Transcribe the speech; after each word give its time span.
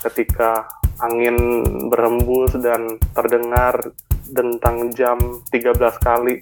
ketika 0.00 0.66
angin 1.00 1.36
berembus 1.88 2.56
dan 2.60 3.00
terdengar 3.16 3.76
tentang 4.30 4.92
jam 4.94 5.18
13 5.50 5.76
kali 6.00 6.40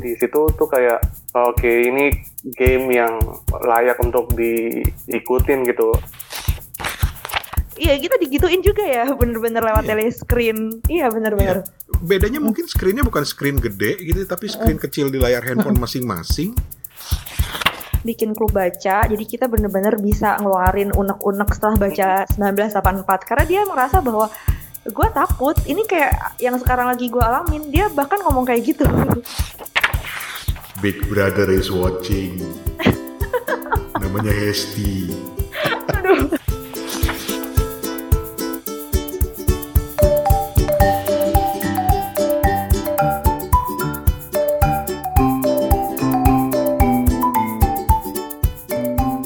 di 0.00 0.16
situ 0.16 0.48
tuh 0.56 0.68
kayak 0.68 1.00
oke 1.36 1.60
okay, 1.60 1.88
ini 1.92 2.10
game 2.56 2.88
yang 2.88 3.20
layak 3.52 4.00
untuk 4.00 4.32
diikutin 4.32 5.68
gitu 5.68 5.92
Iya 7.80 7.96
kita 7.96 8.20
digituin 8.20 8.60
juga 8.60 8.84
ya 8.84 9.08
bener-bener 9.16 9.64
lewat 9.64 9.88
iya. 9.88 9.96
telescreen. 9.96 10.84
Iya 10.84 11.08
bener-bener. 11.08 11.64
Iya. 11.64 11.96
Bedanya 12.04 12.36
mungkin 12.36 12.68
screennya 12.68 13.00
bukan 13.00 13.24
screen 13.24 13.56
gede 13.56 13.96
gitu, 14.04 14.20
tapi 14.28 14.52
screen 14.52 14.76
uh. 14.76 14.82
kecil 14.84 15.08
di 15.08 15.16
layar 15.16 15.40
handphone 15.40 15.80
masing-masing. 15.88 16.52
Bikin 18.00 18.32
klub 18.32 18.56
baca, 18.56 19.04
jadi 19.04 19.24
kita 19.28 19.44
bener-bener 19.44 20.00
bisa 20.00 20.40
ngeluarin 20.40 20.88
unek-unek 20.96 21.52
setelah 21.52 21.76
baca 21.76 22.08
1984 22.32 23.28
karena 23.28 23.44
dia 23.44 23.60
merasa 23.68 24.00
bahwa 24.00 24.32
gue 24.80 25.08
takut 25.12 25.56
ini 25.68 25.84
kayak 25.84 26.40
yang 26.40 26.56
sekarang 26.56 26.88
lagi 26.88 27.12
gue 27.12 27.20
alamin 27.20 27.68
dia 27.68 27.92
bahkan 27.92 28.16
ngomong 28.24 28.48
kayak 28.48 28.64
gitu. 28.64 28.88
Big 30.80 30.96
Brother 31.12 31.52
is 31.52 31.68
watching. 31.68 32.40
Namanya 34.00 34.32
Hesti. 34.32 35.12
Aduh. 35.92 36.39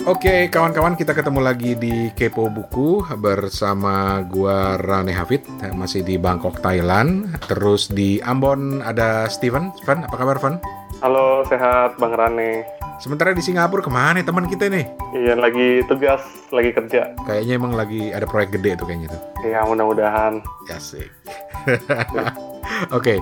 Oke, 0.04 0.52
kawan-kawan 0.52 1.00
kita 1.00 1.16
ketemu 1.16 1.40
lagi 1.40 1.72
di 1.80 2.12
Kepo 2.12 2.52
Buku 2.52 3.00
bersama 3.16 4.20
gua 4.28 4.76
Rane 4.76 5.16
Hafid 5.16 5.48
masih 5.72 6.04
di 6.04 6.20
Bangkok, 6.20 6.60
Thailand. 6.60 7.32
Terus 7.48 7.88
di 7.88 8.20
Ambon 8.20 8.84
ada 8.84 9.24
Steven. 9.32 9.72
Steven, 9.80 10.04
apa 10.04 10.12
kabar, 10.12 10.36
Van? 10.36 10.60
Halo, 11.00 11.48
sehat 11.48 11.96
Bang 11.96 12.12
Rane. 12.12 12.68
Sementara 13.00 13.32
di 13.32 13.40
Singapura 13.40 13.80
ke 13.80 13.88
mana 13.88 14.20
teman 14.20 14.44
kita 14.44 14.68
nih? 14.68 14.84
Iya, 15.16 15.40
lagi 15.40 15.80
tugas, 15.88 16.20
lagi 16.52 16.76
kerja. 16.76 17.16
Kayaknya 17.24 17.52
emang 17.56 17.72
lagi 17.72 18.12
ada 18.12 18.28
proyek 18.28 18.60
gede 18.60 18.76
tuh 18.76 18.84
kayaknya 18.84 19.08
tuh. 19.08 19.20
Iya, 19.40 19.64
mudah-mudahan. 19.64 20.44
Asik. 20.68 21.08
Oke, 22.90 23.16
okay. 23.16 23.18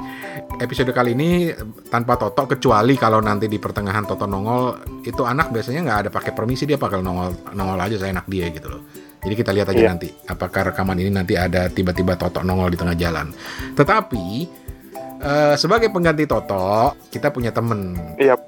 episode 0.62 0.94
kali 0.94 1.18
ini 1.18 1.50
tanpa 1.90 2.14
Toto 2.14 2.46
kecuali 2.46 2.94
kalau 2.94 3.18
nanti 3.18 3.50
di 3.50 3.58
pertengahan 3.58 4.06
Toto 4.06 4.24
nongol 4.24 4.78
itu 5.02 5.26
anak 5.26 5.50
biasanya 5.50 5.80
nggak 5.82 5.98
ada 6.06 6.10
pakai 6.14 6.32
permisi 6.32 6.62
dia 6.62 6.78
bakal 6.78 7.02
nongol 7.02 7.34
nongol 7.52 7.78
aja 7.78 7.98
saya 7.98 8.14
enak 8.14 8.26
dia 8.30 8.48
gitu 8.54 8.70
loh. 8.70 8.82
Jadi 9.22 9.34
kita 9.38 9.50
lihat 9.54 9.70
aja 9.70 9.82
yeah. 9.82 9.90
nanti 9.90 10.08
apakah 10.26 10.74
rekaman 10.74 10.98
ini 10.98 11.10
nanti 11.10 11.34
ada 11.34 11.66
tiba-tiba 11.70 12.14
Toto 12.14 12.42
nongol 12.42 12.74
di 12.74 12.78
tengah 12.78 12.96
jalan. 12.98 13.34
Tetapi 13.74 14.26
uh, 15.22 15.54
sebagai 15.58 15.90
pengganti 15.90 16.24
Toto 16.26 16.94
kita 17.10 17.34
punya 17.34 17.50
temen, 17.50 17.98
yep. 18.18 18.38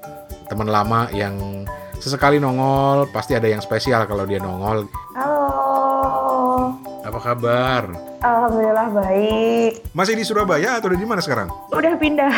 temen 0.47 0.67
lama 0.67 1.11
yang 1.11 1.63
sesekali 1.99 2.39
nongol 2.39 3.07
pasti 3.11 3.35
ada 3.35 3.47
yang 3.51 3.59
spesial 3.63 4.03
kalau 4.07 4.23
dia 4.23 4.39
nongol. 4.39 4.87
Halo. 5.15 5.44
Kabar? 7.25 7.89
Alhamdulillah 8.21 8.93
baik. 8.93 9.81
Masih 9.97 10.13
di 10.13 10.21
Surabaya 10.21 10.77
atau 10.77 10.93
di 10.93 11.01
mana 11.09 11.25
sekarang? 11.25 11.49
Udah 11.73 11.97
pindah. 11.97 12.29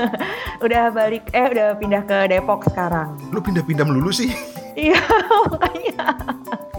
udah 0.64 0.88
balik 0.88 1.28
eh 1.36 1.52
udah 1.52 1.76
pindah 1.76 2.00
ke 2.08 2.32
Depok 2.32 2.64
sekarang. 2.64 3.12
Lu 3.28 3.44
pindah-pindah 3.44 3.84
melulu 3.84 4.08
sih. 4.08 4.32
Iya, 4.72 4.96
makanya. 5.52 6.16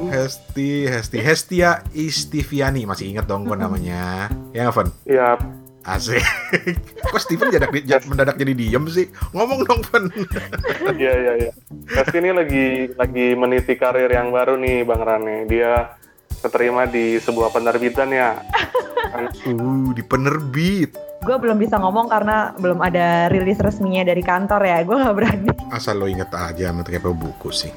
Hesti, 0.02 0.90
Hesti, 0.90 1.22
Hestia 1.22 1.86
Istiviani 1.94 2.90
masih 2.90 3.14
ingat 3.14 3.30
dong 3.30 3.46
gue 3.46 3.54
namanya. 3.54 4.34
Ya, 4.50 4.74
Evan? 4.74 4.90
Iya. 5.06 5.38
Asik. 5.86 6.26
Kok 7.14 7.22
Steven 7.22 7.54
jadak, 7.54 7.70
jad, 7.86 8.02
mendadak 8.10 8.42
jadi 8.42 8.58
diem 8.58 8.90
sih? 8.90 9.14
Ngomong 9.30 9.62
dong, 9.70 9.86
Van. 9.94 10.10
Iya, 10.90 11.14
iya, 11.22 11.34
iya. 11.38 11.52
Hesti 11.94 12.18
ini 12.18 12.34
lagi 12.34 12.66
lagi 12.98 13.38
meniti 13.38 13.78
karir 13.78 14.10
yang 14.10 14.34
baru 14.34 14.58
nih, 14.58 14.90
Bang 14.90 15.06
Rane. 15.06 15.46
Dia 15.46 15.94
keterima 16.44 16.84
di 16.84 17.16
sebuah 17.24 17.56
penerbitan 17.56 18.12
ya. 18.12 18.44
uh, 19.16 19.90
di 19.96 20.04
penerbit. 20.04 20.92
Gue 21.24 21.40
belum 21.40 21.56
bisa 21.56 21.80
ngomong 21.80 22.12
karena 22.12 22.52
belum 22.60 22.84
ada 22.84 23.32
rilis 23.32 23.56
resminya 23.64 24.04
dari 24.04 24.20
kantor 24.20 24.60
ya. 24.60 24.84
Gue 24.84 25.00
nggak 25.00 25.16
berani. 25.16 25.50
Asal 25.72 26.04
lo 26.04 26.12
inget 26.12 26.28
aja 26.36 26.76
sama 26.76 26.84
kayak 26.84 27.08
buku 27.08 27.50
sih. 27.56 27.72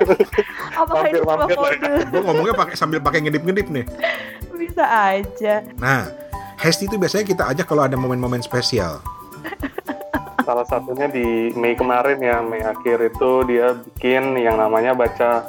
Apa 0.80 1.10
ini 1.10 1.18
sebuah 1.18 1.48
kode? 1.50 1.92
Gue 2.14 2.22
ngomongnya 2.22 2.54
pakai 2.54 2.74
sambil 2.78 3.02
pakai 3.02 3.26
ngedip-ngedip 3.26 3.66
nih. 3.66 3.84
Bisa 4.54 4.86
aja. 4.86 5.66
Nah, 5.82 6.06
Hesti 6.60 6.86
itu 6.86 7.00
biasanya 7.00 7.24
kita 7.26 7.42
ajak 7.50 7.66
kalau 7.66 7.88
ada 7.88 7.96
momen-momen 7.96 8.44
spesial. 8.44 9.00
Salah 10.44 10.66
satunya 10.68 11.08
di 11.08 11.50
Mei 11.56 11.72
kemarin 11.72 12.20
ya, 12.20 12.44
Mei 12.44 12.60
akhir 12.60 13.12
itu 13.12 13.30
dia 13.48 13.72
bikin 13.76 14.36
yang 14.36 14.60
namanya 14.60 14.92
baca 14.92 15.46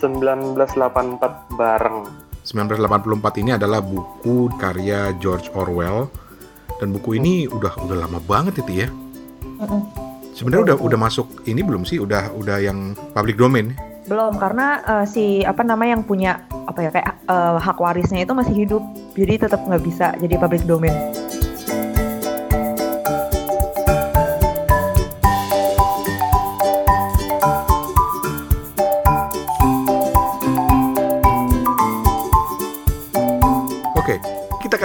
1984 0.00 1.60
bareng. 1.60 2.08
1984 2.40 3.40
ini 3.44 3.52
adalah 3.52 3.84
buku 3.84 4.48
karya 4.56 5.12
George 5.20 5.52
Orwell 5.52 6.08
dan 6.80 6.96
buku 6.96 7.20
ini 7.20 7.44
udah 7.44 7.76
udah 7.84 7.96
lama 8.08 8.18
banget 8.24 8.64
itu 8.64 8.88
ya. 8.88 8.88
Sebenarnya 10.32 10.72
udah 10.72 10.76
udah 10.80 10.98
masuk 10.98 11.44
ini 11.44 11.60
belum 11.60 11.84
sih? 11.84 12.00
Udah 12.00 12.32
udah 12.32 12.64
yang 12.64 12.96
public 13.12 13.36
domain? 13.36 13.76
Belum 14.08 14.40
karena 14.40 14.80
uh, 14.88 15.04
si 15.04 15.44
apa 15.44 15.60
nama 15.60 15.84
yang 15.84 16.00
punya 16.00 16.40
apa 16.64 16.80
ya 16.80 16.90
kayak 16.90 17.20
uh, 17.28 17.60
hak 17.60 17.76
warisnya 17.76 18.24
itu 18.24 18.32
masih 18.32 18.54
hidup, 18.56 18.82
jadi 19.12 19.46
tetap 19.46 19.60
nggak 19.68 19.84
bisa 19.84 20.16
jadi 20.16 20.40
public 20.40 20.64
domain. 20.64 20.96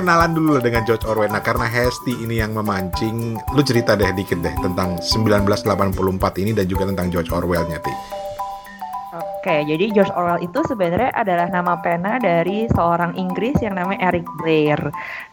Kenalan 0.06 0.38
dulu 0.38 0.62
lah 0.62 0.62
dengan 0.62 0.86
George 0.86 1.02
Orwell. 1.10 1.34
Nah, 1.34 1.42
karena 1.42 1.66
Hesti 1.66 2.14
ini 2.22 2.38
yang 2.38 2.54
memancing, 2.54 3.42
lu 3.58 3.62
cerita 3.66 3.98
deh 3.98 4.14
dikit 4.14 4.38
deh 4.38 4.54
tentang 4.62 5.02
1984 5.02 5.98
ini 6.46 6.54
dan 6.54 6.70
juga 6.70 6.86
tentang 6.86 7.10
George 7.10 7.34
Orwell-nya, 7.34 7.82
Ti. 7.82 7.94
Oke, 9.18 9.66
jadi 9.66 9.90
George 9.98 10.14
Orwell 10.14 10.46
itu 10.46 10.62
sebenarnya 10.70 11.10
adalah 11.18 11.50
nama 11.50 11.82
pena 11.82 12.22
dari 12.22 12.70
seorang 12.70 13.18
Inggris 13.18 13.58
yang 13.66 13.82
namanya 13.82 14.14
Eric 14.14 14.30
Blair. 14.38 14.78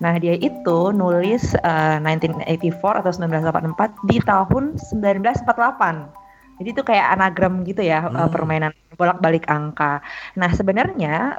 Nah, 0.00 0.16
dia 0.16 0.40
itu 0.40 0.88
nulis 0.96 1.52
uh, 1.60 2.00
eh, 2.00 2.72
1984 2.72 3.04
atau 3.04 3.12
1984 3.12 4.08
di 4.08 4.24
tahun 4.24 4.64
1948. 4.88 6.22
Jadi 6.64 6.68
itu 6.72 6.82
kayak 6.84 7.18
anagram 7.18 7.60
gitu 7.68 7.82
ya 7.84 8.08
hmm. 8.08 8.16
uh, 8.16 8.28
permainan 8.30 8.72
bolak-balik 8.94 9.48
angka. 9.50 9.98
Nah 10.38 10.52
sebenarnya 10.52 11.34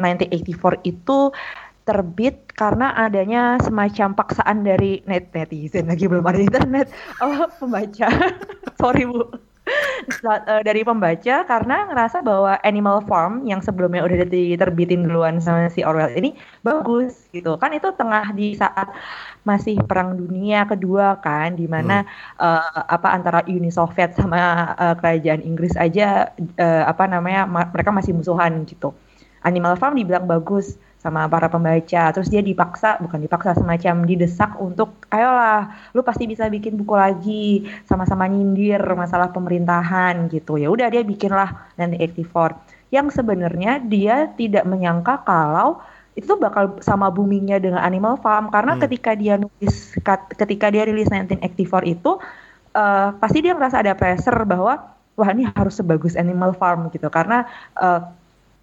uh, 0.00 0.02
1984 0.02 0.82
itu 0.82 1.30
terbit 1.84 2.50
karena 2.56 2.96
adanya 2.96 3.60
semacam 3.60 4.16
paksaan 4.16 4.64
dari 4.64 5.04
net 5.04 5.30
netizen. 5.36 5.88
Lagi 5.88 6.08
belum 6.08 6.24
ada 6.24 6.40
internet. 6.40 6.88
Oh 7.20 7.48
pembaca. 7.60 8.08
Sorry 8.80 9.04
bu. 9.04 9.28
Eh, 10.04 10.60
dari 10.60 10.84
pembaca 10.84 11.40
karena 11.48 11.88
ngerasa 11.88 12.20
bahwa 12.20 12.60
Animal 12.60 13.00
Farm 13.08 13.48
yang 13.48 13.64
sebelumnya 13.64 14.04
udah 14.04 14.28
diterbitin 14.28 15.08
duluan 15.08 15.40
sama 15.40 15.72
si 15.72 15.80
Orwell 15.80 16.12
ini 16.12 16.36
bagus 16.60 17.24
gitu. 17.32 17.56
Kan 17.56 17.72
itu 17.72 17.88
tengah 17.96 18.28
di 18.36 18.52
saat 18.52 18.92
masih 19.48 19.80
perang 19.88 20.20
dunia 20.20 20.68
kedua 20.68 21.16
kan 21.24 21.56
di 21.56 21.64
mana 21.64 22.04
hmm. 22.04 22.44
uh, 22.44 22.80
apa 22.92 23.08
antara 23.16 23.40
Uni 23.48 23.72
Soviet 23.72 24.12
sama 24.12 24.72
uh, 24.76 24.94
kerajaan 25.00 25.40
Inggris 25.40 25.72
aja 25.80 26.28
uh, 26.60 26.84
apa 26.84 27.08
namanya 27.08 27.48
ma 27.48 27.64
mereka 27.72 27.88
masih 27.88 28.12
musuhan 28.12 28.68
gitu. 28.68 28.92
Animal 29.48 29.80
Farm 29.80 29.96
dibilang 29.96 30.28
bagus 30.28 30.76
sama 31.04 31.28
para 31.28 31.52
pembaca. 31.52 32.08
Terus 32.16 32.32
dia 32.32 32.40
dipaksa, 32.40 32.96
bukan 33.04 33.20
dipaksa 33.20 33.52
semacam 33.52 34.08
didesak 34.08 34.56
untuk 34.56 35.04
ayolah, 35.12 35.68
lu 35.92 36.00
pasti 36.00 36.24
bisa 36.24 36.48
bikin 36.48 36.80
buku 36.80 36.96
lagi, 36.96 37.68
sama-sama 37.84 38.24
nyindir 38.24 38.80
masalah 38.96 39.28
pemerintahan 39.28 40.32
gitu. 40.32 40.56
Ya 40.56 40.72
udah 40.72 40.88
dia 40.88 41.04
bikinlah 41.04 41.76
nanti 41.76 42.00
84. 42.00 42.88
Yang 42.88 43.20
sebenarnya 43.20 43.84
dia 43.84 44.32
tidak 44.32 44.64
menyangka 44.64 45.20
kalau 45.28 45.84
itu 46.14 46.30
bakal 46.38 46.78
sama 46.80 47.10
boomingnya 47.10 47.58
dengan 47.58 47.82
Animal 47.82 48.16
Farm 48.22 48.48
karena 48.48 48.78
hmm. 48.78 48.82
ketika 48.86 49.12
dia 49.18 49.34
nulis 49.34 49.98
ketika 50.38 50.70
dia 50.70 50.86
rilis 50.86 51.10
1984 51.10 51.90
itu 51.90 52.22
uh, 52.78 53.10
pasti 53.18 53.42
dia 53.42 53.50
merasa 53.50 53.82
ada 53.82 53.98
pressure 53.98 54.46
bahwa 54.46 54.94
wah 55.18 55.28
ini 55.34 55.50
harus 55.58 55.74
sebagus 55.74 56.14
Animal 56.14 56.54
Farm 56.54 56.86
gitu 56.94 57.10
karena 57.10 57.50
uh, 57.82 58.14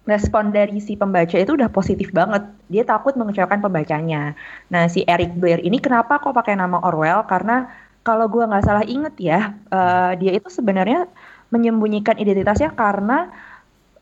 respon 0.02 0.50
dari 0.50 0.82
si 0.82 0.98
pembaca 0.98 1.38
itu 1.38 1.54
udah 1.54 1.70
positif 1.70 2.10
banget. 2.10 2.42
Dia 2.66 2.82
takut 2.82 3.14
mengecewakan 3.14 3.62
pembacanya. 3.62 4.34
Nah, 4.74 4.90
si 4.90 5.06
Eric 5.06 5.38
Blair 5.38 5.62
ini 5.62 5.78
kenapa 5.78 6.18
kok 6.18 6.34
pakai 6.34 6.58
nama 6.58 6.82
Orwell? 6.82 7.22
Karena 7.30 7.70
kalau 8.02 8.26
gue 8.26 8.42
nggak 8.42 8.66
salah 8.66 8.82
inget 8.82 9.14
ya, 9.22 9.54
uh, 9.70 10.18
dia 10.18 10.34
itu 10.34 10.50
sebenarnya 10.50 11.06
menyembunyikan 11.54 12.18
identitasnya 12.18 12.74
karena 12.74 13.30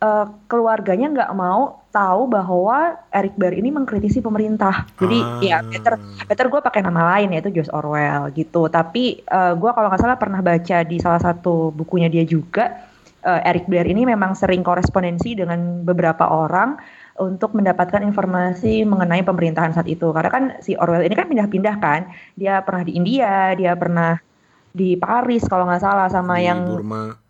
uh, 0.00 0.26
keluarganya 0.48 1.12
nggak 1.12 1.32
mau 1.36 1.84
tahu 1.92 2.30
bahwa 2.30 2.96
Eric 3.12 3.36
Bear 3.36 3.52
ini 3.52 3.68
mengkritisi 3.68 4.24
pemerintah. 4.24 4.88
Jadi 4.96 5.18
ah. 5.20 5.42
ya 5.42 5.56
better 5.60 6.00
better 6.24 6.46
gue 6.48 6.60
pakai 6.64 6.80
nama 6.80 7.12
lain 7.16 7.36
yaitu 7.36 7.52
George 7.52 7.68
Orwell 7.76 8.32
gitu. 8.32 8.72
Tapi 8.72 9.20
uh, 9.28 9.52
gue 9.52 9.70
kalau 9.74 9.92
nggak 9.92 10.00
salah 10.00 10.16
pernah 10.16 10.40
baca 10.40 10.76
di 10.80 10.96
salah 10.96 11.20
satu 11.20 11.74
bukunya 11.74 12.08
dia 12.08 12.24
juga 12.24 12.89
uh, 13.24 13.40
Eric 13.44 13.68
Blair 13.68 13.86
ini 13.88 14.08
memang 14.08 14.36
sering 14.36 14.64
korespondensi 14.64 15.36
dengan 15.36 15.84
beberapa 15.84 16.28
orang 16.28 16.80
untuk 17.20 17.52
mendapatkan 17.52 18.00
informasi 18.00 18.88
mengenai 18.88 19.20
pemerintahan 19.20 19.76
saat 19.76 19.88
itu. 19.88 20.08
Karena 20.10 20.30
kan 20.32 20.44
si 20.64 20.76
Orwell 20.76 21.04
ini 21.04 21.14
kan 21.16 21.28
pindah-pindah 21.28 21.76
kan. 21.80 22.08
Dia 22.36 22.64
pernah 22.64 22.82
di 22.84 22.92
India, 22.96 23.52
dia 23.56 23.76
pernah 23.76 24.16
di 24.70 24.96
Paris 24.96 25.44
kalau 25.44 25.68
nggak 25.68 25.82
salah 25.82 26.08
sama 26.08 26.40
di 26.40 26.48
yang 26.48 26.60
Burma. 26.64 27.20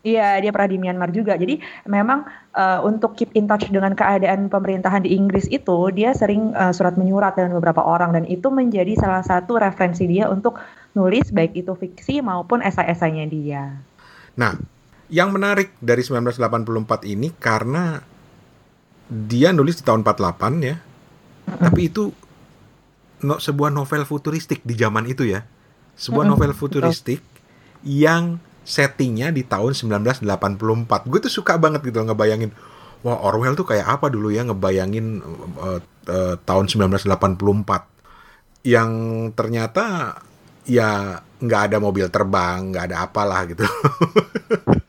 Iya, 0.00 0.40
dia 0.40 0.48
pernah 0.48 0.70
di 0.72 0.78
Myanmar 0.80 1.12
juga. 1.12 1.36
Jadi 1.36 1.60
memang 1.84 2.24
uh, 2.56 2.80
untuk 2.80 3.20
keep 3.20 3.36
in 3.36 3.44
touch 3.44 3.68
dengan 3.68 3.92
keadaan 3.92 4.48
pemerintahan 4.48 5.04
di 5.04 5.12
Inggris 5.12 5.44
itu, 5.52 5.92
dia 5.92 6.16
sering 6.16 6.56
uh, 6.56 6.72
surat 6.72 6.96
menyurat 6.96 7.36
dengan 7.36 7.60
beberapa 7.60 7.84
orang 7.84 8.16
dan 8.16 8.24
itu 8.24 8.48
menjadi 8.48 8.96
salah 8.96 9.20
satu 9.20 9.60
referensi 9.60 10.08
dia 10.08 10.32
untuk 10.32 10.56
nulis 10.96 11.28
baik 11.28 11.52
itu 11.52 11.76
fiksi 11.76 12.24
maupun 12.24 12.64
esai-esainya 12.64 13.28
dia. 13.28 13.76
Nah, 14.40 14.56
yang 15.10 15.34
menarik 15.34 15.74
dari 15.82 16.06
1984 16.06 17.10
ini 17.10 17.34
karena 17.34 17.98
dia 19.10 19.50
nulis 19.50 19.82
di 19.82 19.84
tahun 19.84 20.06
48 20.06 20.62
ya. 20.62 20.78
Tapi 21.50 21.80
itu 21.90 22.14
no, 23.26 23.42
sebuah 23.42 23.74
novel 23.74 24.06
futuristik 24.06 24.62
di 24.62 24.78
zaman 24.78 25.10
itu 25.10 25.26
ya. 25.26 25.42
Sebuah 25.98 26.24
novel 26.24 26.54
futuristik 26.54 27.20
yang 27.82 28.38
settingnya 28.62 29.34
di 29.34 29.42
tahun 29.42 29.74
1984. 29.74 31.10
Gue 31.10 31.18
tuh 31.18 31.32
suka 31.32 31.58
banget 31.58 31.82
gitu 31.82 32.00
ngebayangin, 32.06 32.54
wah 33.02 33.18
Orwell 33.26 33.58
tuh 33.58 33.66
kayak 33.66 33.98
apa 33.98 34.06
dulu 34.08 34.30
ya 34.30 34.46
ngebayangin 34.46 35.20
uh, 35.58 35.82
uh, 36.06 36.34
tahun 36.46 36.70
1984 36.70 37.10
yang 38.62 38.90
ternyata 39.34 40.16
ya 40.68 41.18
nggak 41.40 41.62
ada 41.72 41.76
mobil 41.82 42.06
terbang, 42.12 42.70
nggak 42.70 42.84
ada 42.92 42.96
apalah 43.10 43.42
gitu. 43.50 43.64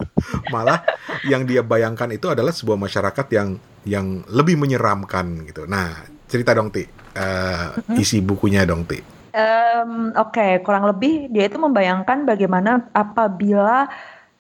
Malah 0.54 0.84
yang 1.26 1.46
dia 1.46 1.62
bayangkan 1.62 2.10
itu 2.12 2.32
adalah 2.32 2.54
sebuah 2.54 2.78
masyarakat 2.78 3.28
yang 3.34 3.50
yang 3.86 4.22
lebih 4.30 4.58
menyeramkan 4.62 5.46
gitu. 5.50 5.66
Nah, 5.66 6.06
cerita 6.30 6.54
dong 6.54 6.70
Ti, 6.70 6.86
uh, 7.18 7.74
isi 7.98 8.22
bukunya 8.22 8.64
dong 8.64 8.86
Ti. 8.86 9.00
Um, 9.32 10.12
Oke, 10.20 10.38
okay. 10.38 10.52
kurang 10.60 10.84
lebih 10.84 11.32
dia 11.32 11.48
itu 11.48 11.56
membayangkan 11.56 12.28
bagaimana 12.28 12.92
apabila 12.92 13.88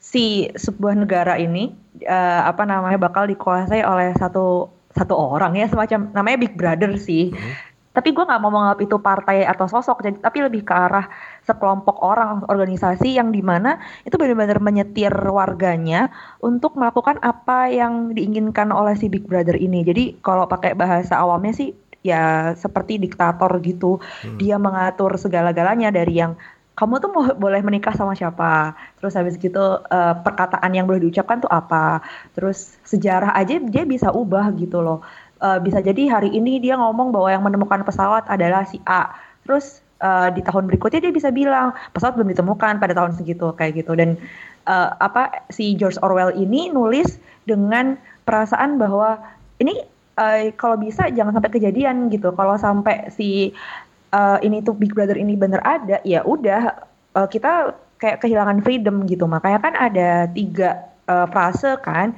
si 0.02 0.50
sebuah 0.58 0.98
negara 0.98 1.38
ini 1.38 1.72
uh, 2.04 2.42
apa 2.50 2.66
namanya 2.68 2.98
bakal 2.98 3.30
dikuasai 3.30 3.86
oleh 3.86 4.12
satu 4.18 4.68
satu 4.92 5.16
orang 5.16 5.56
ya 5.56 5.72
semacam 5.72 6.12
namanya 6.12 6.38
Big 6.42 6.54
Brother 6.60 6.92
sih. 7.00 7.32
Hmm. 7.32 7.54
Tapi 7.92 8.16
gue 8.16 8.24
nggak 8.24 8.40
mau 8.40 8.52
menganggap 8.52 8.80
itu 8.88 8.96
partai 9.04 9.44
atau 9.44 9.68
sosok, 9.68 10.00
jadi 10.00 10.16
tapi 10.24 10.40
lebih 10.48 10.64
ke 10.64 10.72
arah 10.72 11.12
sekelompok 11.42 12.06
orang 12.06 12.46
organisasi 12.46 13.18
yang 13.18 13.34
di 13.34 13.42
mana 13.42 13.82
itu 14.06 14.14
benar-benar 14.16 14.62
menyetir 14.62 15.12
warganya 15.12 16.14
untuk 16.38 16.78
melakukan 16.78 17.18
apa 17.26 17.68
yang 17.74 18.14
diinginkan 18.14 18.70
oleh 18.70 18.94
si 18.94 19.10
Big 19.10 19.26
Brother 19.26 19.58
ini. 19.58 19.82
Jadi 19.82 20.22
kalau 20.22 20.46
pakai 20.46 20.78
bahasa 20.78 21.18
awamnya 21.18 21.54
sih 21.58 21.74
ya 22.06 22.54
seperti 22.58 23.02
diktator 23.02 23.50
gitu. 23.62 23.98
Hmm. 24.22 24.38
Dia 24.38 24.62
mengatur 24.62 25.18
segala-galanya 25.18 25.90
dari 25.90 26.22
yang 26.22 26.38
kamu 26.72 26.98
tuh 26.98 27.10
mau 27.14 27.24
boleh 27.36 27.62
menikah 27.62 27.94
sama 27.94 28.18
siapa, 28.18 28.74
terus 28.98 29.14
habis 29.14 29.38
gitu 29.38 29.60
uh, 29.60 30.16
perkataan 30.24 30.72
yang 30.72 30.90
boleh 30.90 31.04
diucapkan 31.04 31.44
tuh 31.44 31.52
apa, 31.52 32.02
terus 32.34 32.80
sejarah 32.88 33.38
aja 33.38 33.60
dia 33.62 33.84
bisa 33.86 34.10
ubah 34.10 34.50
gitu 34.58 34.82
loh. 34.82 35.04
Uh, 35.38 35.62
bisa 35.62 35.84
jadi 35.84 36.10
hari 36.10 36.34
ini 36.34 36.58
dia 36.58 36.80
ngomong 36.80 37.14
bahwa 37.14 37.30
yang 37.30 37.44
menemukan 37.44 37.86
pesawat 37.86 38.26
adalah 38.26 38.66
si 38.66 38.82
A, 38.88 39.14
terus 39.46 39.81
uh, 40.02 40.34
di 40.34 40.42
tahun 40.44 40.68
berikutnya 40.68 41.00
dia 41.08 41.14
bisa 41.14 41.30
bilang 41.30 41.72
pesawat 41.96 42.18
belum 42.18 42.34
ditemukan 42.34 42.82
pada 42.82 42.94
tahun 42.98 43.16
segitu 43.16 43.54
kayak 43.56 43.86
gitu 43.86 43.96
dan 43.96 44.18
uh, 44.68 44.98
apa 45.00 45.46
si 45.54 45.78
George 45.78 45.98
Orwell 46.02 46.36
ini 46.36 46.70
nulis 46.74 47.18
dengan 47.46 47.98
perasaan 48.26 48.78
bahwa 48.78 49.18
ini 49.62 49.82
uh, 50.18 50.50
kalau 50.58 50.78
bisa 50.78 51.10
jangan 51.14 51.38
sampai 51.38 51.52
kejadian 51.54 52.10
gitu. 52.14 52.34
Kalau 52.34 52.56
sampai 52.58 53.10
si 53.14 53.54
uh, 54.14 54.38
ini 54.42 54.62
tuh 54.66 54.78
Big 54.78 54.94
Brother 54.94 55.18
ini 55.18 55.38
bener 55.38 55.62
ada, 55.64 56.02
ya 56.06 56.26
udah 56.26 56.86
uh, 57.18 57.28
kita 57.30 57.76
kayak 58.02 58.22
kehilangan 58.22 58.66
freedom 58.66 59.06
gitu. 59.06 59.26
Makanya 59.30 59.60
kan 59.62 59.74
ada 59.78 60.10
tiga 60.30 60.90
uh, 61.06 61.30
frase 61.30 61.78
kan 61.82 62.18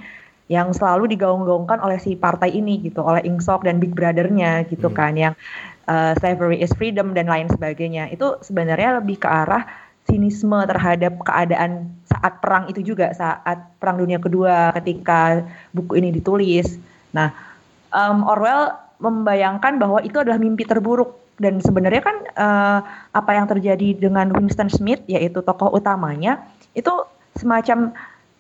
yang 0.52 0.76
selalu 0.76 1.16
digaung-gaungkan 1.16 1.80
oleh 1.80 1.98
si 2.04 2.20
partai 2.20 2.52
ini 2.52 2.84
gitu, 2.84 3.00
oleh 3.00 3.24
Ingsoc 3.24 3.64
dan 3.64 3.80
Big 3.80 3.96
Brothernya 3.96 4.68
gitu 4.68 4.92
hmm. 4.92 4.98
kan, 4.98 5.16
yang 5.16 5.34
uh, 5.88 6.14
slavery 6.20 6.62
is 6.62 6.72
freedom 6.76 7.16
dan 7.16 7.28
lain 7.28 7.48
sebagainya. 7.52 8.12
Itu 8.12 8.40
sebenarnya 8.44 9.02
lebih 9.02 9.22
ke 9.22 9.28
arah 9.30 9.66
sinisme 10.04 10.60
terhadap 10.68 11.16
keadaan 11.24 11.96
saat 12.04 12.44
perang 12.44 12.68
itu 12.68 12.84
juga, 12.84 13.16
saat 13.16 13.72
perang 13.80 14.00
dunia 14.00 14.20
kedua 14.20 14.76
ketika 14.76 15.48
buku 15.72 16.00
ini 16.00 16.12
ditulis. 16.12 16.76
Nah, 17.16 17.32
um, 17.96 18.28
Orwell 18.28 18.76
membayangkan 19.00 19.80
bahwa 19.80 20.00
itu 20.04 20.20
adalah 20.20 20.40
mimpi 20.40 20.68
terburuk 20.68 21.24
dan 21.42 21.58
sebenarnya 21.60 22.02
kan 22.04 22.18
uh, 22.38 22.80
apa 23.12 23.32
yang 23.34 23.50
terjadi 23.50 23.98
dengan 23.98 24.30
Winston 24.32 24.70
Smith 24.70 25.02
yaitu 25.10 25.42
tokoh 25.42 25.74
utamanya 25.74 26.46
itu 26.78 26.94
semacam 27.34 27.92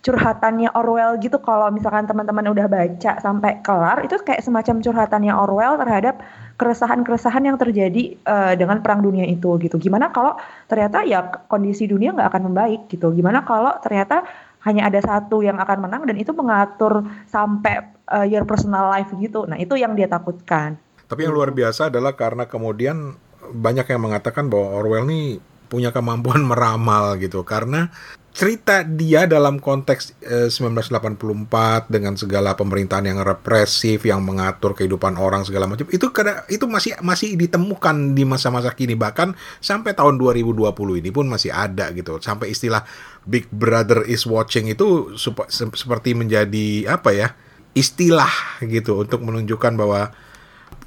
curhatannya 0.04 0.70
Orwell 0.76 1.18
gitu 1.24 1.40
kalau 1.40 1.72
misalkan 1.72 2.06
teman-teman 2.06 2.44
udah 2.52 2.68
baca 2.68 3.12
sampai 3.24 3.64
kelar 3.64 4.04
itu 4.04 4.20
kayak 4.22 4.44
semacam 4.44 4.84
curhatannya 4.84 5.34
Orwell 5.34 5.80
terhadap 5.80 6.22
keresahan-keresahan 6.64 7.44
yang 7.44 7.60
terjadi 7.60 8.16
uh, 8.24 8.56
dengan 8.56 8.80
perang 8.80 9.04
dunia 9.04 9.28
itu 9.28 9.60
gitu 9.60 9.76
gimana 9.76 10.16
kalau 10.16 10.40
ternyata 10.72 11.04
ya 11.04 11.28
kondisi 11.52 11.92
dunia 11.92 12.16
nggak 12.16 12.32
akan 12.32 12.44
membaik 12.48 12.88
gitu 12.88 13.12
gimana 13.12 13.44
kalau 13.44 13.76
ternyata 13.84 14.24
hanya 14.64 14.88
ada 14.88 15.00
satu 15.04 15.44
yang 15.44 15.60
akan 15.60 15.88
menang 15.88 16.04
dan 16.08 16.16
itu 16.16 16.32
mengatur 16.32 17.04
sampai 17.28 17.84
uh, 18.10 18.24
your 18.24 18.48
personal 18.48 18.88
life 18.92 19.12
gitu. 19.20 19.44
Nah, 19.44 19.60
itu 19.60 19.76
yang 19.76 19.94
dia 19.94 20.08
takutkan. 20.08 20.80
Tapi 21.08 21.28
yang 21.28 21.36
luar 21.36 21.52
biasa 21.52 21.92
adalah 21.92 22.16
karena 22.16 22.48
kemudian 22.48 23.20
banyak 23.44 23.86
yang 23.92 24.02
mengatakan 24.02 24.48
bahwa 24.48 24.80
Orwell 24.80 25.06
ini 25.12 25.38
punya 25.68 25.92
kemampuan 25.92 26.48
meramal 26.52 27.20
gitu 27.20 27.44
karena 27.44 27.92
cerita 28.34 28.82
dia 28.82 29.30
dalam 29.30 29.62
konteks 29.62 30.18
eh, 30.26 30.50
1984 30.50 31.86
dengan 31.86 32.18
segala 32.18 32.58
pemerintahan 32.58 33.06
yang 33.06 33.22
represif 33.22 34.10
yang 34.10 34.26
mengatur 34.26 34.74
kehidupan 34.74 35.22
orang 35.22 35.46
segala 35.46 35.70
macam 35.70 35.86
itu 35.94 36.10
kada 36.10 36.42
itu 36.50 36.66
masih 36.66 36.98
masih 37.06 37.38
ditemukan 37.38 38.18
di 38.18 38.26
masa-masa 38.26 38.74
kini. 38.74 38.98
Bahkan 38.98 39.38
sampai 39.62 39.94
tahun 39.94 40.18
2020 40.18 40.74
ini 40.98 41.10
pun 41.14 41.30
masih 41.30 41.54
ada 41.54 41.94
gitu. 41.94 42.18
Sampai 42.18 42.50
istilah 42.50 42.82
Big 43.30 43.46
Brother 43.54 44.02
is 44.10 44.26
watching 44.26 44.66
itu 44.66 45.14
seperti 45.54 46.18
menjadi 46.18 46.90
apa 46.90 47.14
ya 47.14 47.38
istilah 47.78 48.34
gitu 48.66 49.06
untuk 49.06 49.22
menunjukkan 49.22 49.78
bahwa 49.78 50.10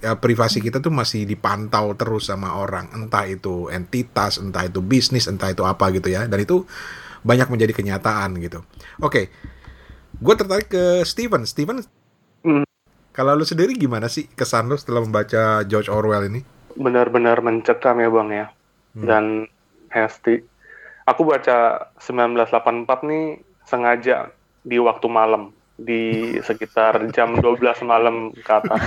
ya, 0.03 0.19
privasi 0.19 0.59
kita 0.59 0.83
tuh 0.83 0.91
masih 0.91 1.23
dipantau 1.31 1.95
terus 1.95 2.27
sama 2.27 2.59
orang. 2.59 2.91
Entah 2.91 3.23
itu 3.31 3.71
entitas 3.71 4.43
entah 4.43 4.67
itu 4.67 4.83
bisnis 4.83 5.31
entah 5.31 5.55
itu 5.55 5.63
apa 5.63 5.95
gitu 5.95 6.11
ya. 6.11 6.27
Dan 6.27 6.43
itu 6.43 6.67
banyak 7.27 7.51
menjadi 7.51 7.75
kenyataan 7.75 8.39
gitu. 8.39 8.63
Oke, 9.03 9.03
okay. 9.03 9.25
gue 10.23 10.35
tertarik 10.39 10.71
ke 10.71 11.03
Steven. 11.03 11.43
Steven, 11.43 11.83
mm. 12.47 12.65
kalau 13.11 13.35
lu 13.35 13.43
sendiri 13.43 13.75
gimana 13.75 14.07
sih 14.07 14.31
kesan 14.31 14.71
lu 14.71 14.79
setelah 14.79 15.03
membaca 15.03 15.67
George 15.67 15.91
Orwell 15.91 16.31
ini? 16.31 16.47
Benar-benar 16.79 17.43
mencekam 17.43 17.99
ya 17.99 18.09
bang 18.09 18.29
ya. 18.31 18.47
Hmm. 18.97 19.05
Dan 19.05 19.25
Hesti, 19.91 20.41
aku 21.05 21.27
baca 21.27 21.91
1984 21.99 23.09
nih 23.11 23.25
sengaja 23.67 24.31
di 24.63 24.79
waktu 24.79 25.07
malam 25.11 25.57
di 25.77 26.37
sekitar 26.41 27.05
jam 27.17 27.37
12 27.37 27.85
malam 27.85 28.33
ke 28.33 28.53
atas. 28.53 28.83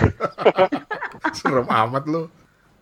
Serem 1.37 1.67
amat 1.69 2.03
lu. 2.09 2.25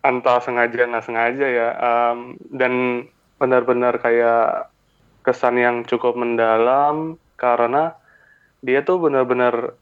Entah 0.06 0.40
sengaja 0.40 0.88
nggak 0.88 1.06
sengaja 1.06 1.48
ya. 1.48 1.70
Um, 1.76 2.40
dan 2.54 3.06
benar-benar 3.38 4.00
kayak 4.00 4.72
kesan 5.28 5.60
yang 5.60 5.84
cukup 5.84 6.16
mendalam 6.16 7.20
karena 7.36 7.92
dia 8.64 8.80
tuh 8.88 9.04
benar-benar 9.04 9.76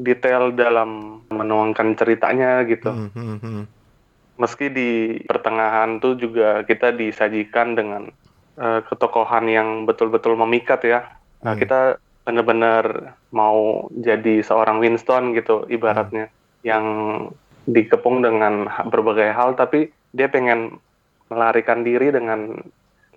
detail 0.00 0.54
dalam 0.56 1.20
menuangkan 1.28 1.92
ceritanya 1.92 2.64
gitu. 2.64 2.88
Mm 2.88 3.10
-hmm. 3.12 3.62
Meski 4.40 4.72
di 4.72 5.20
pertengahan 5.28 6.00
tuh 6.00 6.16
juga 6.16 6.64
kita 6.64 6.96
disajikan 6.96 7.76
dengan 7.76 8.08
uh, 8.56 8.80
ketokohan 8.88 9.50
yang 9.50 9.68
betul-betul 9.84 10.38
memikat 10.40 10.80
ya. 10.86 11.00
Nah, 11.44 11.52
mm. 11.52 11.60
kita 11.60 11.80
benar-benar 12.24 13.14
mau 13.34 13.90
jadi 13.92 14.40
seorang 14.40 14.80
Winston 14.80 15.36
gitu 15.36 15.68
ibaratnya 15.68 16.30
mm. 16.30 16.34
yang 16.64 16.84
dikepung 17.68 18.24
dengan 18.24 18.64
berbagai 18.88 19.28
hal 19.36 19.52
tapi 19.52 19.92
dia 20.16 20.30
pengen 20.32 20.80
melarikan 21.28 21.84
diri 21.84 22.08
dengan 22.08 22.56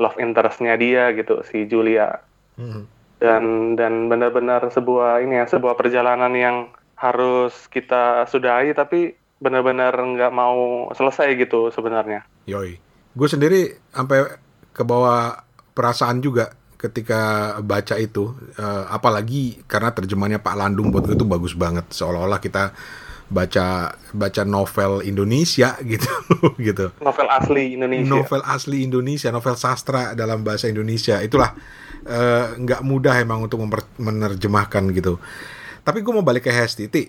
love 0.01 0.17
interestnya 0.17 0.73
dia 0.75 1.13
gitu 1.13 1.45
si 1.45 1.69
Julia. 1.69 2.17
Hmm. 2.57 2.83
dan 3.21 3.77
dan 3.77 4.09
benar-benar 4.09 4.65
sebuah 4.73 5.21
ini 5.21 5.37
ya 5.37 5.45
sebuah 5.45 5.77
perjalanan 5.77 6.33
yang 6.33 6.73
harus 6.97 7.53
kita 7.69 8.25
sudahi 8.25 8.73
tapi 8.73 9.13
benar-benar 9.41 9.93
nggak 9.93 10.33
mau 10.33 10.89
selesai 10.93 11.33
gitu 11.37 11.73
sebenarnya. 11.73 12.21
Yoi, 12.45 12.77
gue 13.13 13.27
sendiri 13.29 13.77
sampai 13.89 14.37
ke 14.69 14.81
bawah 14.85 15.41
perasaan 15.73 16.21
juga 16.21 16.53
ketika 16.77 17.53
baca 17.61 17.97
itu, 17.97 18.33
uh, 18.57 18.89
apalagi 18.89 19.65
karena 19.69 19.93
terjemahannya 19.93 20.41
Pak 20.41 20.55
Landung 20.57 20.89
buat 20.89 21.05
gue 21.05 21.17
itu 21.17 21.25
bagus 21.25 21.53
banget, 21.53 21.89
seolah-olah 21.93 22.41
kita 22.41 22.73
baca 23.31 23.95
baca 24.11 24.41
novel 24.43 24.99
Indonesia 25.07 25.79
gitu 25.91 26.11
gitu. 26.59 26.91
Novel 26.99 27.27
asli 27.31 27.79
Indonesia. 27.79 28.11
Novel 28.11 28.41
asli 28.43 28.77
Indonesia, 28.83 29.31
novel 29.31 29.55
sastra 29.55 30.11
dalam 30.11 30.43
bahasa 30.43 30.67
Indonesia. 30.67 31.23
Itulah 31.23 31.55
uh, 32.05 32.45
nggak 32.59 32.81
mudah 32.83 33.15
emang 33.23 33.47
untuk 33.47 33.63
menerjemahkan 33.97 34.91
gitu. 34.91 35.15
Tapi 35.81 35.97
gue 36.03 36.13
mau 36.13 36.21
balik 36.21 36.45
ke 36.45 36.53
Hesti. 36.53 36.85
Ti, 36.91 37.03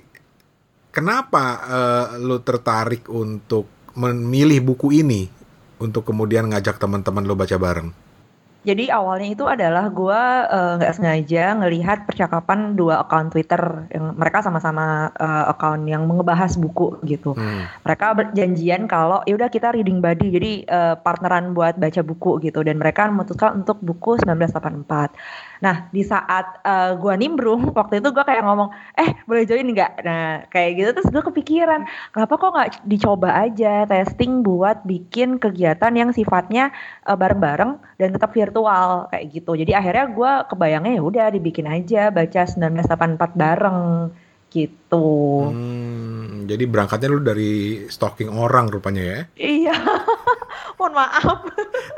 kenapa 0.94 1.44
uh, 1.60 2.06
lo 2.22 2.40
tertarik 2.40 3.10
untuk 3.12 3.68
memilih 3.98 4.64
buku 4.64 5.04
ini 5.04 5.28
untuk 5.82 6.08
kemudian 6.08 6.48
ngajak 6.48 6.80
teman-teman 6.80 7.26
lo 7.28 7.36
baca 7.36 7.58
bareng? 7.60 8.01
Jadi 8.62 8.94
awalnya 8.94 9.34
itu 9.34 9.42
adalah 9.42 9.90
gue 9.90 10.22
uh, 10.46 10.78
nggak 10.78 10.94
sengaja 10.94 11.58
ngelihat 11.58 12.06
percakapan 12.06 12.78
dua 12.78 13.02
account 13.02 13.34
Twitter 13.34 13.90
yang 13.90 14.14
mereka 14.14 14.38
sama-sama 14.38 15.10
uh, 15.18 15.50
account 15.50 15.82
yang 15.90 16.06
ngebahas 16.06 16.54
buku 16.54 17.02
gitu. 17.02 17.34
Hmm. 17.34 17.66
Mereka 17.82 18.06
berjanjian 18.14 18.86
kalau 18.86 19.18
ya 19.26 19.34
udah 19.34 19.50
kita 19.50 19.74
reading 19.74 19.98
buddy, 19.98 20.30
jadi 20.30 20.52
uh, 20.70 20.94
partneran 20.94 21.58
buat 21.58 21.74
baca 21.74 22.06
buku 22.06 22.38
gitu. 22.46 22.62
Dan 22.62 22.78
mereka 22.78 23.10
memutuskan 23.10 23.66
untuk 23.66 23.82
buku 23.82 24.22
1984. 24.22 25.10
Nah 25.62 25.86
di 25.94 26.02
saat 26.02 26.58
uh, 26.66 26.98
gue 26.98 27.14
nimbrung 27.14 27.70
waktu 27.78 28.02
itu 28.02 28.10
gue 28.10 28.24
kayak 28.26 28.42
ngomong, 28.42 28.74
eh 28.98 29.14
boleh 29.24 29.46
join 29.46 29.64
nggak? 29.70 30.02
Nah 30.02 30.44
kayak 30.50 30.70
gitu 30.76 30.90
terus 30.98 31.08
gue 31.08 31.22
kepikiran, 31.22 31.86
kenapa 32.10 32.34
kok 32.34 32.50
nggak 32.52 32.70
dicoba 32.84 33.30
aja 33.46 33.86
testing 33.86 34.42
buat 34.42 34.82
bikin 34.82 35.38
kegiatan 35.38 35.94
yang 35.94 36.10
sifatnya 36.10 36.74
uh, 37.06 37.14
bareng-bareng 37.14 37.78
dan 37.96 38.08
tetap 38.10 38.34
virtual 38.34 39.06
kayak 39.08 39.24
gitu. 39.30 39.54
Jadi 39.54 39.72
akhirnya 39.72 40.10
gue 40.10 40.32
kebayangnya 40.50 40.92
ya 40.98 41.02
udah 41.02 41.26
dibikin 41.30 41.70
aja 41.70 42.10
baca 42.10 42.42
1984 42.44 43.38
bareng 43.38 43.80
gitu. 44.52 45.48
Hmm, 45.48 46.21
jadi 46.46 46.64
berangkatnya 46.66 47.08
lu 47.10 47.20
dari 47.22 47.84
stalking 47.88 48.30
orang 48.32 48.68
rupanya 48.68 49.02
ya? 49.02 49.20
Iya, 49.38 49.76
mohon 50.78 50.94
maaf. 50.96 51.46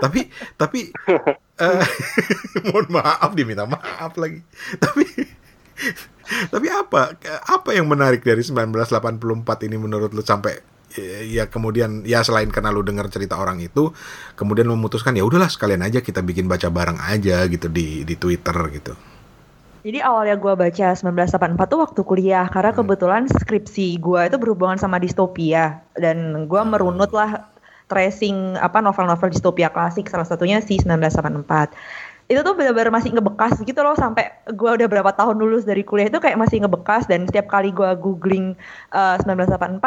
tapi 0.02 0.28
tapi 0.56 0.92
uh, 1.60 1.84
mohon 2.68 2.86
maaf 2.90 3.30
diminta 3.32 3.64
maaf 3.64 4.14
lagi. 4.16 4.40
Tapi 4.78 5.04
tapi 6.24 6.66
apa 6.70 7.18
apa 7.46 7.70
yang 7.76 7.86
menarik 7.90 8.24
dari 8.24 8.40
1984 8.40 9.66
ini 9.68 9.76
menurut 9.76 10.10
lu 10.14 10.24
sampai 10.24 10.74
ya 11.26 11.50
kemudian 11.50 12.06
ya 12.06 12.22
selain 12.22 12.48
karena 12.54 12.70
lu 12.70 12.86
dengar 12.86 13.10
cerita 13.10 13.34
orang 13.34 13.58
itu 13.58 13.90
kemudian 14.38 14.70
memutuskan 14.70 15.18
ya 15.18 15.26
udahlah 15.26 15.50
sekalian 15.50 15.82
aja 15.82 15.98
kita 15.98 16.22
bikin 16.22 16.46
baca 16.46 16.70
bareng 16.70 17.02
aja 17.02 17.42
gitu 17.50 17.66
di 17.66 18.06
di 18.06 18.14
Twitter 18.14 18.54
gitu. 18.70 18.94
Jadi 19.84 20.00
awalnya 20.00 20.40
gue 20.40 20.52
baca 20.56 20.86
1984 20.96 21.60
tuh 21.68 21.78
waktu 21.84 22.00
kuliah 22.08 22.48
karena 22.48 22.72
hmm. 22.72 22.78
kebetulan 22.80 23.22
skripsi 23.28 24.00
gue 24.00 24.20
itu 24.32 24.36
berhubungan 24.40 24.80
sama 24.80 24.96
distopia 24.96 25.84
dan 25.92 26.48
gue 26.48 26.60
hmm. 26.64 26.70
merunut 26.72 27.12
lah 27.12 27.52
tracing 27.84 28.56
apa 28.56 28.80
novel-novel 28.80 29.28
distopia 29.28 29.68
klasik 29.68 30.08
salah 30.08 30.24
satunya 30.24 30.64
si 30.64 30.80
1984 30.80 31.76
itu 32.24 32.40
tuh 32.40 32.56
benar-benar 32.56 32.88
masih 32.88 33.12
ngebekas 33.12 33.60
gitu 33.60 33.76
loh 33.84 33.92
sampai 33.92 34.32
gue 34.48 34.70
udah 34.70 34.88
berapa 34.88 35.12
tahun 35.12 35.36
lulus 35.36 35.68
dari 35.68 35.84
kuliah 35.84 36.08
itu 36.08 36.16
kayak 36.16 36.40
masih 36.40 36.64
ngebekas. 36.64 37.04
Dan 37.04 37.28
setiap 37.28 37.52
kali 37.52 37.68
gue 37.68 37.90
googling 38.00 38.56
uh, 38.96 39.20
1984 39.20 39.80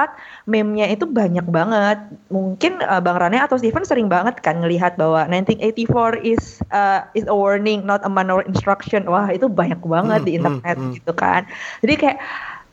meme-nya 0.45 0.85
itu 0.93 1.09
banyak 1.09 1.45
banget. 1.49 1.97
Mungkin 2.29 2.85
uh, 2.85 3.01
bang 3.01 3.17
Rane 3.17 3.41
atau 3.41 3.57
Steven 3.57 3.81
sering 3.81 4.05
banget 4.05 4.37
kan 4.45 4.61
ngelihat 4.61 5.01
bahwa 5.01 5.25
1984 5.25 6.21
is 6.21 6.61
uh, 6.69 7.01
is 7.17 7.25
a 7.25 7.33
warning 7.33 7.81
not 7.89 8.05
a 8.05 8.11
manual 8.11 8.45
instruction. 8.45 9.09
Wah 9.09 9.33
itu 9.33 9.49
banyak 9.49 9.81
banget 9.81 10.21
hmm, 10.21 10.27
di 10.29 10.31
hmm, 10.37 10.39
internet 10.45 10.77
hmm, 10.77 10.91
gitu 11.01 11.13
kan. 11.17 11.41
Jadi 11.81 11.93
kayak 11.97 12.17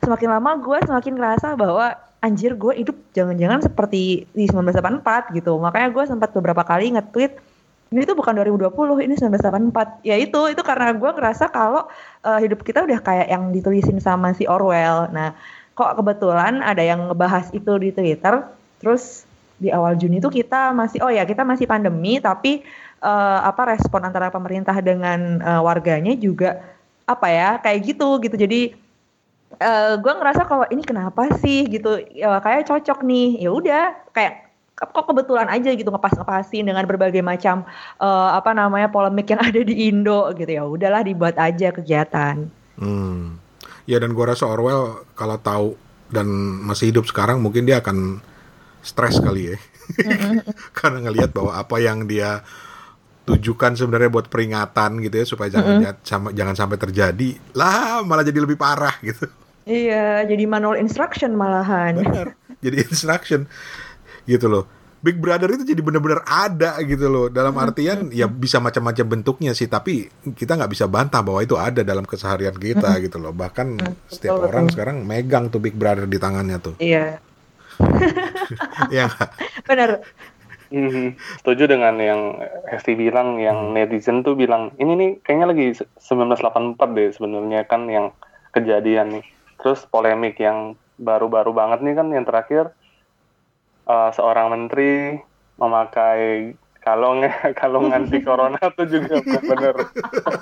semakin 0.05 0.29
lama 0.29 0.61
gue 0.61 0.77
semakin 0.85 1.13
ngerasa 1.17 1.57
bahwa 1.57 1.97
anjir 2.21 2.57
gue 2.57 2.73
hidup 2.73 2.97
jangan-jangan 3.13 3.61
seperti 3.61 4.25
di 4.33 4.45
1984 4.49 5.37
gitu. 5.37 5.57
Makanya 5.61 5.89
gue 5.93 6.03
sempat 6.09 6.33
beberapa 6.33 6.65
kali 6.65 6.97
nge-tweet 6.97 7.44
ini 7.95 8.03
tuh 8.03 8.19
bukan 8.19 8.35
2020 8.35 8.75
ini 9.07 9.15
1984 9.15 10.03
ya 10.03 10.19
itu 10.19 10.51
itu 10.51 10.61
karena 10.61 10.91
gue 10.91 11.11
ngerasa 11.15 11.47
kalau 11.47 11.87
uh, 12.27 12.39
hidup 12.43 12.59
kita 12.67 12.83
udah 12.83 12.99
kayak 12.99 13.31
yang 13.31 13.55
ditulisin 13.55 14.03
sama 14.03 14.35
si 14.35 14.43
Orwell. 14.43 15.07
Nah 15.15 15.31
kok 15.71 15.95
kebetulan 15.95 16.59
ada 16.59 16.83
yang 16.83 17.07
ngebahas 17.07 17.51
itu 17.55 17.71
di 17.79 17.95
Twitter 17.95 18.43
terus 18.83 19.23
di 19.55 19.71
awal 19.71 19.95
Juni 19.95 20.19
itu 20.19 20.27
kita 20.27 20.75
masih 20.75 20.99
oh 20.99 21.11
ya 21.11 21.23
kita 21.23 21.47
masih 21.47 21.63
pandemi 21.63 22.19
tapi 22.19 22.67
uh, 22.99 23.39
apa 23.47 23.71
respon 23.71 24.03
antara 24.03 24.27
pemerintah 24.27 24.75
dengan 24.83 25.39
uh, 25.39 25.61
warganya 25.63 26.11
juga 26.19 26.59
apa 27.07 27.27
ya 27.31 27.49
kayak 27.63 27.79
gitu 27.95 28.19
gitu. 28.19 28.35
Jadi 28.35 28.61
uh, 29.63 29.95
gue 29.95 30.13
ngerasa 30.19 30.43
kalau 30.43 30.67
ini 30.67 30.83
kenapa 30.83 31.31
sih? 31.39 31.63
Gitu. 31.69 32.03
Ya 32.11 32.39
kayak 32.43 32.67
cocok 32.67 33.07
nih. 33.07 33.39
Ya 33.39 33.49
udah 33.55 33.83
kayak 34.11 34.45
kok 34.75 35.07
kebetulan 35.07 35.47
aja 35.47 35.71
gitu 35.71 35.87
ngepas-ngepasin 35.87 36.67
dengan 36.67 36.83
berbagai 36.83 37.23
macam 37.23 37.63
uh, 38.03 38.35
apa 38.35 38.51
namanya 38.51 38.91
polemik 38.91 39.31
yang 39.31 39.39
ada 39.47 39.61
di 39.63 39.87
Indo 39.87 40.27
gitu 40.35 40.51
ya 40.51 40.63
udahlah 40.67 41.01
dibuat 41.07 41.39
aja 41.39 41.71
kegiatan. 41.71 42.51
Hmm. 42.75 43.39
Ya 43.87 44.01
dan 44.03 44.11
gua 44.11 44.35
rasa 44.35 44.51
Orwell 44.51 45.07
kalau 45.15 45.37
tahu 45.39 45.67
dan 46.11 46.27
masih 46.67 46.91
hidup 46.91 47.07
sekarang 47.07 47.39
mungkin 47.39 47.63
dia 47.63 47.79
akan 47.79 48.19
stres 48.83 49.23
kali 49.23 49.55
ya. 49.55 49.57
Karena 50.77 51.07
ngelihat 51.07 51.31
bahwa 51.31 51.55
apa 51.55 51.77
yang 51.79 52.03
dia 52.09 52.43
tujukan 53.25 53.73
sebenarnya 53.73 54.13
buat 54.13 54.29
peringatan 54.29 55.01
gitu 55.01 55.15
ya 55.17 55.25
supaya 55.25 55.49
jangan 55.49 55.81
mm 55.81 55.97
-hmm. 55.97 56.33
jangan 56.37 56.53
sampai 56.53 56.77
terjadi 56.77 57.29
lah 57.57 58.05
malah 58.05 58.21
jadi 58.21 58.37
lebih 58.37 58.59
parah 58.59 58.93
gitu. 59.01 59.25
Iya, 59.65 60.29
jadi 60.29 60.45
manual 60.45 60.77
instruction 60.77 61.33
malahan. 61.33 61.97
Benar. 61.97 62.37
Jadi 62.61 62.75
instruction 62.89 63.49
gitu 64.29 64.49
loh. 64.49 64.65
Big 65.05 65.21
Brother 65.21 65.53
itu 65.53 65.69
jadi 65.69 65.85
benar-benar 65.85 66.25
ada 66.25 66.81
gitu 66.81 67.05
loh. 67.05 67.25
Dalam 67.29 67.53
hmm. 67.53 67.65
artian 67.69 67.99
ya 68.09 68.25
bisa 68.25 68.57
macam-macam 68.57 69.05
bentuknya 69.05 69.53
sih, 69.53 69.69
tapi 69.69 70.09
kita 70.33 70.57
nggak 70.57 70.73
bisa 70.73 70.89
bantah 70.89 71.21
bahwa 71.21 71.45
itu 71.45 71.53
ada 71.53 71.85
dalam 71.85 72.09
keseharian 72.09 72.57
kita 72.57 72.97
hmm. 72.97 73.01
gitu 73.05 73.21
loh. 73.21 73.29
Bahkan 73.29 73.67
hmm, 73.77 74.09
setiap 74.09 74.41
betul, 74.41 74.49
orang 74.49 74.65
sekarang 74.73 74.97
megang 75.05 75.53
tuh 75.53 75.61
Big 75.61 75.77
Brother 75.77 76.09
di 76.09 76.17
tangannya 76.17 76.57
tuh. 76.57 76.75
Iya. 76.81 77.21
Iya. 78.93 79.09
Benar. 79.65 80.05
Mm-hmm. 80.69 81.07
Setuju 81.41 81.65
dengan 81.65 81.97
yang 81.97 82.41
Hesti 82.69 82.93
bilang, 82.93 83.41
yang 83.41 83.73
hmm. 83.73 83.73
netizen 83.73 84.21
tuh 84.21 84.37
bilang 84.37 84.73
ini 84.81 84.93
nih 84.97 85.11
kayaknya 85.21 85.47
lagi 85.49 85.65
1984 86.01 86.97
deh 86.97 87.09
sebenarnya 87.13 87.65
kan 87.65 87.89
yang 87.89 88.13
kejadian 88.53 89.17
nih. 89.19 89.25
Terus 89.61 89.85
polemik 89.89 90.37
yang 90.37 90.77
baru-baru 91.01 91.51
banget 91.57 91.81
nih 91.85 91.95
kan 91.97 92.07
yang 92.13 92.25
terakhir 92.25 92.73
uh, 93.87 94.09
seorang 94.13 94.51
menteri 94.51 95.21
memakai 95.57 96.53
kalung 96.85 97.25
kalung 97.59 97.89
anti 97.89 98.21
corona 98.21 98.59
itu 98.61 99.01
juga 99.01 99.21
benar 99.25 99.75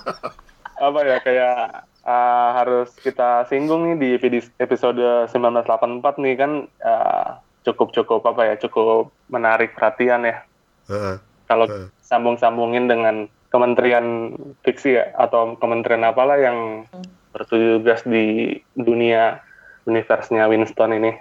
apa 0.88 1.00
ya 1.08 1.18
kayak 1.24 1.88
uh, 2.04 2.50
harus 2.60 2.92
kita 3.00 3.48
singgung 3.48 3.88
nih 3.96 4.20
di 4.20 4.40
episode 4.60 5.00
1984 5.32 6.24
nih 6.24 6.36
kan 6.36 6.52
uh, 6.84 7.40
cukup 7.64 7.96
cukup 7.96 8.22
apa 8.28 8.54
ya 8.54 8.56
cukup 8.60 9.16
menarik 9.32 9.72
perhatian 9.74 10.28
ya. 10.28 10.44
Uh, 10.92 11.16
kalau 11.48 11.66
uh. 11.72 11.88
sambung-sambungin 12.04 12.92
dengan 12.92 13.32
kementerian 13.48 14.36
fiksi 14.68 15.00
ya 15.00 15.14
atau 15.16 15.56
kementerian 15.56 16.04
apalah 16.04 16.36
yang 16.36 16.90
bertugas 17.32 18.04
di 18.04 18.58
dunia 18.76 19.40
universe-nya 19.88 20.50
Winston 20.52 20.92
ini. 21.00 21.12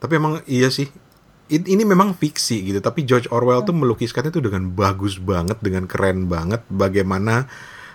Tapi 0.00 0.12
emang 0.16 0.40
iya 0.48 0.72
sih 0.72 0.88
ini 1.46 1.82
memang 1.86 2.18
fiksi 2.18 2.66
gitu, 2.66 2.78
tapi 2.82 3.06
George 3.06 3.30
Orwell 3.30 3.62
tuh 3.62 3.74
melukiskannya 3.74 4.34
tuh 4.34 4.42
dengan 4.42 4.70
bagus 4.74 5.22
banget, 5.22 5.62
dengan 5.62 5.86
keren 5.86 6.26
banget 6.26 6.66
bagaimana 6.66 7.46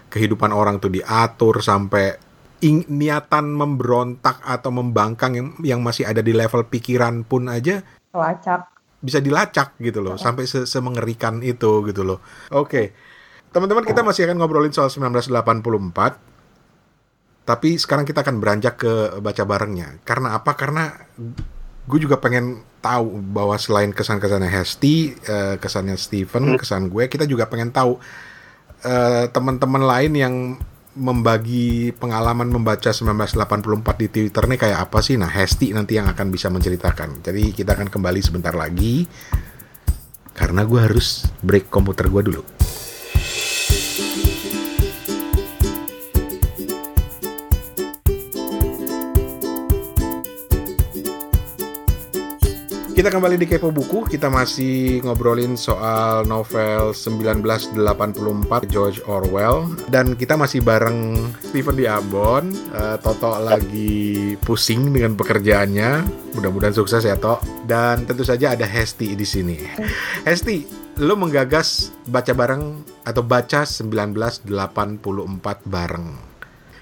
kehidupan 0.07 0.55
orang 0.55 0.79
tuh 0.79 0.91
diatur 0.91 1.59
sampai 1.59 2.15
ing, 2.63 2.87
niatan 2.87 3.51
memberontak 3.51 4.39
atau 4.43 4.71
membangkang 4.71 5.35
yang 5.35 5.47
yang 5.59 5.79
masih 5.83 6.07
ada 6.07 6.23
di 6.23 6.31
level 6.31 6.63
pikiran 6.67 7.27
pun 7.27 7.51
aja 7.51 7.83
lacak 8.15 8.71
bisa 9.01 9.17
dilacak 9.17 9.75
gitu 9.81 9.99
loh, 9.99 10.15
sampai 10.15 10.45
se 10.45 10.69
semengerikan 10.69 11.41
itu 11.41 11.81
gitu 11.89 12.05
loh. 12.05 12.21
Oke. 12.53 12.69
Okay. 12.69 12.85
Teman-teman 13.51 13.83
kita 13.83 13.99
masih 14.05 14.29
akan 14.29 14.39
ngobrolin 14.39 14.71
soal 14.71 14.87
1984. 14.87 15.35
Tapi 17.43 17.69
sekarang 17.75 18.07
kita 18.07 18.23
akan 18.23 18.39
beranjak 18.39 18.79
ke 18.79 19.19
baca 19.19 19.43
barengnya. 19.43 19.99
Karena 20.07 20.39
apa? 20.39 20.55
Karena 20.55 20.87
gue 21.83 21.99
juga 21.99 22.21
pengen 22.21 22.63
tahu 22.81 23.21
bahwa 23.21 23.55
selain 23.61 23.93
kesan-kesannya 23.93 24.49
Hesti, 24.49 25.13
uh, 25.29 25.55
kesannya 25.61 25.95
Steven, 25.95 26.53
hmm. 26.53 26.59
kesan 26.59 26.89
gue, 26.89 27.05
kita 27.05 27.29
juga 27.29 27.45
pengen 27.45 27.69
tahu 27.69 28.01
uh, 28.83 29.25
teman-teman 29.29 29.85
lain 29.85 30.13
yang 30.17 30.35
membagi 30.91 31.95
pengalaman 31.95 32.51
membaca 32.51 32.91
1984 32.91 33.39
di 33.95 34.07
Twitter 34.11 34.43
nih 34.43 34.59
kayak 34.59 34.79
apa 34.91 34.99
sih? 34.99 35.15
Nah, 35.15 35.31
Hesti 35.31 35.71
nanti 35.71 35.95
yang 35.95 36.11
akan 36.11 36.27
bisa 36.27 36.51
menceritakan. 36.51 37.23
Jadi 37.23 37.55
kita 37.55 37.79
akan 37.79 37.87
kembali 37.87 38.19
sebentar 38.19 38.51
lagi 38.51 39.07
karena 40.35 40.67
gue 40.67 40.79
harus 40.81 41.29
break 41.39 41.71
komputer 41.71 42.11
gue 42.11 42.21
dulu. 42.27 42.60
Kita 53.01 53.17
kembali 53.17 53.33
di 53.33 53.49
Kepo 53.49 53.73
Buku, 53.73 54.05
kita 54.05 54.29
masih 54.29 55.01
ngobrolin 55.01 55.57
soal 55.57 56.21
novel 56.29 56.93
1984 56.93 57.73
George 58.69 59.01
Orwell 59.09 59.73
dan 59.89 60.13
kita 60.13 60.37
masih 60.37 60.61
bareng 60.61 61.17
Stephen 61.41 61.81
di 61.81 61.89
Ambon. 61.89 62.53
Uh, 62.69 63.01
Toto 63.01 63.41
lagi 63.41 64.37
pusing 64.45 64.93
dengan 64.93 65.17
pekerjaannya. 65.17 66.05
Mudah-mudahan 66.37 66.77
sukses 66.77 67.01
ya, 67.01 67.17
Tok. 67.17 67.41
Dan 67.65 68.05
tentu 68.05 68.21
saja 68.21 68.53
ada 68.53 68.69
Hesti 68.69 69.17
di 69.17 69.25
sini. 69.25 69.57
Hesti, 70.21 70.69
lo 71.01 71.17
menggagas 71.17 71.89
baca 72.05 72.37
bareng 72.37 72.85
atau 73.01 73.25
baca 73.25 73.65
1984 73.65 74.45
bareng. 75.65 76.05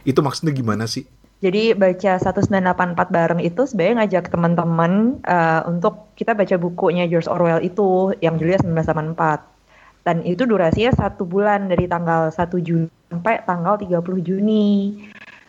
Itu 0.04 0.20
maksudnya 0.20 0.52
gimana 0.52 0.84
sih? 0.84 1.08
Jadi 1.40 1.72
baca 1.72 2.20
1984 2.20 3.16
bareng 3.16 3.40
itu 3.40 3.64
sebenarnya 3.64 3.96
ngajak 4.04 4.26
teman-teman 4.28 5.24
uh, 5.24 5.64
untuk 5.72 6.12
kita 6.20 6.36
baca 6.36 6.60
bukunya 6.60 7.08
George 7.08 7.32
Orwell 7.32 7.64
itu 7.64 8.12
yang 8.20 8.36
judulnya 8.36 8.60
1984. 8.84 10.04
Dan 10.04 10.24
itu 10.28 10.44
durasinya 10.44 10.92
satu 10.92 11.24
bulan 11.24 11.72
dari 11.72 11.88
tanggal 11.88 12.28
1 12.28 12.44
Juni 12.60 12.92
sampai 13.08 13.40
tanggal 13.48 13.80
30 13.80 14.04
Juni. 14.20 15.00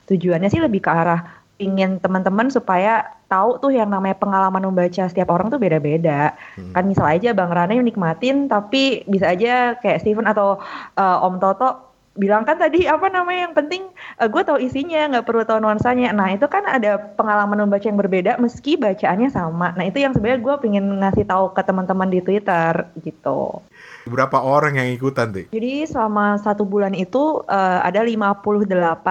Tujuannya 0.06 0.46
sih 0.46 0.62
lebih 0.62 0.86
ke 0.86 0.90
arah 0.90 1.42
ingin 1.60 2.00
teman-teman 2.00 2.48
supaya 2.48 3.04
tahu 3.28 3.60
tuh 3.60 3.70
yang 3.74 3.92
namanya 3.92 4.16
pengalaman 4.16 4.64
membaca 4.64 5.06
setiap 5.10 5.28
orang 5.28 5.52
tuh 5.52 5.58
beda-beda. 5.58 6.38
Hmm. 6.54 6.72
Kan 6.72 6.86
misal 6.86 7.06
aja 7.10 7.34
Bang 7.34 7.50
Rane 7.50 7.82
nikmatin 7.82 8.46
tapi 8.46 9.02
bisa 9.10 9.34
aja 9.34 9.74
kayak 9.78 10.06
Steven 10.06 10.26
atau 10.26 10.62
uh, 10.96 11.26
Om 11.26 11.36
Toto 11.42 11.89
bilang 12.18 12.42
kan 12.42 12.58
tadi 12.58 12.90
apa 12.90 13.06
namanya 13.06 13.50
yang 13.50 13.54
penting 13.54 13.86
uh, 14.18 14.26
gue 14.26 14.42
tahu 14.42 14.58
isinya 14.58 15.10
nggak 15.14 15.26
perlu 15.26 15.42
tahu 15.46 15.62
nuansanya. 15.62 16.10
Nah 16.10 16.30
itu 16.34 16.46
kan 16.50 16.66
ada 16.66 16.98
pengalaman 17.14 17.66
membaca 17.66 17.86
yang 17.86 18.00
berbeda 18.00 18.38
meski 18.42 18.74
bacaannya 18.74 19.30
sama. 19.30 19.74
Nah 19.78 19.84
itu 19.86 20.02
yang 20.02 20.14
sebenarnya 20.16 20.42
gue 20.42 20.54
pengen 20.58 20.84
ngasih 21.02 21.26
tahu 21.28 21.54
ke 21.54 21.62
teman-teman 21.62 22.10
di 22.10 22.20
Twitter 22.24 22.72
gitu. 23.04 23.62
Berapa 24.08 24.42
orang 24.42 24.80
yang 24.80 24.88
ikutan 24.90 25.30
tuh 25.30 25.40
jadi 25.50 25.84
selama 25.86 26.40
satu 26.40 26.64
bulan 26.64 26.96
itu 26.96 27.44
uh, 27.46 27.80
ada 27.84 28.00
58 28.00 28.64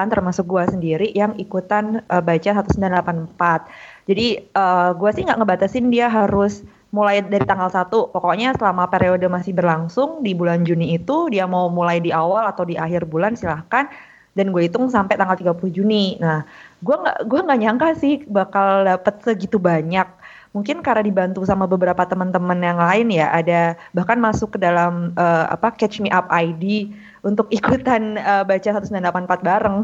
termasuk 0.09 0.45
gue 0.49 0.63
sendiri 0.69 1.07
yang 1.13 1.37
ikutan 1.37 2.01
uh, 2.09 2.21
baca 2.23 2.49
1984 2.65 4.09
jadi 4.09 4.27
uh, 4.57 4.91
gue 4.97 5.09
sih 5.13 5.23
nggak 5.25 5.39
ngebatasin 5.39 5.93
dia 5.93 6.09
harus 6.09 6.65
mulai 6.89 7.21
dari 7.21 7.45
tanggal 7.45 7.69
1 7.69 7.89
pokoknya 7.89 8.57
selama 8.57 8.89
periode 8.89 9.25
masih 9.29 9.53
berlangsung 9.53 10.25
di 10.25 10.33
bulan 10.33 10.65
Juni 10.65 10.97
itu 10.97 11.29
dia 11.29 11.45
mau 11.45 11.69
mulai 11.69 12.01
di 12.01 12.09
awal 12.09 12.49
atau 12.49 12.65
di 12.65 12.75
akhir 12.77 13.05
bulan 13.05 13.37
silahkan. 13.37 13.89
Dan 14.37 14.55
gue 14.55 14.69
hitung 14.69 14.87
sampai 14.87 15.19
tanggal 15.19 15.35
30 15.35 15.73
Juni. 15.73 16.15
Nah 16.21 16.45
gue 16.79 16.95
nggak 16.95 17.27
gue 17.27 17.39
nggak 17.43 17.59
nyangka 17.59 17.89
sih 17.97 18.23
bakal 18.29 18.85
dapet 18.87 19.19
segitu 19.25 19.57
banyak. 19.59 20.07
Mungkin 20.49 20.81
karena 20.81 21.05
dibantu 21.05 21.45
sama 21.45 21.69
beberapa 21.69 22.01
teman-teman 22.09 22.57
yang 22.57 22.79
lain 22.81 23.07
ya 23.13 23.29
ada 23.29 23.77
bahkan 23.93 24.17
masuk 24.17 24.57
ke 24.57 24.59
dalam 24.61 25.13
uh, 25.13 25.45
apa 25.49 25.75
Catch 25.77 26.01
Me 26.01 26.09
Up 26.09 26.25
ID 26.33 26.89
untuk 27.21 27.51
ikutan 27.51 28.15
uh, 28.19 28.43
baca 28.47 28.69
1984 28.81 29.43
bareng. 29.43 29.77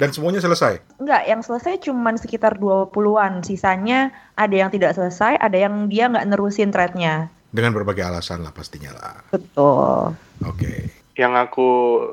Dan 0.00 0.08
semuanya 0.12 0.42
selesai? 0.42 0.82
Enggak, 1.00 1.22
yang 1.24 1.40
selesai 1.40 1.80
cuma 1.88 2.12
sekitar 2.18 2.60
20-an. 2.60 3.40
Sisanya 3.46 4.12
ada 4.36 4.52
yang 4.52 4.68
tidak 4.68 4.92
selesai, 4.92 5.40
ada 5.40 5.56
yang 5.56 5.88
dia 5.88 6.10
nggak 6.10 6.26
nerusin 6.28 6.74
threadnya. 6.74 7.32
Dengan 7.54 7.72
berbagai 7.72 8.04
alasan 8.04 8.44
lah 8.44 8.52
pastinya 8.52 8.92
lah. 8.92 9.24
Betul. 9.32 10.12
Oke. 10.44 10.58
Okay. 10.60 10.78
Yang 11.16 11.32
aku 11.48 11.70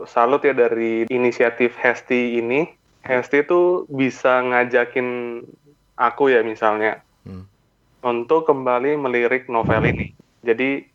salut 0.08 0.40
ya 0.48 0.56
dari 0.56 1.04
inisiatif 1.12 1.76
Hesti 1.76 2.40
ini, 2.40 2.72
Hesti 3.04 3.44
itu 3.44 3.84
bisa 3.92 4.40
ngajakin 4.40 5.44
aku 6.00 6.32
ya 6.32 6.40
misalnya 6.40 7.04
hmm. 7.28 7.44
untuk 8.08 8.48
kembali 8.48 8.96
melirik 8.96 9.52
novel 9.52 9.84
ini. 9.84 10.16
Jadi 10.40 10.88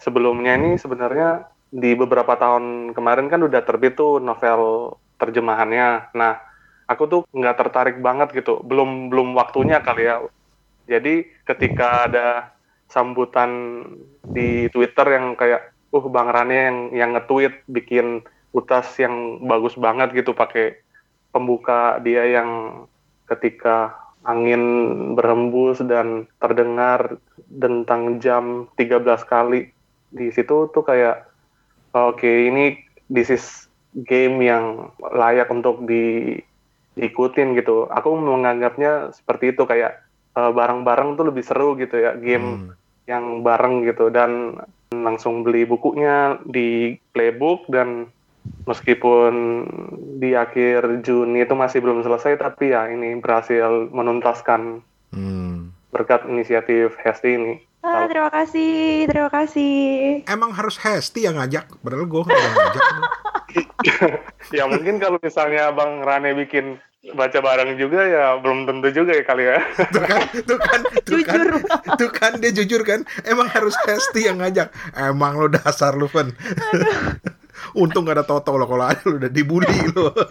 sebelumnya 0.00 0.56
ini 0.56 0.80
sebenarnya 0.80 1.51
di 1.72 1.96
beberapa 1.96 2.36
tahun 2.36 2.92
kemarin 2.92 3.32
kan 3.32 3.40
udah 3.40 3.64
terbit 3.64 3.96
tuh 3.96 4.20
novel 4.20 4.92
terjemahannya. 5.16 6.12
Nah, 6.12 6.36
aku 6.84 7.08
tuh 7.08 7.20
nggak 7.32 7.56
tertarik 7.56 7.96
banget 8.04 8.36
gitu. 8.36 8.60
Belum 8.60 9.08
belum 9.08 9.32
waktunya 9.32 9.80
kali 9.80 10.04
ya. 10.04 10.20
Jadi 10.84 11.24
ketika 11.48 12.12
ada 12.12 12.52
sambutan 12.92 13.82
di 14.20 14.68
Twitter 14.68 15.16
yang 15.16 15.32
kayak, 15.32 15.72
uh 15.96 16.06
Bang 16.12 16.28
Rane 16.28 16.58
yang 16.68 16.78
yang 16.92 17.10
nge-tweet 17.16 17.64
bikin 17.72 18.20
utas 18.52 18.92
yang 19.00 19.40
bagus 19.48 19.80
banget 19.80 20.12
gitu 20.12 20.36
pakai 20.36 20.76
pembuka 21.32 21.96
dia 22.04 22.28
yang 22.28 22.84
ketika 23.24 23.96
angin 24.28 24.62
berhembus 25.16 25.80
dan 25.80 26.28
terdengar 26.36 27.16
tentang 27.48 28.20
jam 28.20 28.68
13 28.76 29.00
kali 29.24 29.72
di 30.12 30.28
situ 30.28 30.68
tuh 30.68 30.84
kayak 30.84 31.31
oke 31.92 32.18
okay, 32.20 32.48
ini 32.48 32.80
this 33.12 33.28
is 33.28 33.68
game 34.08 34.40
yang 34.40 34.92
layak 35.00 35.52
untuk 35.52 35.84
di 35.84 36.36
diikutin 36.96 37.56
gitu. 37.56 37.88
Aku 37.88 38.16
menganggapnya 38.16 39.12
seperti 39.16 39.56
itu 39.56 39.64
kayak 39.64 40.04
uh, 40.36 40.52
bareng-bareng 40.52 41.16
tuh 41.16 41.28
lebih 41.28 41.44
seru 41.44 41.76
gitu 41.76 41.96
ya 41.96 42.16
game 42.16 42.68
hmm. 42.68 42.70
yang 43.08 43.40
bareng 43.40 43.84
gitu 43.88 44.12
dan 44.12 44.60
langsung 44.92 45.40
beli 45.40 45.64
bukunya 45.64 46.36
di 46.44 47.00
playbook 47.16 47.64
dan 47.72 48.12
meskipun 48.68 49.64
di 50.20 50.36
akhir 50.36 51.00
Juni 51.00 51.46
itu 51.46 51.54
masih 51.56 51.80
belum 51.80 52.04
selesai 52.04 52.36
tapi 52.36 52.74
ya 52.74 52.90
ini 52.90 53.16
berhasil 53.22 53.88
menuntaskan 53.88 54.84
hmm. 55.16 55.72
berkat 55.94 56.28
inisiatif 56.28 56.92
Hesti 57.00 57.40
ini. 57.40 57.54
Ah, 57.82 58.06
terima 58.06 58.30
kasih, 58.30 59.10
terima 59.10 59.26
kasih. 59.26 60.22
Emang 60.30 60.54
harus 60.54 60.78
Hesti 60.78 61.26
yang 61.26 61.34
ngajak, 61.34 61.66
padahal 61.82 62.06
gue 62.06 62.22
nggak 62.22 62.38
ngajak. 62.38 62.84
ya 64.56 64.70
mungkin 64.70 65.02
kalau 65.02 65.18
misalnya 65.18 65.74
Bang 65.74 66.06
Rane 66.06 66.30
bikin 66.38 66.78
baca 67.18 67.42
bareng 67.42 67.74
juga 67.74 68.06
ya 68.06 68.38
belum 68.38 68.70
tentu 68.70 69.02
juga 69.02 69.18
ya 69.18 69.24
kali 69.26 69.50
ya. 69.50 69.58
tuh 69.98 70.04
kan, 70.06 70.22
tuh 70.46 70.58
kan, 70.62 70.80
tuh 71.02 71.22
kan, 71.26 71.46
tuh 71.98 72.10
kan 72.14 72.32
dia 72.38 72.54
jujur 72.54 72.86
kan. 72.86 73.02
Emang 73.26 73.50
harus 73.50 73.74
Hesti 73.82 74.30
yang 74.30 74.38
ngajak. 74.38 74.70
Emang 74.94 75.42
lo 75.42 75.50
dasar 75.50 75.98
lu, 75.98 76.06
Fen. 76.06 76.30
Untung 77.74 78.06
gak 78.06 78.22
ada 78.22 78.26
Toto 78.26 78.54
lo 78.54 78.70
kalau 78.70 78.86
ada 78.86 79.02
lo 79.10 79.18
udah 79.18 79.30
dibully 79.30 79.90
lo. 79.90 80.14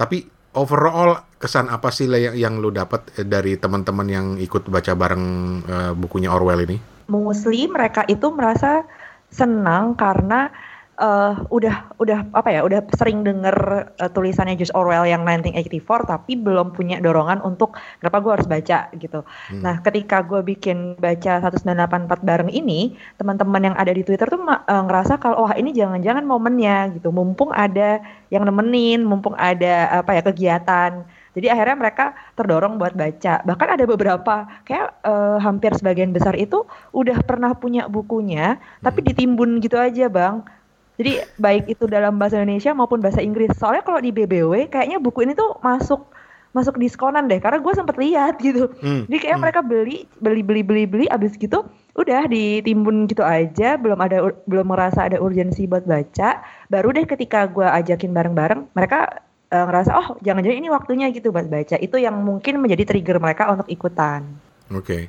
Tapi 0.00 0.24
overall 0.56 1.33
kesan 1.44 1.68
apa 1.68 1.92
sih 1.92 2.08
yang, 2.08 2.32
yang 2.32 2.54
lu 2.56 2.72
dapat 2.72 3.04
eh, 3.20 3.28
dari 3.28 3.60
teman-teman 3.60 4.08
yang 4.08 4.26
ikut 4.40 4.64
baca 4.72 4.96
bareng 4.96 5.24
uh, 5.68 5.92
bukunya 5.92 6.32
Orwell 6.32 6.64
ini? 6.64 6.80
Mostly 7.12 7.68
mereka 7.68 8.08
itu 8.08 8.32
merasa 8.32 8.88
senang 9.28 9.92
karena 9.92 10.48
uh, 10.96 11.36
udah 11.50 11.92
udah 11.98 12.32
apa 12.32 12.48
ya 12.48 12.60
udah 12.64 12.80
sering 12.94 13.26
denger 13.26 13.56
uh, 13.98 14.10
tulisannya 14.10 14.56
George 14.56 14.72
Orwell 14.72 15.04
yang 15.04 15.26
1984 15.26 15.84
tapi 16.08 16.32
belum 16.38 16.72
punya 16.72 17.02
dorongan 17.02 17.42
untuk 17.42 17.76
kenapa 17.98 18.24
gue 18.24 18.32
harus 18.40 18.48
baca 18.48 18.78
gitu. 18.96 19.20
Hmm. 19.52 19.62
Nah 19.62 19.84
ketika 19.84 20.22
gue 20.22 20.40
bikin 20.40 20.96
baca 20.98 21.44
1984 21.44 22.08
bareng 22.24 22.50
ini 22.50 22.94
teman-teman 23.18 23.72
yang 23.72 23.76
ada 23.76 23.92
di 23.92 24.00
Twitter 24.06 24.26
tuh 24.30 24.40
uh, 24.46 24.64
ngerasa 24.64 25.18
kalau 25.18 25.44
wah 25.44 25.54
ini 25.58 25.74
jangan-jangan 25.74 26.24
momennya 26.24 26.96
gitu 26.96 27.10
mumpung 27.10 27.50
ada 27.52 28.00
yang 28.30 28.46
nemenin 28.46 29.02
mumpung 29.02 29.34
ada 29.36 30.02
apa 30.02 30.16
ya 30.16 30.22
kegiatan. 30.24 31.04
Jadi 31.34 31.50
akhirnya 31.50 31.76
mereka 31.76 32.14
terdorong 32.38 32.78
buat 32.78 32.94
baca. 32.94 33.42
Bahkan 33.42 33.68
ada 33.74 33.84
beberapa 33.84 34.46
kayak 34.62 35.02
uh, 35.02 35.42
hampir 35.42 35.74
sebagian 35.74 36.14
besar 36.14 36.38
itu 36.38 36.62
udah 36.94 37.18
pernah 37.26 37.52
punya 37.58 37.90
bukunya, 37.90 38.62
tapi 38.80 39.02
hmm. 39.02 39.08
ditimbun 39.10 39.50
gitu 39.58 39.76
aja, 39.76 40.06
Bang 40.06 40.46
jadi 40.94 41.26
baik 41.42 41.74
itu 41.74 41.84
dalam 41.90 42.22
bahasa 42.22 42.38
Indonesia 42.38 42.70
maupun 42.70 43.02
bahasa 43.02 43.18
Inggris. 43.18 43.50
Soalnya 43.58 43.82
kalau 43.82 43.98
di 43.98 44.14
BBW 44.14 44.70
kayaknya 44.70 45.02
buku 45.02 45.26
ini 45.26 45.34
tuh 45.34 45.58
masuk 45.58 46.06
masuk 46.54 46.78
diskonan 46.78 47.26
deh 47.26 47.42
karena 47.42 47.58
gue 47.58 47.74
sempet 47.74 47.98
lihat 47.98 48.38
gitu. 48.38 48.70
Hmm. 48.78 49.10
Jadi 49.10 49.18
kayak 49.18 49.34
hmm. 49.34 49.42
mereka 49.42 49.60
beli 49.66 50.06
beli 50.22 50.42
beli 50.46 50.62
beli 50.62 50.84
beli 50.86 51.06
abis 51.10 51.34
gitu 51.34 51.66
udah 51.94 52.26
ditimbun 52.26 53.06
gitu 53.06 53.22
aja 53.22 53.78
belum 53.78 53.98
ada 54.02 54.18
belum 54.50 54.66
merasa 54.66 55.06
ada 55.06 55.22
urgensi 55.22 55.66
buat 55.70 55.86
baca 55.86 56.42
baru 56.66 56.90
deh 56.90 57.06
ketika 57.06 57.46
gue 57.46 57.62
ajakin 57.62 58.10
bareng-bareng 58.10 58.66
mereka 58.74 59.22
uh, 59.54 59.64
ngerasa 59.70 59.90
oh 59.94 60.08
jangan-jangan 60.18 60.58
ini 60.58 60.68
waktunya 60.68 61.06
gitu 61.14 61.30
buat 61.30 61.46
baca 61.46 61.78
itu 61.78 61.96
yang 62.02 62.18
mungkin 62.18 62.58
menjadi 62.58 62.90
trigger 62.90 63.22
mereka 63.22 63.54
untuk 63.54 63.70
ikutan. 63.70 64.26
Oke, 64.74 64.82
okay. 64.82 65.02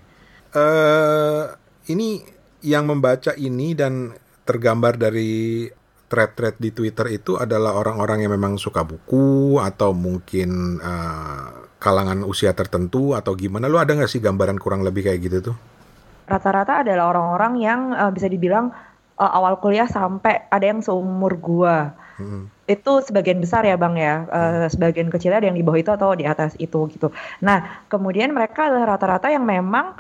uh, 0.54 0.62
eh, 0.62 1.44
ini 1.90 2.22
yang 2.62 2.86
membaca 2.86 3.34
ini 3.34 3.74
dan 3.74 4.14
tergambar 4.46 5.02
dari 5.02 5.66
thread-thread 6.06 6.62
di 6.62 6.70
Twitter 6.70 7.18
itu 7.18 7.34
adalah 7.36 7.74
orang-orang 7.82 8.28
yang 8.28 8.38
memang 8.38 8.62
suka 8.62 8.86
buku 8.86 9.58
atau 9.58 9.90
mungkin 9.92 10.78
uh, 10.78 11.66
kalangan 11.82 12.22
usia 12.26 12.54
tertentu 12.54 13.18
atau 13.18 13.34
gimana? 13.34 13.66
Lu 13.66 13.82
ada 13.82 13.98
nggak 13.98 14.12
sih 14.12 14.22
gambaran 14.22 14.62
kurang 14.62 14.86
lebih 14.86 15.10
kayak 15.10 15.20
gitu 15.26 15.38
tuh? 15.52 15.58
Rata-rata 16.26 16.86
adalah 16.86 17.10
orang-orang 17.14 17.54
yang 17.62 17.82
uh, 17.94 18.10
bisa 18.14 18.30
dibilang 18.30 18.70
uh, 19.18 19.32
awal 19.34 19.58
kuliah 19.58 19.90
sampai 19.90 20.46
ada 20.50 20.66
yang 20.66 20.82
seumur 20.82 21.38
gua. 21.38 21.94
Hmm. 22.16 22.48
Itu 22.66 23.04
sebagian 23.04 23.44
besar 23.44 23.68
ya 23.68 23.76
bang 23.76 23.96
ya, 24.00 24.14
uh, 24.32 24.66
sebagian 24.72 25.12
kecilnya 25.12 25.44
ada 25.44 25.48
yang 25.52 25.60
di 25.60 25.66
bawah 25.66 25.80
itu 25.80 25.92
atau 25.92 26.16
di 26.16 26.24
atas 26.24 26.56
itu 26.58 26.88
gitu. 26.92 27.12
Nah 27.44 27.86
kemudian 27.92 28.32
mereka 28.32 28.72
adalah 28.72 28.96
rata-rata 28.96 29.28
yang 29.28 29.44
memang 29.44 29.94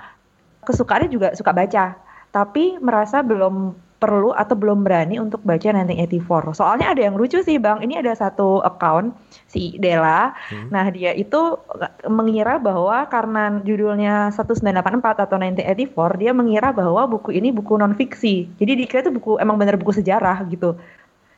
kesukaannya 0.63 1.11
juga 1.11 1.27
suka 1.35 1.51
baca, 1.51 1.99
tapi 2.31 2.79
merasa 2.79 3.19
belum 3.19 3.85
perlu 3.95 4.35
atau 4.35 4.53
belum 4.53 4.83
berani 4.83 5.17
untuk 5.17 5.41
baca 5.41 5.71
1984. 5.71 6.53
Soalnya 6.53 6.93
ada 6.93 7.01
yang 7.01 7.15
lucu 7.15 7.39
sih 7.41 7.57
Bang, 7.57 7.79
ini 7.79 7.95
ada 7.95 8.11
satu 8.11 8.59
account 8.61 9.15
si 9.47 9.79
Dela. 9.79 10.35
Hmm. 10.51 10.67
Nah, 10.69 10.85
dia 10.91 11.15
itu 11.15 11.57
mengira 12.05 12.59
bahwa 12.59 13.07
karena 13.07 13.63
judulnya 13.63 14.35
1984 14.35 15.25
atau 15.25 15.35
1984, 15.39 16.21
dia 16.21 16.31
mengira 16.35 16.69
bahwa 16.75 17.07
buku 17.07 17.33
ini 17.33 17.55
buku 17.55 17.79
non 17.79 17.95
fiksi. 17.95 18.51
Jadi 18.59 18.71
dikira 18.83 19.01
itu 19.01 19.15
buku 19.15 19.39
emang 19.39 19.55
bener 19.55 19.79
buku 19.79 19.95
sejarah 19.95 20.43
gitu. 20.51 20.75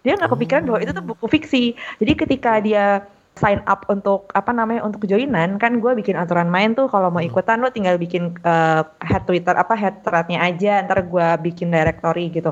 Dia 0.06 0.18
nggak 0.18 0.32
kepikiran 0.34 0.64
bahwa 0.68 0.80
itu 0.84 0.92
tuh 0.94 1.06
buku 1.06 1.26
fiksi. 1.30 1.64
Jadi 2.02 2.14
ketika 2.14 2.52
dia 2.62 3.06
sign 3.38 3.62
up 3.70 3.86
untuk 3.88 4.34
apa 4.34 4.50
namanya 4.50 4.82
untuk 4.82 5.06
joinan 5.06 5.62
kan 5.62 5.78
gue 5.78 5.94
bikin 5.94 6.18
aturan 6.18 6.50
main 6.50 6.74
tuh 6.74 6.90
kalau 6.90 7.14
mau 7.14 7.22
hmm. 7.22 7.30
ikutan 7.30 7.62
lo 7.62 7.70
tinggal 7.70 7.96
bikin 8.02 8.34
uh, 8.42 8.82
head 9.06 9.24
Twitter 9.30 9.54
apa 9.54 9.78
head 9.78 10.02
threadnya 10.02 10.42
aja 10.42 10.82
ntar 10.90 11.06
gue 11.06 11.28
bikin 11.46 11.70
directory 11.70 12.34
gitu. 12.34 12.52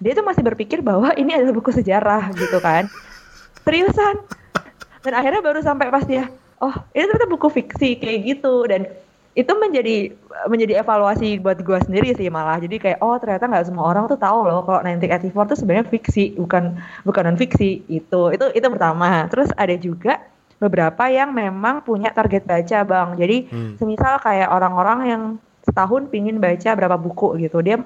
Dia 0.00 0.16
tuh 0.16 0.24
masih 0.24 0.42
berpikir 0.42 0.80
bahwa 0.80 1.12
ini 1.20 1.36
adalah 1.36 1.54
buku 1.54 1.70
sejarah 1.70 2.32
gitu 2.34 2.58
kan. 2.58 2.88
Seriusan. 3.62 4.16
Dan 5.02 5.12
akhirnya 5.18 5.44
baru 5.44 5.60
sampai 5.60 5.92
pas 5.92 6.06
dia 6.08 6.26
oh 6.62 6.74
ini 6.94 7.04
ternyata 7.06 7.28
buku 7.28 7.48
fiksi 7.52 8.00
kayak 8.00 8.18
gitu. 8.24 8.64
Dan 8.66 8.88
itu 9.32 9.52
menjadi 9.56 10.12
menjadi 10.44 10.84
evaluasi 10.84 11.40
buat 11.40 11.64
gue 11.64 11.78
sendiri 11.88 12.12
sih 12.12 12.28
malah. 12.28 12.60
Jadi 12.60 12.76
kayak 12.76 13.00
oh 13.00 13.16
ternyata 13.16 13.48
nggak 13.48 13.64
semua 13.72 13.88
orang 13.88 14.04
tuh 14.04 14.20
tahu 14.20 14.44
loh 14.44 14.60
kalau 14.60 14.84
1984 14.84 15.32
tuh 15.32 15.56
sebenarnya 15.56 15.86
fiksi 15.88 16.36
bukan 16.36 16.76
bukan 17.08 17.22
non 17.24 17.38
fiksi 17.40 17.88
itu 17.88 18.22
itu 18.28 18.44
itu 18.52 18.66
pertama. 18.68 19.24
Terus 19.32 19.48
ada 19.56 19.72
juga 19.80 20.20
beberapa 20.60 21.08
yang 21.08 21.32
memang 21.32 21.80
punya 21.80 22.12
target 22.12 22.44
baca 22.44 22.78
bang. 22.84 23.08
Jadi 23.16 23.36
hmm. 23.48 23.80
semisal 23.80 24.20
kayak 24.20 24.52
orang-orang 24.52 25.00
yang 25.08 25.22
setahun 25.64 26.12
pingin 26.12 26.36
baca 26.36 26.76
berapa 26.76 27.00
buku 27.00 27.40
gitu. 27.40 27.64
Dia 27.64 27.80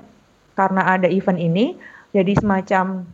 karena 0.58 0.82
ada 0.82 1.06
event 1.06 1.38
ini 1.38 1.78
jadi 2.10 2.34
semacam 2.42 3.06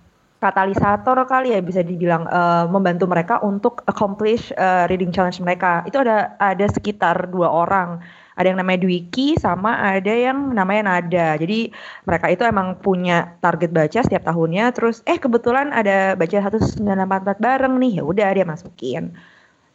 katalisator 0.42 1.22
kali 1.28 1.54
ya 1.54 1.60
bisa 1.62 1.86
dibilang 1.86 2.26
uh, 2.26 2.66
membantu 2.66 3.06
mereka 3.06 3.38
untuk 3.44 3.84
accomplish 3.86 4.50
uh, 4.56 4.88
reading 4.88 5.12
challenge 5.12 5.38
mereka. 5.38 5.84
Itu 5.84 6.00
ada 6.00 6.34
ada 6.40 6.66
sekitar 6.66 7.28
dua 7.28 7.52
orang 7.52 8.00
ada 8.36 8.46
yang 8.48 8.58
namanya 8.60 8.84
Dwiki 8.84 9.36
sama 9.36 9.76
ada 9.76 10.12
yang 10.12 10.56
namanya 10.56 10.82
Nada. 10.88 11.28
Jadi 11.36 11.72
mereka 12.08 12.26
itu 12.32 12.42
emang 12.48 12.80
punya 12.80 13.36
target 13.44 13.70
baca 13.72 14.00
setiap 14.00 14.24
tahunnya. 14.24 14.72
Terus 14.72 15.04
eh 15.04 15.20
kebetulan 15.20 15.70
ada 15.70 16.16
baca 16.16 16.36
1944 16.38 17.38
bareng 17.38 17.74
nih, 17.76 17.92
ya 18.00 18.02
udah 18.04 18.28
dia 18.32 18.46
masukin. 18.48 19.12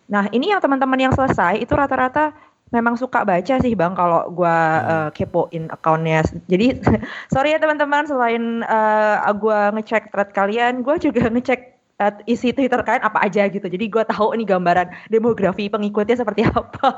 Nah 0.07 0.31
ini 0.31 0.49
yang 0.49 0.63
teman-teman 0.63 0.97
yang 0.97 1.13
selesai 1.13 1.59
itu 1.61 1.73
rata-rata 1.75 2.33
memang 2.71 2.99
suka 2.99 3.23
baca 3.23 3.55
sih 3.63 3.73
bang 3.79 3.95
kalau 3.95 4.27
gue 4.31 4.57
uh, 4.83 5.09
kepoin 5.15 5.71
akunnya. 5.71 6.23
Jadi 6.51 6.79
sorry 7.33 7.55
ya 7.55 7.59
teman-teman 7.59 8.03
selain 8.07 8.63
uh, 8.67 9.23
eh, 9.23 9.33
gue 9.35 9.59
ngecek 9.79 10.11
thread 10.11 10.29
kalian, 10.35 10.83
gue 10.83 10.95
juga 10.99 11.27
ngecek 11.33 11.61
uh, 12.01 12.13
isi 12.27 12.51
Twitter 12.51 12.79
kalian 12.83 13.03
apa 13.07 13.23
aja 13.23 13.47
gitu. 13.47 13.67
Jadi 13.67 13.85
gue 13.87 14.03
tahu 14.03 14.35
nih 14.35 14.47
gambaran 14.47 14.87
demografi 15.07 15.71
pengikutnya 15.71 16.19
seperti 16.19 16.47
apa. 16.51 16.91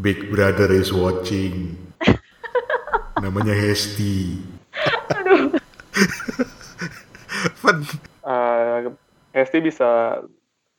Big 0.00 0.32
Brother 0.32 0.72
is 0.72 0.88
watching. 0.88 1.76
Namanya 3.20 3.52
Hesti. 3.52 4.40
Aduh. 5.12 5.52
uh, 8.24 8.88
Hesti 9.36 9.58
bisa 9.60 10.22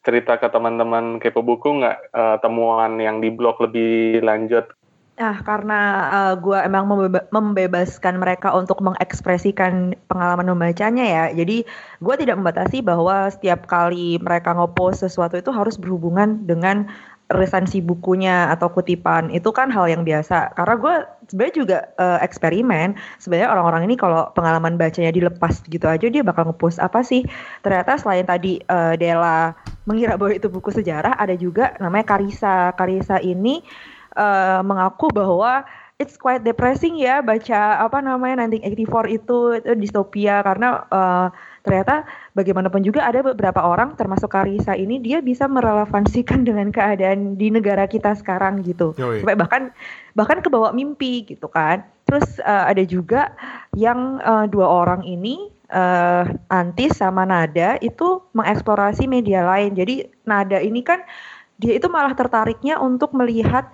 cerita 0.04 0.36
ke 0.42 0.50
teman-teman 0.50 1.22
kepo 1.22 1.46
buku 1.46 1.80
nggak 1.80 1.98
uh, 2.12 2.38
temuan 2.42 2.98
yang 2.98 3.22
di 3.22 3.30
blog 3.30 3.62
lebih 3.62 4.20
lanjut? 4.26 4.68
Nah, 5.14 5.46
karena 5.46 6.10
uh, 6.10 6.34
gue 6.34 6.58
emang 6.58 6.90
membeba 6.90 7.22
membebaskan 7.30 8.18
mereka 8.18 8.50
untuk 8.50 8.82
mengekspresikan 8.82 9.94
pengalaman 10.10 10.58
membacanya 10.58 11.06
ya. 11.06 11.26
Jadi 11.38 11.62
gue 12.02 12.16
tidak 12.18 12.42
membatasi 12.42 12.82
bahwa 12.82 13.30
setiap 13.30 13.70
kali 13.70 14.18
mereka 14.18 14.58
ngopost 14.58 15.06
sesuatu 15.06 15.38
itu 15.38 15.54
harus 15.54 15.78
berhubungan 15.78 16.50
dengan 16.50 16.90
resensi 17.32 17.80
bukunya 17.80 18.52
atau 18.52 18.68
kutipan 18.68 19.32
itu 19.32 19.50
kan 19.56 19.72
hal 19.72 19.88
yang 19.88 20.04
biasa. 20.04 20.52
Karena 20.54 20.76
gue 20.76 20.96
sebenarnya 21.32 21.56
juga 21.56 21.78
uh, 21.96 22.20
eksperimen. 22.20 23.00
Sebenarnya 23.18 23.50
orang-orang 23.50 23.88
ini 23.88 23.96
kalau 23.96 24.30
pengalaman 24.36 24.76
bacanya 24.76 25.10
dilepas 25.16 25.64
gitu 25.66 25.88
aja 25.88 26.04
dia 26.12 26.22
bakal 26.22 26.52
ngepost 26.52 26.84
apa 26.84 27.00
sih? 27.02 27.24
Ternyata 27.64 27.96
selain 27.96 28.28
tadi 28.28 28.60
uh, 28.68 29.00
Della 29.00 29.56
mengira 29.88 30.20
bahwa 30.20 30.36
itu 30.36 30.52
buku 30.52 30.70
sejarah 30.76 31.16
ada 31.16 31.34
juga 31.34 31.74
namanya 31.80 32.12
Karisa. 32.12 32.76
Karisa 32.76 33.24
ini 33.24 33.64
uh, 34.20 34.60
mengaku 34.60 35.08
bahwa 35.16 35.64
it's 36.02 36.20
quite 36.20 36.44
depressing 36.44 37.00
ya 37.00 37.24
baca 37.24 37.80
apa 37.80 38.04
namanya 38.04 38.46
1984 38.52 39.18
itu 39.18 39.40
itu 39.64 39.72
distopia. 39.80 40.44
Karena 40.44 40.84
uh, 40.92 41.28
ternyata 41.64 42.04
bagaimanapun 42.36 42.84
juga 42.84 43.08
ada 43.08 43.24
beberapa 43.24 43.64
orang 43.64 43.96
termasuk 43.96 44.36
Karisa 44.36 44.76
ini 44.76 45.00
dia 45.00 45.24
bisa 45.24 45.48
merelevansikan 45.48 46.44
dengan 46.48 46.70
keadaan 46.70 47.40
di 47.40 47.50
negara 47.50 47.88
kita 47.88 48.14
sekarang 48.20 48.62
gitu. 48.68 48.92
Yoi. 49.00 49.24
sampai 49.24 49.40
bahkan 49.40 49.64
bahkan 50.14 50.40
kebawa 50.44 50.76
mimpi 50.76 51.24
gitu 51.24 51.48
kan. 51.48 51.88
Terus 52.04 52.38
uh, 52.44 52.68
ada 52.68 52.84
juga 52.84 53.32
yang 53.74 54.20
uh, 54.22 54.46
dua 54.46 54.68
orang 54.68 55.08
ini 55.08 55.50
uh, 55.72 56.28
Antis 56.52 57.00
sama 57.00 57.24
Nada 57.24 57.80
itu 57.80 58.22
mengeksplorasi 58.36 59.08
media 59.08 59.48
lain. 59.48 59.74
Jadi 59.74 60.04
Nada 60.28 60.60
ini 60.60 60.84
kan 60.84 61.00
dia 61.58 61.80
itu 61.80 61.88
malah 61.88 62.12
tertariknya 62.12 62.76
untuk 62.84 63.16
melihat 63.16 63.72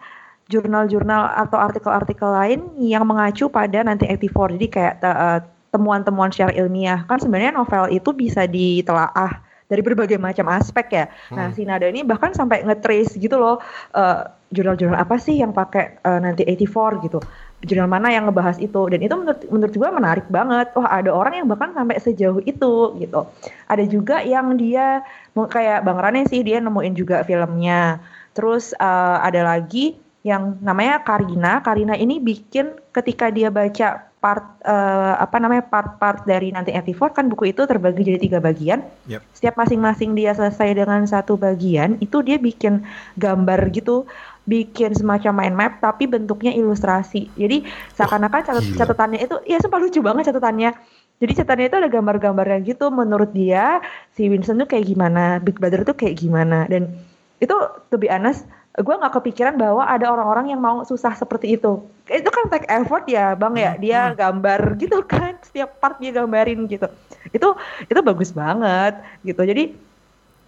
jurnal-jurnal 0.50 1.30
atau 1.46 1.58
artikel-artikel 1.62 2.26
lain 2.26 2.60
yang 2.82 3.06
mengacu 3.06 3.48
pada 3.54 3.86
nanti 3.86 4.10
84 4.10 4.58
jadi 4.58 4.68
kayak 4.68 4.96
uh, 5.06 5.40
temuan-temuan 5.70 6.34
secara 6.34 6.54
ilmiah 6.58 7.06
kan 7.06 7.22
sebenarnya 7.22 7.54
novel 7.54 7.90
itu 7.94 8.10
bisa 8.14 8.50
ditelaah 8.50 9.42
dari 9.70 9.86
berbagai 9.86 10.18
macam 10.18 10.50
aspek 10.50 10.88
ya. 10.90 11.06
Hmm. 11.30 11.38
Nah, 11.38 11.48
si 11.54 11.62
Nada 11.62 11.86
ini 11.86 12.02
bahkan 12.02 12.34
sampai 12.34 12.66
ngetrace 12.66 13.16
gitu 13.22 13.38
loh 13.38 13.62
uh, 13.94 14.26
jurnal-jurnal 14.50 14.98
apa 14.98 15.22
sih 15.22 15.38
yang 15.38 15.54
pakai 15.54 16.02
uh, 16.02 16.18
nanti 16.18 16.42
84 16.44 17.06
gitu. 17.06 17.22
Jurnal 17.60 17.92
mana 17.92 18.10
yang 18.10 18.26
ngebahas 18.26 18.58
itu 18.58 18.88
dan 18.90 19.00
itu 19.04 19.14
menurut 19.14 19.46
menurut 19.54 19.74
gue 19.78 19.90
menarik 19.94 20.26
banget. 20.34 20.74
Wah, 20.74 20.90
ada 20.90 21.14
orang 21.14 21.44
yang 21.44 21.48
bahkan 21.48 21.70
sampai 21.78 22.02
sejauh 22.02 22.42
itu 22.50 22.98
gitu. 22.98 23.22
Ada 23.70 23.84
juga 23.86 24.26
yang 24.26 24.58
dia 24.58 25.06
kayak 25.38 25.86
Bang 25.86 26.02
Rane 26.02 26.26
sih 26.26 26.42
dia 26.42 26.58
nemuin 26.58 26.98
juga 26.98 27.22
filmnya. 27.22 28.02
Terus 28.34 28.74
uh, 28.82 29.22
ada 29.22 29.46
lagi 29.46 30.02
yang 30.24 30.60
namanya 30.60 31.00
Karina. 31.04 31.64
Karina 31.64 31.96
ini 31.96 32.20
bikin 32.20 32.76
ketika 32.92 33.32
dia 33.32 33.48
baca 33.48 34.10
part 34.20 34.60
uh, 34.68 35.16
apa 35.16 35.40
namanya 35.40 35.64
part-part 35.64 36.28
dari 36.28 36.52
nanti 36.52 36.76
84 36.76 37.16
kan 37.16 37.26
buku 37.32 37.56
itu 37.56 37.64
terbagi 37.64 38.04
jadi 38.04 38.20
tiga 38.20 38.40
bagian. 38.44 38.84
Yep. 39.08 39.22
Setiap 39.32 39.56
masing-masing 39.56 40.12
dia 40.12 40.36
selesai 40.36 40.76
dengan 40.76 41.08
satu 41.08 41.40
bagian 41.40 41.96
itu 42.04 42.20
dia 42.20 42.36
bikin 42.36 42.84
gambar 43.16 43.72
gitu, 43.72 44.04
bikin 44.44 44.92
semacam 44.92 45.40
mind 45.40 45.56
map 45.56 45.74
tapi 45.80 46.04
bentuknya 46.12 46.52
ilustrasi. 46.52 47.32
Jadi 47.40 47.64
seakan-akan 47.96 48.42
catat 48.44 48.66
catatannya 48.76 49.20
itu 49.24 49.40
ya 49.48 49.64
sempat 49.64 49.80
lucu 49.80 50.04
banget 50.04 50.36
catatannya. 50.36 50.76
Jadi 51.20 51.32
catatannya 51.40 51.68
itu 51.72 51.78
ada 51.80 51.90
gambar-gambarnya 51.92 52.60
gitu 52.68 52.92
menurut 52.92 53.32
dia 53.32 53.80
si 54.12 54.28
Vincent 54.28 54.60
tuh 54.60 54.68
kayak 54.68 54.84
gimana, 54.84 55.40
Big 55.40 55.56
Brother 55.64 55.88
tuh 55.88 55.96
kayak 55.96 56.20
gimana 56.20 56.68
dan 56.68 56.92
itu 57.40 57.56
to 57.88 57.96
be 57.96 58.12
honest 58.12 58.44
gue 58.80 58.96
nggak 58.96 59.14
kepikiran 59.20 59.60
bahwa 59.60 59.84
ada 59.84 60.08
orang-orang 60.08 60.56
yang 60.56 60.62
mau 60.64 60.88
susah 60.88 61.12
seperti 61.12 61.60
itu. 61.60 61.84
Itu 62.08 62.30
kan 62.32 62.48
take 62.48 62.68
effort 62.72 63.04
ya 63.12 63.36
bang 63.36 63.54
ya. 63.60 63.72
Dia 63.76 64.00
hmm. 64.10 64.16
gambar 64.16 64.60
gitu 64.82 65.04
kan 65.04 65.36
setiap 65.44 65.78
part 65.84 66.00
dia 66.00 66.16
gambarin 66.16 66.64
gitu. 66.72 66.88
Itu 67.36 67.60
itu 67.92 68.00
bagus 68.00 68.32
banget 68.32 69.04
gitu. 69.28 69.44
Jadi 69.44 69.76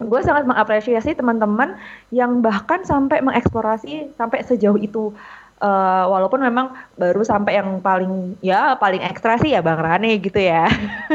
gue 0.02 0.20
sangat 0.24 0.48
mengapresiasi 0.48 1.14
teman-teman 1.14 1.78
yang 2.10 2.42
bahkan 2.42 2.82
sampai 2.82 3.22
mengeksplorasi 3.22 4.16
sampai 4.18 4.42
sejauh 4.42 4.80
itu 4.80 5.14
uh, 5.62 6.04
walaupun 6.10 6.42
memang 6.42 6.74
baru 6.98 7.22
sampai 7.22 7.62
yang 7.62 7.78
paling 7.78 8.34
ya 8.42 8.74
paling 8.76 9.00
ekstra 9.00 9.38
sih 9.38 9.54
ya 9.54 9.62
Bang 9.62 9.78
Rane 9.78 10.18
gitu 10.18 10.42
ya 10.42 10.66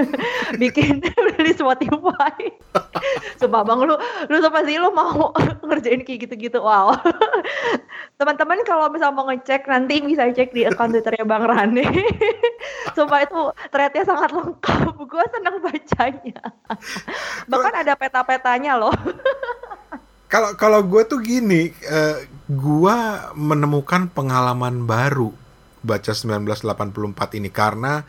bikin 0.61 1.03
rilis 1.35 1.59
Spotify 1.59 2.55
sumpah 3.39 3.61
Bang 3.67 3.83
lu 3.83 3.93
lu 4.31 4.35
tuh 4.39 4.51
pasti 4.51 4.79
lu 4.79 4.89
mau 4.95 5.35
ngerjain 5.67 6.01
kayak 6.07 6.25
gitu-gitu 6.25 6.63
wow 6.63 6.95
teman-teman 8.17 8.57
kalau 8.65 8.89
misal 8.89 9.13
mau 9.13 9.29
ngecek 9.29 9.69
nanti 9.69 10.01
bisa 10.01 10.31
cek 10.33 10.49
di 10.55 10.65
akun 10.65 10.89
twitternya 10.89 11.21
Bang 11.21 11.45
Rane. 11.45 11.85
Sumpah 12.97 13.21
itu 13.21 13.39
threadnya 13.69 14.03
sangat 14.09 14.33
lengkap. 14.33 14.97
Gue 15.05 15.25
seneng 15.29 15.61
bacanya. 15.61 16.41
Bahkan 17.45 17.73
ada 17.85 17.93
peta-petanya 17.93 18.73
loh. 18.81 18.93
Kalau 20.27 20.59
kalau 20.59 20.83
gue 20.83 21.03
tuh 21.07 21.23
gini, 21.23 21.71
uh, 21.87 22.19
gue 22.51 22.97
menemukan 23.35 24.11
pengalaman 24.11 24.83
baru 24.83 25.31
baca 25.79 26.11
1984 26.11 27.39
ini 27.39 27.47
karena 27.47 28.03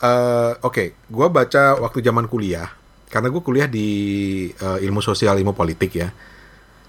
uh, 0.00 0.56
oke, 0.64 0.72
okay, 0.72 0.88
gue 1.04 1.26
baca 1.28 1.76
waktu 1.84 2.00
zaman 2.00 2.28
kuliah 2.32 2.68
karena 3.12 3.30
gue 3.30 3.42
kuliah 3.44 3.68
di 3.70 3.88
uh, 4.58 4.82
ilmu 4.82 4.98
sosial 4.98 5.38
ilmu 5.38 5.54
politik 5.54 5.92
ya 5.94 6.10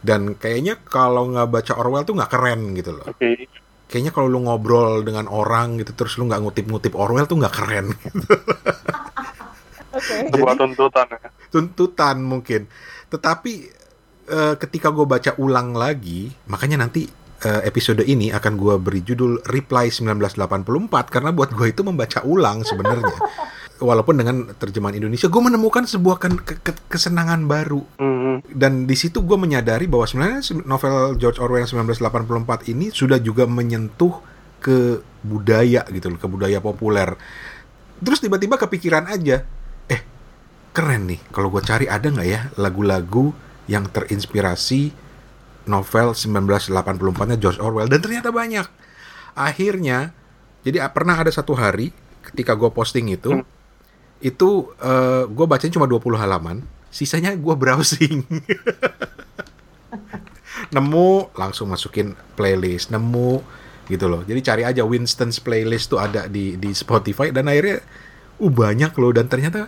dan 0.05 0.37
kayaknya 0.37 0.81
kalau 0.85 1.29
nggak 1.29 1.49
baca 1.49 1.73
Orwell 1.81 2.05
tuh 2.05 2.13
nggak 2.17 2.31
keren 2.33 2.77
gitu 2.77 2.97
loh. 2.97 3.05
Okay. 3.09 3.49
Kayaknya 3.89 4.11
kalau 4.13 4.27
lu 4.29 4.39
ngobrol 4.45 5.01
dengan 5.01 5.25
orang 5.29 5.81
gitu 5.81 5.93
terus 5.93 6.17
lu 6.21 6.29
nggak 6.29 6.41
ngutip-ngutip 6.45 6.93
Orwell 6.93 7.25
tuh 7.25 7.41
nggak 7.41 7.55
keren. 7.55 7.87
Gitu. 9.95 10.11
Okay. 10.11 10.27
Sebuah 10.27 10.59
tuntutan 10.59 11.07
ya. 11.07 11.29
Tuntutan 11.47 12.19
mungkin. 12.19 12.67
Tetapi 13.07 13.74
uh, 14.29 14.55
ketika 14.57 14.89
gue 14.93 15.05
baca 15.05 15.33
ulang 15.41 15.73
lagi, 15.73 16.31
makanya 16.49 16.85
nanti 16.85 17.05
uh, 17.45 17.61
episode 17.65 18.01
ini 18.05 18.31
akan 18.31 18.53
gue 18.57 18.75
beri 18.79 19.01
judul 19.05 19.41
Reply 19.49 19.89
1984 19.89 21.13
karena 21.13 21.29
buat 21.33 21.51
gue 21.53 21.67
itu 21.69 21.81
membaca 21.83 22.21
ulang 22.23 22.65
sebenarnya. 22.65 23.17
walaupun 23.79 24.15
dengan 24.15 24.55
terjemahan 24.55 24.95
Indonesia 24.95 25.27
gue 25.27 25.41
menemukan 25.43 25.83
sebuah 25.83 26.15
ke 26.19 26.27
ke 26.63 26.71
kesenangan 26.87 27.43
baru 27.43 27.83
mm-hmm. 27.99 28.55
dan 28.55 28.87
di 28.87 28.95
situ 28.95 29.19
gue 29.19 29.35
menyadari 29.35 29.89
bahwa 29.89 30.07
sebenarnya 30.07 30.39
novel 30.63 31.19
George 31.19 31.43
Orwell 31.43 31.67
1984 31.67 32.71
ini 32.71 32.87
sudah 32.91 33.19
juga 33.19 33.43
menyentuh 33.43 34.15
ke 34.63 35.03
budaya 35.25 35.83
gitu 35.91 36.15
loh 36.15 36.19
ke 36.19 36.27
budaya 36.29 36.63
populer 36.63 37.19
terus 37.99 38.23
tiba-tiba 38.23 38.55
kepikiran 38.55 39.11
aja 39.11 39.43
eh 39.91 40.01
keren 40.71 41.11
nih 41.11 41.19
kalau 41.35 41.51
gue 41.51 41.59
cari 41.59 41.91
ada 41.91 42.07
nggak 42.07 42.27
ya 42.27 42.47
lagu-lagu 42.55 43.35
yang 43.65 43.89
terinspirasi 43.89 44.93
novel 45.65 46.13
1984-nya 46.13 47.37
George 47.41 47.59
Orwell. 47.61 47.89
Dan 47.89 48.01
ternyata 48.01 48.29
banyak. 48.29 48.65
Akhirnya 49.35 50.13
jadi 50.65 50.85
pernah 50.89 51.17
ada 51.17 51.29
satu 51.29 51.53
hari 51.53 51.93
ketika 52.31 52.57
gue 52.57 52.69
posting 52.73 53.13
itu 53.13 53.41
mm 53.41 53.53
itu 54.23 54.71
uh, 54.79 54.81
eh, 54.81 55.23
gue 55.27 55.45
bacanya 55.45 55.75
cuma 55.75 55.85
20 55.85 56.17
halaman 56.17 56.63
sisanya 56.89 57.35
gue 57.35 57.53
browsing. 57.53 58.23
Nemu 60.73 61.35
langsung 61.35 61.69
masukin 61.69 62.15
playlist 62.33 62.89
nemu 62.89 63.43
gitu 63.91 64.07
loh. 64.07 64.23
Jadi 64.23 64.39
cari 64.41 64.63
aja 64.63 64.87
Winston's 64.87 65.43
playlist 65.43 65.91
tuh 65.91 65.99
ada 65.99 66.31
di 66.31 66.55
di 66.55 66.71
Spotify 66.71 67.29
dan 67.29 67.51
akhirnya 67.51 67.83
uh 68.39 68.49
banyak 68.49 68.95
loh. 68.97 69.11
Dan 69.11 69.27
ternyata 69.27 69.67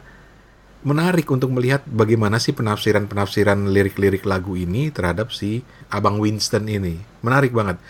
menarik 0.86 1.26
untuk 1.34 1.50
melihat 1.50 1.82
bagaimana 1.90 2.38
sih 2.38 2.54
penafsiran-penafsiran 2.54 3.70
lirik-lirik 3.74 4.26
lagu 4.30 4.54
ini 4.54 4.94
terhadap 4.94 5.34
si 5.34 5.66
Abang 5.90 6.22
Winston 6.22 6.70
ini 6.70 7.02
menarik 7.26 7.54
banget 7.56 7.82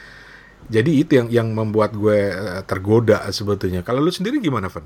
jadi 0.68 0.92
itu 0.92 1.12
yang 1.16 1.28
yang 1.32 1.48
membuat 1.56 1.96
gue 1.96 2.32
eh, 2.32 2.62
tergoda 2.68 3.24
sebetulnya 3.32 3.84
kalau 3.84 4.04
lu 4.04 4.12
sendiri 4.12 4.44
gimana 4.44 4.68
Van? 4.68 4.84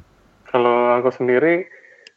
Kalau 0.52 1.00
aku 1.00 1.10
sendiri 1.16 1.66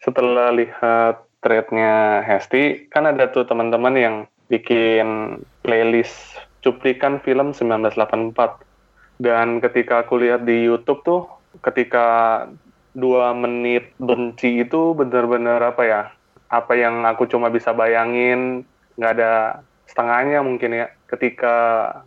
setelah 0.05 0.53
lihat 0.53 1.25
threadnya 1.41 2.21
Hesti, 2.25 2.89
kan 2.93 3.09
ada 3.09 3.33
tuh 3.33 3.49
teman-teman 3.49 3.95
yang 3.97 4.17
bikin 4.53 5.41
playlist 5.65 6.41
cuplikan 6.61 7.21
film 7.25 7.53
1984. 7.57 9.21
Dan 9.21 9.63
ketika 9.63 10.03
aku 10.05 10.21
lihat 10.21 10.43
di 10.45 10.67
YouTube 10.67 11.01
tuh, 11.07 11.29
ketika 11.63 12.05
dua 12.95 13.35
menit 13.35 13.93
benci 13.99 14.63
itu 14.63 14.95
benar-benar 14.95 15.61
apa 15.75 15.83
ya? 15.85 16.03
Apa 16.49 16.79
yang 16.79 17.03
aku 17.03 17.27
cuma 17.27 17.51
bisa 17.51 17.75
bayangin, 17.75 18.63
nggak 18.95 19.13
ada 19.19 19.33
setengahnya 19.91 20.41
mungkin 20.41 20.71
ya. 20.75 20.87
Ketika 21.11 21.57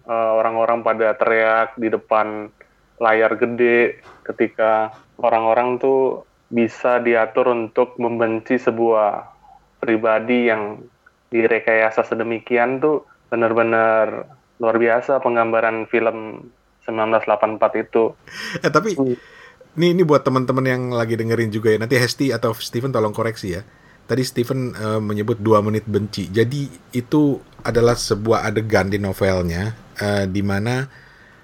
eh, 0.07 0.31
orang-orang 0.39 0.81
uh, 0.81 0.85
pada 0.87 1.07
teriak 1.15 1.75
di 1.79 1.87
depan 1.91 2.51
layar 2.97 3.37
gede, 3.37 4.01
ketika 4.25 4.91
orang-orang 5.21 5.77
tuh 5.77 6.25
bisa 6.47 7.03
diatur 7.03 7.51
untuk 7.51 7.99
membenci 7.99 8.55
sebuah 8.55 9.35
pribadi 9.83 10.47
yang 10.47 10.79
direkayasa 11.27 12.07
sedemikian 12.07 12.79
tuh 12.79 13.03
benar-benar 13.27 14.31
luar 14.57 14.77
biasa 14.79 15.19
penggambaran 15.19 15.85
film 15.91 16.49
1984 16.87 17.83
itu. 17.83 18.15
Eh 18.63 18.71
tapi 18.71 18.95
hmm. 18.95 19.36
Ini 19.77 19.93
ini 19.93 20.01
buat 20.01 20.25
teman-teman 20.25 20.65
yang 20.65 20.83
lagi 20.89 21.13
dengerin 21.13 21.53
juga 21.53 21.69
ya. 21.69 21.77
Nanti 21.77 21.95
Hesti 22.01 22.33
atau 22.33 22.51
Steven 22.57 22.89
tolong 22.89 23.13
koreksi 23.13 23.53
ya. 23.53 23.61
Tadi 24.07 24.23
Steven 24.25 24.73
uh, 24.73 25.01
menyebut 25.03 25.37
dua 25.37 25.61
menit 25.61 25.85
benci. 25.85 26.27
Jadi 26.33 26.67
itu 26.97 27.37
adalah 27.61 27.93
sebuah 27.93 28.49
adegan 28.49 28.89
di 28.89 28.97
novelnya 28.97 29.77
uh, 30.01 30.25
di 30.25 30.41
mana 30.41 30.87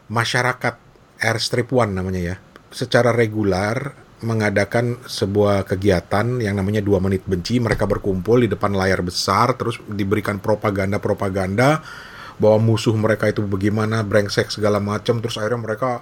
masyarakat 0.10 0.76
Airstrip 1.24 1.72
One 1.72 1.94
namanya 1.96 2.22
ya, 2.34 2.36
secara 2.74 3.14
regular 3.16 3.96
mengadakan 4.24 5.04
sebuah 5.04 5.68
kegiatan 5.68 6.40
yang 6.40 6.56
namanya 6.56 6.80
dua 6.80 7.04
menit 7.04 7.28
benci. 7.28 7.60
Mereka 7.60 7.84
berkumpul 7.84 8.48
di 8.48 8.50
depan 8.50 8.72
layar 8.72 9.04
besar, 9.04 9.60
terus 9.60 9.78
diberikan 9.86 10.40
propaganda-propaganda 10.40 11.84
bahwa 12.40 12.58
musuh 12.64 12.96
mereka 12.96 13.28
itu 13.28 13.44
bagaimana, 13.44 14.02
brengsek 14.02 14.50
segala 14.50 14.80
macam. 14.80 15.20
Terus 15.20 15.36
akhirnya 15.36 15.62
mereka 15.68 16.02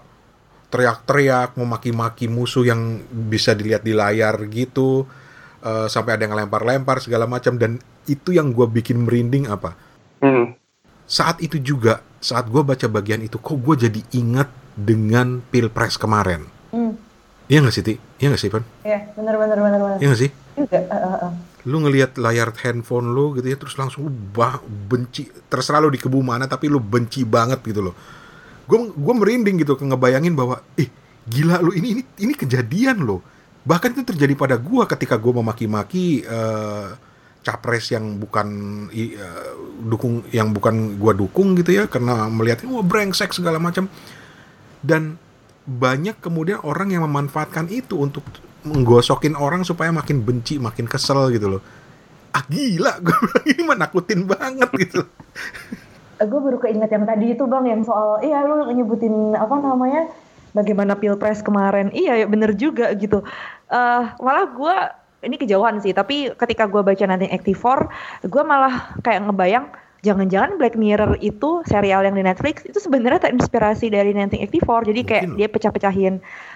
teriak-teriak, 0.72 1.60
memaki-maki 1.60 2.32
musuh 2.32 2.64
yang 2.64 3.04
bisa 3.12 3.52
dilihat 3.52 3.84
di 3.84 3.92
layar 3.92 4.40
gitu. 4.48 5.06
Uh, 5.62 5.86
sampai 5.86 6.18
ada 6.18 6.26
yang 6.26 6.34
lempar-lempar 6.34 7.04
segala 7.04 7.28
macam. 7.28 7.60
Dan 7.60 7.78
itu 8.08 8.32
yang 8.32 8.56
gue 8.56 8.66
bikin 8.66 9.04
merinding 9.04 9.52
apa? 9.52 9.76
Hmm. 10.24 10.56
Saat 11.06 11.44
itu 11.44 11.60
juga, 11.60 12.00
saat 12.24 12.48
gue 12.48 12.64
baca 12.64 12.88
bagian 12.88 13.20
itu, 13.20 13.36
kok 13.38 13.60
gue 13.60 13.76
jadi 13.92 14.02
ingat 14.16 14.48
dengan 14.74 15.44
pilpres 15.52 16.00
kemarin. 16.00 16.48
Hmm 16.72 17.12
Iya 17.52 17.68
gak 17.68 17.76
sih, 17.76 17.84
Ti? 17.84 17.94
Iya 18.24 18.28
gak 18.32 18.40
sih, 18.40 18.48
Pan? 18.48 18.64
Iya, 18.88 19.12
bener, 19.12 19.36
bener, 19.36 19.60
bener, 19.60 19.80
bener. 19.84 19.98
Iya 20.00 20.08
gak 20.16 20.22
sih? 20.24 20.32
Juga, 20.56 20.80
uh, 20.88 20.96
uh, 20.96 21.16
uh. 21.28 21.34
Lu 21.68 21.84
ngelihat 21.84 22.16
layar 22.16 22.56
handphone 22.64 23.12
lu 23.12 23.36
gitu 23.36 23.44
ya, 23.52 23.60
terus 23.60 23.76
langsung 23.76 24.08
lu 24.08 24.12
bah, 24.32 24.64
benci, 24.64 25.28
terserah 25.52 25.84
lu 25.84 25.92
di 25.92 26.00
kebu 26.00 26.24
mana, 26.24 26.48
tapi 26.48 26.72
lu 26.72 26.80
benci 26.80 27.28
banget 27.28 27.60
gitu 27.60 27.92
loh. 27.92 27.96
Gue 28.72 28.88
gue 28.96 29.14
merinding 29.20 29.60
gitu, 29.60 29.76
ngebayangin 29.76 30.32
bahwa, 30.32 30.64
eh, 30.80 30.88
gila 31.28 31.60
lu, 31.60 31.76
ini, 31.76 32.00
ini, 32.00 32.04
ini 32.24 32.32
kejadian 32.32 33.04
loh. 33.04 33.20
Bahkan 33.68 34.00
itu 34.00 34.16
terjadi 34.16 34.34
pada 34.40 34.56
gue 34.56 34.84
ketika 34.88 35.20
gue 35.20 35.34
memaki-maki 35.36 36.24
uh, 36.24 36.96
capres 37.42 37.92
yang 37.92 38.22
bukan 38.22 38.48
uh, 38.90 39.54
dukung 39.90 40.22
yang 40.30 40.54
bukan 40.54 41.02
gua 41.02 41.18
dukung 41.18 41.58
gitu 41.58 41.74
ya 41.74 41.90
karena 41.90 42.30
melihat 42.30 42.62
wah 42.70 42.86
brengsek 42.86 43.34
segala 43.34 43.58
macam 43.58 43.90
dan 44.86 45.18
banyak 45.66 46.18
kemudian 46.22 46.62
orang 46.62 46.94
yang 46.94 47.06
memanfaatkan 47.06 47.70
itu 47.70 47.98
untuk 47.98 48.26
menggosokin 48.62 49.34
orang 49.34 49.66
supaya 49.66 49.90
makin 49.90 50.22
benci, 50.22 50.62
makin 50.62 50.86
kesel 50.86 51.34
gitu 51.34 51.58
loh. 51.58 51.62
Ah 52.34 52.46
gila, 52.46 53.02
gue 53.02 53.14
bilang 53.14 53.46
ini 53.46 53.62
menakutin 53.66 54.22
banget 54.26 54.70
gitu. 54.78 55.02
Eh, 56.22 56.28
gue 56.30 56.38
baru 56.38 56.62
keinget 56.62 56.94
yang 56.94 57.10
tadi 57.10 57.34
itu 57.34 57.44
bang, 57.50 57.66
yang 57.66 57.82
soal, 57.82 58.22
iya 58.22 58.46
lu 58.46 58.70
nyebutin 58.70 59.34
apa 59.34 59.58
namanya, 59.58 60.06
bagaimana 60.54 60.94
pilpres 60.94 61.42
kemarin. 61.42 61.90
Iya, 61.90 62.22
ya 62.22 62.26
bener 62.30 62.54
juga 62.54 62.94
gitu. 62.94 63.26
Uh, 63.74 64.06
malah 64.22 64.46
gue 64.54 64.76
ini 65.26 65.42
kejauhan 65.42 65.82
sih, 65.82 65.98
tapi 65.98 66.30
ketika 66.38 66.70
gue 66.70 66.86
baca 66.86 67.06
nanti 67.10 67.26
Active 67.26 67.58
gue 68.22 68.44
malah 68.46 68.94
kayak 69.02 69.26
ngebayang 69.26 69.66
jangan-jangan 70.02 70.58
Black 70.58 70.74
Mirror 70.74 71.22
itu 71.22 71.62
serial 71.70 72.02
yang 72.02 72.18
di 72.18 72.26
Netflix 72.26 72.66
itu 72.66 72.82
sebenarnya 72.82 73.30
terinspirasi 73.30 73.94
dari 73.94 74.18
1984 74.18 74.90
jadi 74.90 75.02
kayak 75.06 75.24
Mungkin. 75.30 75.38
dia 75.38 75.48
pecah-pecahin 75.50 76.14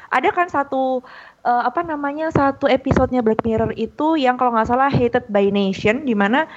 ada 0.10 0.30
kan 0.34 0.49
satu 0.49 1.06
uh, 1.45 1.63
apa 1.65 1.86
namanya 1.86 2.34
satu 2.34 2.65
episodenya 2.65 3.21
Black 3.21 3.45
Mirror 3.45 3.78
itu 3.78 4.17
yang 4.17 4.41
kalau 4.41 4.58
nggak 4.58 4.69
salah 4.69 4.89
Hated 4.89 5.30
by 5.30 5.54
Nation 5.54 6.10
di 6.10 6.17
mana 6.17 6.49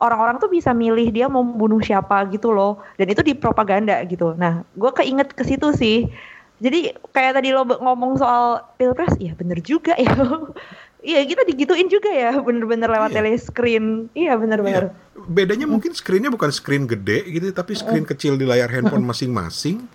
orang-orang 0.00 0.36
tuh 0.42 0.50
bisa 0.52 0.76
milih 0.76 1.08
dia 1.12 1.26
mau 1.26 1.44
membunuh 1.44 1.80
siapa 1.80 2.28
gitu 2.28 2.52
loh 2.52 2.82
dan 3.00 3.08
itu 3.08 3.22
di 3.24 3.32
propaganda 3.32 4.00
gitu 4.04 4.36
nah 4.36 4.64
gue 4.76 4.90
keinget 4.96 5.32
ke 5.32 5.42
situ 5.44 5.72
sih 5.72 6.10
jadi 6.56 6.96
kayak 7.12 7.36
tadi 7.36 7.52
lo 7.52 7.68
ngomong 7.68 8.16
soal 8.16 8.64
pilpres 8.80 9.12
ya 9.20 9.36
bener 9.36 9.60
juga 9.60 9.92
ya 9.96 10.12
Iya 11.06 11.22
kita 11.22 11.46
digituin 11.46 11.86
juga 11.86 12.10
ya 12.10 12.34
bener-bener 12.42 12.90
lewat 12.90 13.14
iya. 13.14 13.22
telescreen. 13.22 14.10
Iya 14.10 14.34
bener-bener. 14.34 14.90
Iya. 14.90 15.22
Bedanya 15.30 15.70
mungkin 15.70 15.94
screennya 15.94 16.34
bukan 16.34 16.50
screen 16.50 16.90
gede 16.90 17.22
gitu, 17.30 17.54
tapi 17.54 17.78
screen 17.78 18.02
kecil 18.02 18.34
di 18.34 18.42
layar 18.42 18.66
handphone 18.66 19.06
masing-masing. 19.06 19.86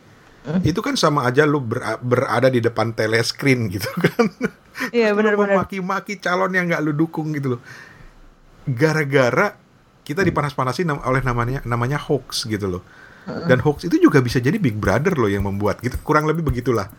Itu 0.64 0.80
kan 0.80 0.96
sama 0.96 1.28
aja 1.28 1.44
lu 1.44 1.60
ber 1.60 2.00
berada 2.00 2.48
di 2.48 2.64
depan 2.64 2.96
telescreen 2.96 3.68
gitu 3.68 3.92
kan. 4.08 4.26
Iya 4.96 5.12
benar-benar. 5.12 5.68
Maki-maki 5.68 6.16
calon 6.24 6.56
yang 6.56 6.72
nggak 6.72 6.80
lu 6.80 6.96
dukung 6.96 7.36
gitu 7.36 7.60
loh. 7.60 7.62
Gara-gara 8.64 9.60
kita 10.12 10.28
dipanas-panasin 10.28 10.92
oleh 10.92 11.22
namanya 11.24 11.64
namanya 11.64 11.98
hoax 11.98 12.44
gitu 12.46 12.68
loh. 12.68 12.84
Dan 13.22 13.62
hoax 13.62 13.86
itu 13.86 14.02
juga 14.02 14.20
bisa 14.20 14.42
jadi 14.42 14.58
Big 14.58 14.76
Brother 14.76 15.14
loh 15.16 15.30
yang 15.30 15.46
membuat 15.46 15.80
gitu. 15.80 15.96
Kurang 16.02 16.26
lebih 16.28 16.42
begitulah. 16.44 16.90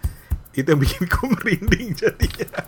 Itu 0.54 0.72
yang 0.72 0.80
bikin 0.80 1.04
gue 1.08 1.26
merinding 1.28 1.88
jadinya. 1.98 2.62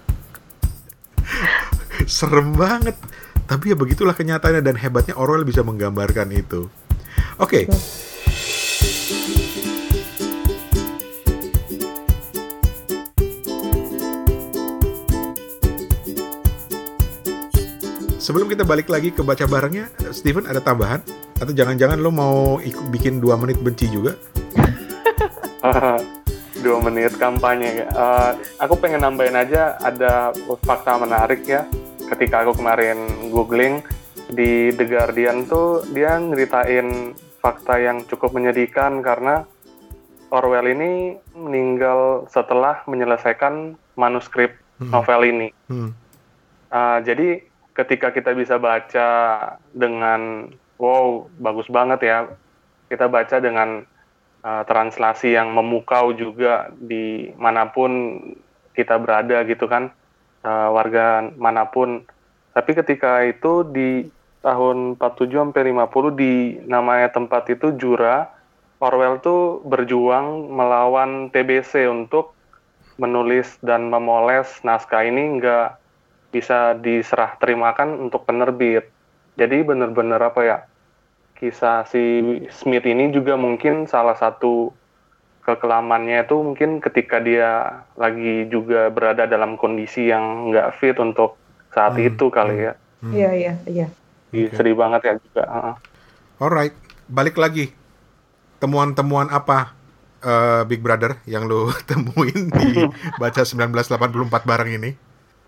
Serem 2.10 2.52
banget. 2.58 2.96
Tapi 3.44 3.72
ya 3.72 3.76
begitulah 3.76 4.16
kenyataannya 4.16 4.64
dan 4.64 4.76
hebatnya 4.80 5.14
Orwell 5.20 5.44
bisa 5.44 5.60
menggambarkan 5.60 6.32
itu. 6.32 6.66
Oke. 7.38 7.68
Sebelum 18.24 18.48
kita 18.48 18.64
balik 18.64 18.88
lagi 18.88 19.12
ke 19.12 19.20
baca 19.20 19.44
barengnya, 19.44 19.92
Steven 20.08 20.48
ada 20.48 20.56
tambahan? 20.56 21.04
Atau 21.36 21.52
jangan-jangan 21.52 22.00
lo 22.00 22.08
mau 22.08 22.56
ikut 22.56 22.88
bikin 22.88 23.20
dua 23.20 23.36
menit 23.36 23.60
benci 23.60 23.84
juga? 23.92 24.16
dua 26.64 26.78
menit 26.80 27.12
kampanye. 27.20 27.84
Uh, 27.92 28.32
aku 28.56 28.80
pengen 28.80 29.04
nambahin 29.04 29.36
aja 29.36 29.76
ada 29.76 30.32
fakta 30.64 30.96
menarik 30.96 31.44
ya. 31.44 31.68
Ketika 32.08 32.48
aku 32.48 32.56
kemarin 32.56 33.28
googling 33.28 33.84
di 34.32 34.72
The 34.72 34.88
Guardian 34.88 35.44
tuh 35.44 35.84
dia 35.92 36.16
ngeritain 36.16 37.12
fakta 37.44 37.76
yang 37.76 38.08
cukup 38.08 38.32
menyedihkan 38.32 39.04
karena 39.04 39.44
Orwell 40.32 40.72
ini 40.72 41.20
meninggal 41.36 42.24
setelah 42.32 42.88
menyelesaikan 42.88 43.76
manuskrip 44.00 44.64
Hmm. 44.74 44.90
novel 44.90 45.20
ini. 45.22 45.48
Hmm. 45.70 45.94
Uh, 46.66 46.98
jadi 47.06 47.46
ketika 47.74 48.14
kita 48.14 48.32
bisa 48.32 48.56
baca 48.56 49.08
dengan 49.74 50.50
wow 50.78 51.26
bagus 51.42 51.66
banget 51.66 52.00
ya, 52.06 52.18
kita 52.86 53.10
baca 53.10 53.42
dengan 53.42 53.82
uh, 54.46 54.62
translasi 54.62 55.34
yang 55.34 55.50
memukau 55.50 56.14
juga 56.14 56.70
di 56.78 57.34
mana 57.34 57.68
pun 57.68 58.22
kita 58.78 58.98
berada 59.02 59.42
gitu 59.42 59.66
kan, 59.66 59.90
uh, 60.46 60.70
warga 60.70 61.26
mana 61.34 61.66
pun. 61.66 62.06
Tapi 62.54 62.70
ketika 62.78 63.26
itu 63.26 63.66
di 63.66 64.06
tahun 64.46 64.94
47 65.00 65.50
sampai 65.50 65.72
50 65.74 66.14
di 66.14 66.34
namanya 66.70 67.10
tempat 67.10 67.50
itu 67.50 67.74
Jura, 67.74 68.30
Orwell 68.78 69.18
tuh 69.24 69.64
berjuang 69.64 70.52
melawan 70.52 71.32
TBC 71.32 71.88
untuk 71.88 72.36
menulis 73.00 73.58
dan 73.64 73.90
memoles 73.90 74.62
naskah 74.62 75.02
ini 75.02 75.40
nggak 75.40 75.83
bisa 76.34 76.74
diserah 76.74 77.38
terimakan 77.38 78.10
untuk 78.10 78.26
penerbit. 78.26 78.90
Jadi 79.38 79.62
benar-benar 79.62 80.20
apa 80.30 80.40
ya, 80.42 80.58
kisah 81.38 81.86
si 81.86 82.02
Smith 82.50 82.86
ini 82.86 83.14
juga 83.14 83.38
mungkin 83.38 83.86
salah 83.86 84.18
satu 84.18 84.74
kekelamannya 85.46 86.24
itu 86.24 86.36
mungkin 86.40 86.80
ketika 86.80 87.20
dia 87.20 87.82
lagi 87.94 88.48
juga 88.48 88.88
berada 88.90 89.28
dalam 89.28 89.60
kondisi 89.60 90.08
yang 90.10 90.50
nggak 90.50 90.68
fit 90.80 90.96
untuk 90.98 91.36
saat 91.74 91.94
Hmm, 91.94 92.06
itu 92.10 92.26
kali 92.32 92.56
ya. 92.70 92.72
Iya 93.12 93.30
iya 93.36 93.54
iya. 93.68 93.86
Oke. 94.32 94.56
Sedih 94.56 94.74
banget 94.74 95.00
ya 95.06 95.14
juga. 95.20 95.42
heeh. 95.46 95.74
Alright, 96.42 96.74
balik 97.06 97.36
lagi. 97.38 97.70
Temuan-temuan 98.62 99.28
apa 99.30 99.76
eh, 100.24 100.62
Big 100.70 100.80
Brother 100.80 101.20
yang 101.28 101.44
lo 101.50 101.70
temuin 101.88 102.50
di 102.50 102.88
baca 103.20 103.42
1984 103.44 104.48
bareng 104.50 104.70
ini? 104.80 104.90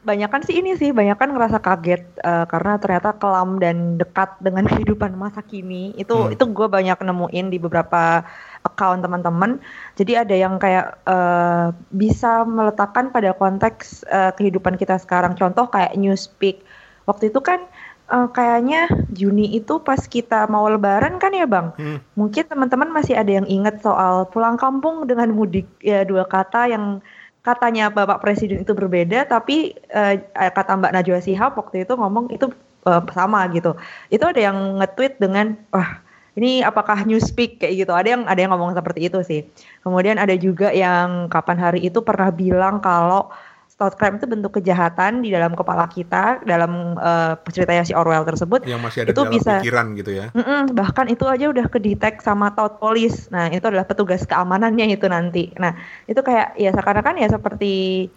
Banyakan 0.07 0.41
sih 0.47 0.55
ini 0.63 0.79
sih, 0.79 0.95
banyakan 0.95 1.35
ngerasa 1.35 1.59
kaget 1.59 2.03
eh, 2.23 2.45
karena 2.47 2.79
ternyata 2.79 3.11
kelam 3.19 3.59
dan 3.59 3.99
dekat 3.99 4.39
dengan 4.39 4.65
kehidupan 4.71 5.19
masa 5.19 5.43
kini. 5.43 5.91
Itu 5.99 6.31
Hmm. 6.31 6.33
itu 6.35 6.45
gue 6.47 6.67
banyak 6.71 6.99
nemuin 7.03 7.47
di 7.51 7.59
beberapa 7.59 8.23
account 8.63 9.03
teman-teman. 9.03 9.59
Jadi 9.99 10.13
ada 10.15 10.35
yang 10.35 10.63
kayak 10.63 10.87
eh, 11.05 11.67
bisa 11.91 12.47
meletakkan 12.47 13.11
pada 13.11 13.35
konteks 13.35 14.07
eh, 14.07 14.31
kehidupan 14.39 14.79
kita 14.79 14.95
sekarang. 15.03 15.35
Contoh 15.35 15.67
kayak 15.67 15.99
Newspeak. 15.99 16.63
Waktu 17.11 17.35
itu 17.35 17.41
kan 17.43 17.67
eh, 18.15 18.29
kayaknya 18.31 18.87
Juni 19.11 19.59
itu 19.59 19.83
pas 19.83 19.99
kita 20.07 20.47
mau 20.47 20.71
lebaran 20.71 21.19
kan 21.19 21.35
ya 21.35 21.51
Bang? 21.51 21.75
Hmm. 21.75 21.99
Mungkin 22.15 22.47
teman-teman 22.47 22.95
masih 22.95 23.19
ada 23.19 23.43
yang 23.43 23.47
ingat 23.51 23.83
soal 23.83 24.31
pulang 24.31 24.55
kampung 24.55 25.11
dengan 25.11 25.35
mudik 25.35 25.67
ya 25.83 26.07
dua 26.07 26.31
kata 26.31 26.71
yang 26.71 27.03
katanya 27.47 27.95
Bapak 27.95 28.19
Presiden 28.19 28.67
itu 28.67 28.75
berbeda 28.75 29.23
tapi 29.31 29.79
eh, 29.95 30.15
kata 30.35 30.75
Mbak 30.83 30.93
Najwa 30.99 31.19
Shihab 31.23 31.55
waktu 31.55 31.87
itu 31.87 31.95
ngomong 31.95 32.35
itu 32.35 32.51
eh, 32.91 33.03
sama 33.15 33.47
gitu. 33.55 33.79
Itu 34.11 34.27
ada 34.27 34.41
yang 34.43 34.83
nge-tweet 34.83 35.23
dengan 35.23 35.55
wah 35.71 36.03
ini 36.37 36.61
apakah 36.61 37.07
newspeak 37.07 37.63
kayak 37.63 37.87
gitu. 37.87 37.93
Ada 37.95 38.09
yang 38.19 38.23
ada 38.27 38.41
yang 38.43 38.51
ngomong 38.53 38.75
seperti 38.75 39.09
itu 39.09 39.19
sih. 39.23 39.41
Kemudian 39.87 40.19
ada 40.19 40.35
juga 40.35 40.75
yang 40.75 41.31
kapan 41.31 41.57
hari 41.63 41.81
itu 41.87 42.03
pernah 42.03 42.29
bilang 42.35 42.83
kalau 42.83 43.31
thought 43.77 43.93
crime 43.95 44.17
itu 44.17 44.25
bentuk 44.25 44.57
kejahatan 44.57 45.21
di 45.21 45.29
dalam 45.29 45.53
kepala 45.53 45.85
kita 45.87 46.41
dalam 46.43 46.97
eh, 46.97 47.37
ceritanya 47.47 47.85
si 47.85 47.93
Orwell 47.93 48.25
tersebut 48.25 48.65
Yang 48.65 48.81
masih 48.81 48.99
ada 49.05 49.11
Itu 49.13 49.21
dalam 49.21 49.33
bisa- 49.33 49.61
pikiran 49.61 49.87
gitu 49.95 50.11
ya? 50.11 50.27
Mm-mm, 50.33 50.73
bahkan 50.73 51.07
itu 51.07 51.25
aja 51.25 51.47
udah 51.47 51.67
kedetek 51.67 52.19
sama 52.19 52.51
taut 52.51 52.77
polis. 52.77 53.29
Nah, 53.29 53.47
itu 53.49 53.63
adalah 53.63 53.85
petugas 53.85 54.25
keamanannya 54.25 54.89
itu 54.91 55.05
nanti. 55.07 55.53
Nah, 55.57 55.77
itu 56.05 56.17
kayak 56.19 56.57
ya 56.57 56.73
seakan-akan 56.73 57.21
ya 57.21 57.29
seperti 57.29 58.09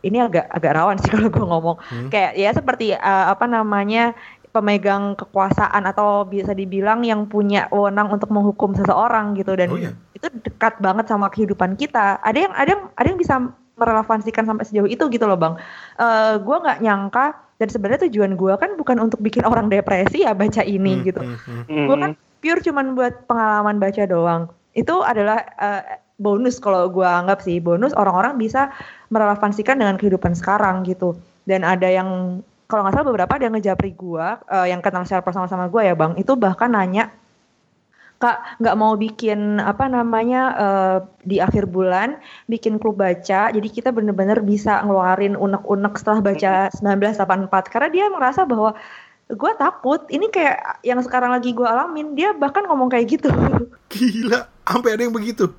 ini 0.00 0.18
agak 0.18 0.48
agak 0.48 0.72
rawan 0.74 0.96
sih 0.96 1.08
kalau 1.12 1.28
gue 1.28 1.44
ngomong. 1.44 1.76
Hmm. 1.78 2.08
Kayak 2.08 2.32
ya 2.34 2.50
seperti 2.50 2.86
uh, 2.92 3.26
apa 3.30 3.44
namanya 3.44 4.16
pemegang 4.48 5.12
kekuasaan 5.14 5.84
atau 5.86 6.24
bisa 6.24 6.52
dibilang 6.52 7.00
yang 7.00 7.24
punya 7.24 7.68
wewenang 7.68 8.08
untuk 8.08 8.28
menghukum 8.28 8.72
seseorang 8.72 9.32
gitu 9.32 9.56
dan 9.56 9.68
Oh, 9.68 9.76
iya. 9.76 9.96
itu 10.12 10.28
dekat 10.40 10.76
banget 10.78 11.04
sama 11.06 11.28
kehidupan 11.28 11.76
kita. 11.76 12.20
Ada 12.20 12.38
yang 12.38 12.52
ada 12.52 12.68
yang 12.70 12.82
ada 12.92 13.06
yang 13.06 13.16
bisa 13.16 13.34
merelevansikan 13.82 14.46
sampai 14.46 14.62
sejauh 14.62 14.86
itu 14.86 15.02
gitu 15.10 15.26
loh 15.26 15.34
bang. 15.34 15.58
Eh 15.98 16.38
gue 16.38 16.56
nggak 16.62 16.78
nyangka 16.78 17.34
dan 17.58 17.68
sebenarnya 17.68 18.06
tujuan 18.06 18.38
gue 18.38 18.54
kan 18.54 18.78
bukan 18.78 19.02
untuk 19.02 19.18
bikin 19.18 19.42
orang 19.42 19.66
depresi 19.66 20.22
ya 20.22 20.30
baca 20.34 20.62
ini 20.62 21.02
Hmm, 21.02 21.04
gitu. 21.06 21.20
hmm, 21.22 21.62
hmm. 21.66 21.86
gue 21.90 21.96
kan 21.98 22.10
pure 22.38 22.60
cuman 22.62 22.94
buat 22.94 23.26
pengalaman 23.26 23.82
baca 23.82 24.02
doang. 24.06 24.42
Itu 24.78 25.02
adalah 25.02 25.42
eh, 25.58 25.82
bonus 26.22 26.62
kalau 26.62 26.86
gue 26.86 27.04
anggap 27.06 27.42
sih. 27.42 27.58
Bonus 27.58 27.90
orang-orang 27.98 28.38
bisa 28.38 28.70
merelevansikan 29.10 29.78
dengan 29.78 29.98
kehidupan 29.98 30.38
sekarang 30.38 30.86
gitu. 30.86 31.18
Dan 31.42 31.66
ada 31.66 31.90
yang 31.90 32.40
kalau 32.70 32.86
nggak 32.86 32.94
salah 32.94 33.08
beberapa 33.10 33.32
ada 33.36 33.44
yang 33.50 33.54
ngejapri 33.58 33.92
gue 33.98 34.26
eh, 34.48 34.66
yang 34.70 34.80
kenal 34.80 35.02
secara 35.02 35.26
personal 35.26 35.50
sama 35.50 35.66
gue 35.66 35.82
ya 35.82 35.94
bang. 35.98 36.14
Itu 36.14 36.38
bahkan 36.38 36.70
nanya 36.70 37.10
kak 38.22 38.62
nggak 38.62 38.78
mau 38.78 38.94
bikin 38.94 39.58
apa 39.58 39.90
namanya 39.90 40.42
eh, 40.54 40.98
di 41.26 41.42
akhir 41.42 41.66
bulan 41.66 42.22
bikin 42.46 42.78
klub 42.78 43.02
baca. 43.02 43.50
Jadi 43.50 43.66
kita 43.66 43.90
bener-bener 43.90 44.38
bisa 44.38 44.78
ngeluarin 44.86 45.34
unek-unek 45.34 45.98
setelah 45.98 46.22
baca 46.22 46.70
1984 46.70 47.50
karena 47.74 47.88
dia 47.90 48.06
merasa 48.06 48.46
bahwa 48.46 48.78
gue 49.26 49.52
takut. 49.58 50.06
Ini 50.06 50.30
kayak 50.30 50.86
yang 50.86 51.02
sekarang 51.02 51.34
lagi 51.34 51.50
gue 51.50 51.66
alamin. 51.66 52.14
Dia 52.14 52.30
bahkan 52.30 52.62
ngomong 52.62 52.86
kayak 52.86 53.18
gitu. 53.18 53.28
Gila, 53.92 54.46
sampai 54.62 54.90
ada 54.94 55.02
yang 55.02 55.12
begitu. 55.12 55.50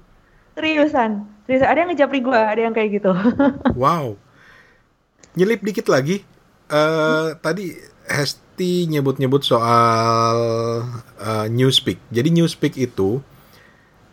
seriusan. 0.56 1.28
Seriusan. 1.44 1.68
Ada 1.68 1.78
yang 1.84 1.90
ngejapri 1.92 2.20
gue 2.24 2.40
ada 2.40 2.62
yang 2.62 2.72
kayak 2.72 3.04
gitu. 3.04 3.12
Wow. 3.76 4.16
Nyelip 5.36 5.60
dikit 5.60 5.92
lagi. 5.92 6.24
eh 6.70 7.30
tadi 7.44 7.76
Hesti 8.54 8.86
nyebut-nyebut 8.86 9.42
soal 9.42 10.38
eh, 11.18 11.48
Newspeak. 11.50 11.98
Jadi 12.14 12.30
Newspeak 12.30 12.78
itu 12.78 13.18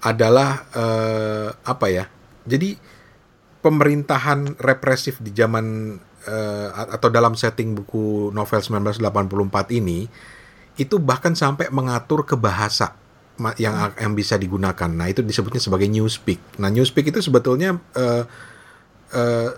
adalah 0.01 0.65
eh, 0.73 1.53
apa 1.53 1.87
ya? 1.93 2.09
Jadi 2.49 2.73
pemerintahan 3.61 4.57
represif 4.57 5.21
di 5.21 5.37
zaman 5.37 5.93
eh, 6.25 6.69
atau 6.73 7.13
dalam 7.13 7.37
setting 7.37 7.77
buku 7.85 8.33
novel 8.33 8.65
1984 8.65 9.77
ini 9.77 10.09
itu 10.81 10.97
bahkan 10.97 11.37
sampai 11.37 11.69
mengatur 11.69 12.25
ke 12.25 12.33
bahasa 12.33 12.97
yang 13.61 13.93
yang 14.01 14.17
bisa 14.17 14.41
digunakan. 14.41 14.89
Nah, 14.89 15.13
itu 15.13 15.21
disebutnya 15.21 15.61
sebagai 15.61 15.85
newspeak. 15.93 16.41
Nah, 16.57 16.73
newspeak 16.73 17.13
itu 17.13 17.21
sebetulnya 17.21 17.77
eh, 17.93 18.25
eh, 19.13 19.51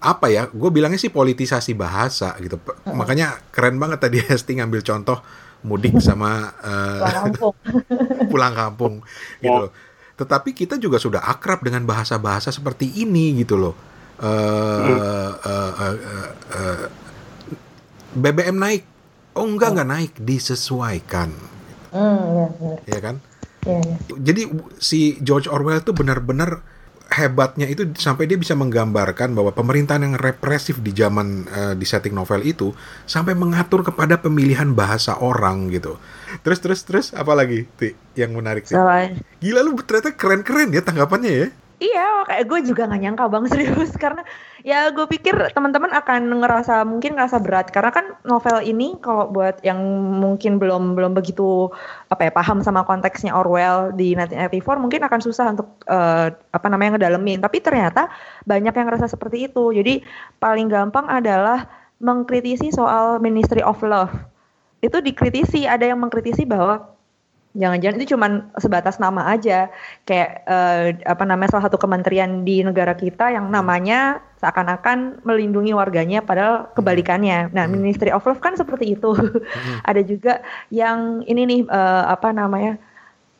apa 0.00 0.26
ya? 0.32 0.48
Gue 0.48 0.72
bilangnya 0.72 0.96
sih 0.96 1.12
politisasi 1.12 1.76
bahasa 1.76 2.32
gitu. 2.40 2.56
P- 2.56 2.76
Makanya 2.88 3.38
keren 3.52 3.76
banget 3.76 4.00
tadi 4.00 4.18
Hesti 4.28 4.56
ngambil 4.56 4.80
contoh 4.80 5.20
mudik 5.60 6.00
sama 6.00 6.56
eh, 6.64 7.00
Pulang 7.04 7.14
kampung. 7.28 7.54
pulang 8.32 8.54
kampung 8.56 8.94
gitu 9.38 9.58
loh. 9.68 9.72
Tetapi 10.16 10.52
kita 10.52 10.76
juga 10.76 11.00
sudah 11.00 11.24
akrab 11.24 11.60
dengan 11.60 11.84
bahasa-bahasa 11.84 12.48
seperti 12.48 12.88
ini 13.00 13.36
gitu 13.40 13.56
loh. 13.56 13.74
Eh, 14.20 14.28
eh, 14.28 15.32
eh, 15.40 15.72
eh, 15.80 15.96
eh, 16.52 16.84
BBM 18.10 18.56
naik, 18.58 18.82
oh 19.32 19.46
enggak 19.46 19.72
enggak 19.72 19.88
naik, 19.88 20.12
disesuaikan, 20.18 21.30
hmm, 21.94 22.20
ya, 22.36 22.46
bener. 22.52 22.78
ya 22.84 22.98
kan? 23.00 23.16
ya, 23.64 23.78
ya. 23.80 23.96
Jadi 24.18 24.42
si 24.76 25.16
George 25.22 25.46
Orwell 25.46 25.80
itu 25.80 25.94
benar-benar 25.94 26.60
hebatnya 27.10 27.66
itu 27.66 27.90
sampai 27.98 28.30
dia 28.30 28.38
bisa 28.38 28.54
menggambarkan 28.54 29.34
bahwa 29.34 29.50
pemerintahan 29.50 30.06
yang 30.06 30.14
represif 30.14 30.78
di 30.78 30.94
zaman 30.94 31.44
uh, 31.50 31.74
di 31.74 31.82
setting 31.82 32.14
novel 32.14 32.40
itu 32.46 32.70
sampai 33.04 33.34
mengatur 33.34 33.82
kepada 33.82 34.22
pemilihan 34.22 34.70
bahasa 34.70 35.18
orang 35.18 35.68
gitu. 35.74 35.98
Terus 36.46 36.62
terus 36.62 36.80
terus 36.86 37.06
apa 37.10 37.34
lagi 37.34 37.66
Ti, 37.74 37.98
yang 38.14 38.38
menarik 38.38 38.62
sih? 38.64 38.78
Gila 39.42 39.60
lu 39.66 39.74
ternyata 39.82 40.14
keren-keren 40.14 40.70
ya 40.70 40.82
tanggapannya 40.86 41.32
ya. 41.34 41.48
Iya, 41.80 42.28
kayak 42.28 42.44
gue 42.44 42.60
juga 42.68 42.84
gak 42.92 43.00
nyangka 43.00 43.24
bang 43.32 43.44
serius 43.52 43.92
karena 43.96 44.20
ya 44.60 44.92
gue 44.92 45.08
pikir 45.08 45.32
teman-teman 45.56 45.88
akan 45.96 46.28
ngerasa 46.44 46.84
mungkin 46.84 47.16
ngerasa 47.16 47.40
berat 47.40 47.72
karena 47.72 47.88
kan 47.88 48.04
novel 48.28 48.60
ini 48.60 49.00
kalau 49.00 49.32
buat 49.32 49.64
yang 49.64 49.80
mungkin 50.20 50.60
belum 50.60 50.92
belum 50.92 51.16
begitu 51.16 51.72
apa 52.12 52.28
ya 52.28 52.32
paham 52.36 52.60
sama 52.60 52.84
konteksnya 52.84 53.32
Orwell 53.32 53.96
di 53.96 54.12
1984 54.12 54.76
mungkin 54.76 55.00
akan 55.08 55.20
susah 55.24 55.56
untuk 55.56 55.72
uh, 55.88 56.28
apa 56.52 56.66
namanya 56.68 57.00
ngedalemin. 57.00 57.40
Tapi 57.40 57.64
ternyata 57.64 58.12
banyak 58.44 58.76
yang 58.76 58.86
ngerasa 58.92 59.08
seperti 59.08 59.48
itu. 59.48 59.72
Jadi 59.72 60.04
paling 60.36 60.68
gampang 60.68 61.08
adalah 61.08 61.64
mengkritisi 62.04 62.76
soal 62.76 63.24
Ministry 63.24 63.64
of 63.64 63.80
Love. 63.80 64.12
Itu 64.84 65.00
dikritisi, 65.00 65.64
ada 65.64 65.88
yang 65.88 66.00
mengkritisi 66.00 66.44
bahwa 66.44 66.99
Jangan-jangan 67.50 67.98
itu 67.98 68.14
cuma 68.14 68.46
sebatas 68.62 69.02
nama 69.02 69.26
aja, 69.26 69.74
kayak 70.06 70.46
uh, 70.46 70.94
apa 71.02 71.26
namanya 71.26 71.58
salah 71.58 71.66
satu 71.66 71.82
kementerian 71.82 72.46
di 72.46 72.62
negara 72.62 72.94
kita 72.94 73.34
yang 73.34 73.50
namanya 73.50 74.22
seakan-akan 74.38 75.26
melindungi 75.26 75.74
warganya, 75.74 76.22
padahal 76.22 76.70
kebalikannya. 76.78 77.50
Nah, 77.50 77.66
hmm. 77.66 77.74
Ministry 77.74 78.14
of 78.14 78.22
Love 78.22 78.38
kan 78.38 78.54
seperti 78.54 78.94
itu. 78.94 79.10
Hmm. 79.18 79.82
Ada 79.90 80.06
juga 80.06 80.46
yang 80.70 81.26
ini 81.26 81.42
nih 81.42 81.60
uh, 81.66 82.06
apa 82.06 82.30
namanya 82.30 82.78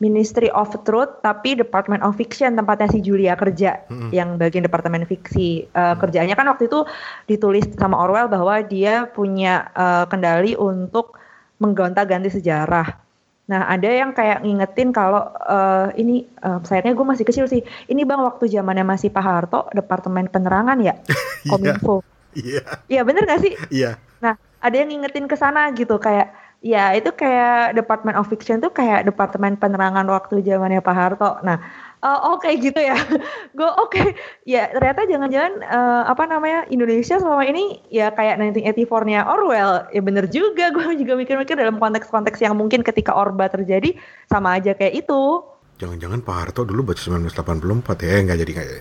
Ministry 0.03 0.51
of 0.51 0.75
Truth, 0.83 1.23
tapi 1.23 1.55
Department 1.55 2.03
of 2.03 2.19
Fiction 2.19 2.59
tempatnya 2.59 2.91
si 2.91 2.99
Julia 2.99 3.39
kerja, 3.39 3.87
hmm. 3.87 4.11
yang 4.11 4.35
bagian 4.35 4.67
departemen 4.67 5.07
fiksi. 5.07 5.71
Uh, 5.71 5.95
hmm. 5.95 6.03
Kerjaannya 6.03 6.35
kan 6.35 6.51
waktu 6.51 6.67
itu 6.67 6.83
ditulis 7.31 7.63
sama 7.79 7.95
Orwell 7.95 8.27
bahwa 8.27 8.59
dia 8.59 9.07
punya 9.07 9.71
uh, 9.71 10.03
kendali 10.03 10.59
untuk 10.59 11.15
menggonta-ganti 11.63 12.27
sejarah 12.27 13.10
Nah, 13.49 13.67
ada 13.67 13.89
yang 13.89 14.13
kayak 14.13 14.45
ngingetin 14.45 14.93
kalau 14.93 15.27
uh, 15.47 15.89
ini 15.97 16.29
uh, 16.45 16.61
sayangnya 16.61 16.93
gue 16.93 17.07
masih 17.07 17.25
kecil 17.25 17.45
sih. 17.49 17.65
Ini 17.89 18.05
Bang 18.05 18.21
waktu 18.21 18.47
zamannya 18.47 18.85
masih 18.85 19.09
Pak 19.09 19.23
Harto, 19.23 19.67
Departemen 19.73 20.29
Penerangan 20.29 20.77
ya, 20.79 20.95
iya. 21.01 21.49
Kominfo. 21.49 22.05
Iya. 22.37 22.61
Iya, 22.87 23.01
bener 23.03 23.27
gak 23.27 23.41
sih? 23.43 23.53
Iya. 23.73 23.99
Nah, 24.23 24.37
ada 24.61 24.75
yang 24.77 24.93
ngingetin 24.93 25.25
ke 25.25 25.35
sana 25.35 25.73
gitu 25.73 25.97
kayak 25.97 26.31
ya 26.61 26.93
itu 26.93 27.09
kayak 27.09 27.73
Department 27.73 28.21
of 28.21 28.29
Fiction 28.29 28.61
tuh 28.61 28.69
kayak 28.69 29.09
Departemen 29.09 29.57
Penerangan 29.57 30.05
waktu 30.05 30.45
zamannya 30.45 30.79
Pak 30.85 30.95
Harto. 30.95 31.41
Nah, 31.41 31.57
uh, 32.01 32.35
oke 32.35 32.43
okay, 32.43 32.59
gitu 32.59 32.77
ya. 32.77 32.97
Gue 33.57 33.69
oke. 33.69 33.93
Okay. 33.93 34.05
ya 34.45 34.69
ternyata 34.73 35.05
jangan-jangan 35.07 35.53
uh, 35.65 36.03
apa 36.09 36.23
namanya 36.27 36.65
Indonesia 36.67 37.17
selama 37.17 37.45
ini 37.47 37.81
ya 37.87 38.11
kayak 38.11 38.37
1984-nya 38.41 39.25
Orwell. 39.29 39.87
Ya 39.93 40.01
bener 40.01 40.25
juga. 40.27 40.69
Gue 40.75 40.93
juga 40.97 41.13
mikir-mikir 41.15 41.55
dalam 41.55 41.77
konteks-konteks 41.77 42.41
yang 42.41 42.57
mungkin 42.57 42.81
ketika 42.81 43.13
Orba 43.15 43.47
terjadi 43.47 43.95
sama 44.27 44.57
aja 44.59 44.73
kayak 44.73 45.05
itu. 45.07 45.45
Jangan-jangan 45.81 46.21
Pak 46.21 46.35
Harto 46.37 46.61
dulu 46.61 46.93
baca 46.93 47.01
1984 47.01 48.05
ya? 48.05 48.15
Nggak 48.21 48.37
jadi 48.45 48.53
kayak 48.53 48.77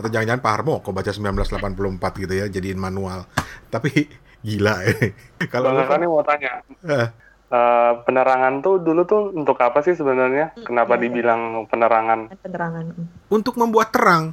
atau 0.00 0.08
jangan-jangan 0.08 0.40
Pak 0.40 0.52
Harmo 0.56 0.80
kok 0.80 0.94
baca 0.96 1.12
1984 1.12 2.22
gitu 2.24 2.34
ya 2.34 2.46
jadiin 2.48 2.80
manual. 2.80 3.28
Tapi 3.68 4.08
gila 4.40 4.80
ya. 4.84 5.12
Kalau 5.52 5.76
Bang 5.76 6.00
mau 6.08 6.24
tanya. 6.24 6.64
Uh, 6.80 7.06
Uh, 7.50 8.06
penerangan 8.06 8.62
tuh 8.62 8.78
dulu 8.78 9.02
tuh 9.10 9.34
untuk 9.34 9.58
apa 9.58 9.82
sih 9.82 9.98
sebenarnya? 9.98 10.54
Hmm, 10.54 10.70
Kenapa 10.70 10.94
ya, 10.94 11.02
dibilang 11.02 11.66
penerangan? 11.66 12.30
Penerangan. 12.46 12.84
Untuk 13.26 13.58
membuat 13.58 13.90
terang. 13.90 14.30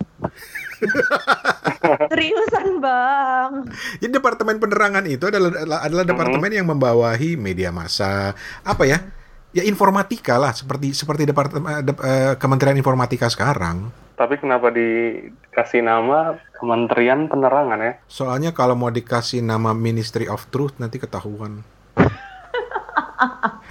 Seriusan 2.14 2.78
bang. 2.78 3.52
Jadi 3.98 4.12
departemen 4.14 4.62
penerangan 4.62 5.02
itu 5.10 5.26
adalah 5.34 5.50
adalah 5.82 6.06
hmm. 6.06 6.12
departemen 6.14 6.52
yang 6.54 6.70
membawahi 6.70 7.34
media 7.42 7.74
massa, 7.74 8.38
apa 8.62 8.86
ya? 8.86 9.02
Ya 9.50 9.66
informatika 9.66 10.38
lah, 10.38 10.54
seperti 10.54 10.94
seperti 10.94 11.26
departemen 11.26 11.82
de, 11.82 11.98
uh, 11.98 12.38
Kementerian 12.38 12.78
Informatika 12.78 13.26
sekarang. 13.34 13.90
Tapi 14.14 14.38
kenapa 14.38 14.70
dikasih 14.70 15.82
nama 15.82 16.38
Kementerian 16.54 17.26
Penerangan 17.26 17.82
ya? 17.82 17.94
Soalnya 18.06 18.54
kalau 18.54 18.78
mau 18.78 18.94
dikasih 18.94 19.42
nama 19.42 19.74
Ministry 19.74 20.30
of 20.30 20.46
Truth 20.54 20.78
nanti 20.78 21.02
ketahuan. 21.02 21.66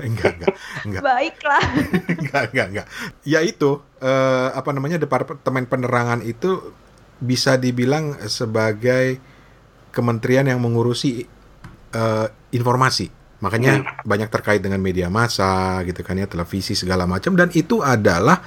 Enggak, 0.02 0.32
enggak, 0.38 0.54
enggak. 0.84 1.02
Baiklah. 1.02 1.62
enggak, 2.20 2.42
enggak, 2.52 2.66
enggak. 2.72 2.86
Ya 3.22 3.40
itu, 3.42 3.80
uh, 4.02 4.48
apa 4.52 4.70
namanya 4.74 4.98
departemen 4.98 5.66
penerangan 5.70 6.20
itu 6.26 6.74
bisa 7.22 7.56
dibilang 7.56 8.18
sebagai 8.28 9.18
kementerian 9.94 10.44
yang 10.44 10.60
mengurusi 10.60 11.24
uh, 11.96 12.28
informasi. 12.52 13.08
Makanya 13.40 13.72
hmm. 13.80 14.08
banyak 14.08 14.28
terkait 14.32 14.60
dengan 14.60 14.80
media 14.80 15.08
massa 15.08 15.80
gitu 15.84 16.00
kan 16.04 16.16
ya, 16.20 16.28
televisi 16.28 16.76
segala 16.76 17.04
macam 17.08 17.36
dan 17.36 17.52
itu 17.52 17.80
adalah 17.80 18.40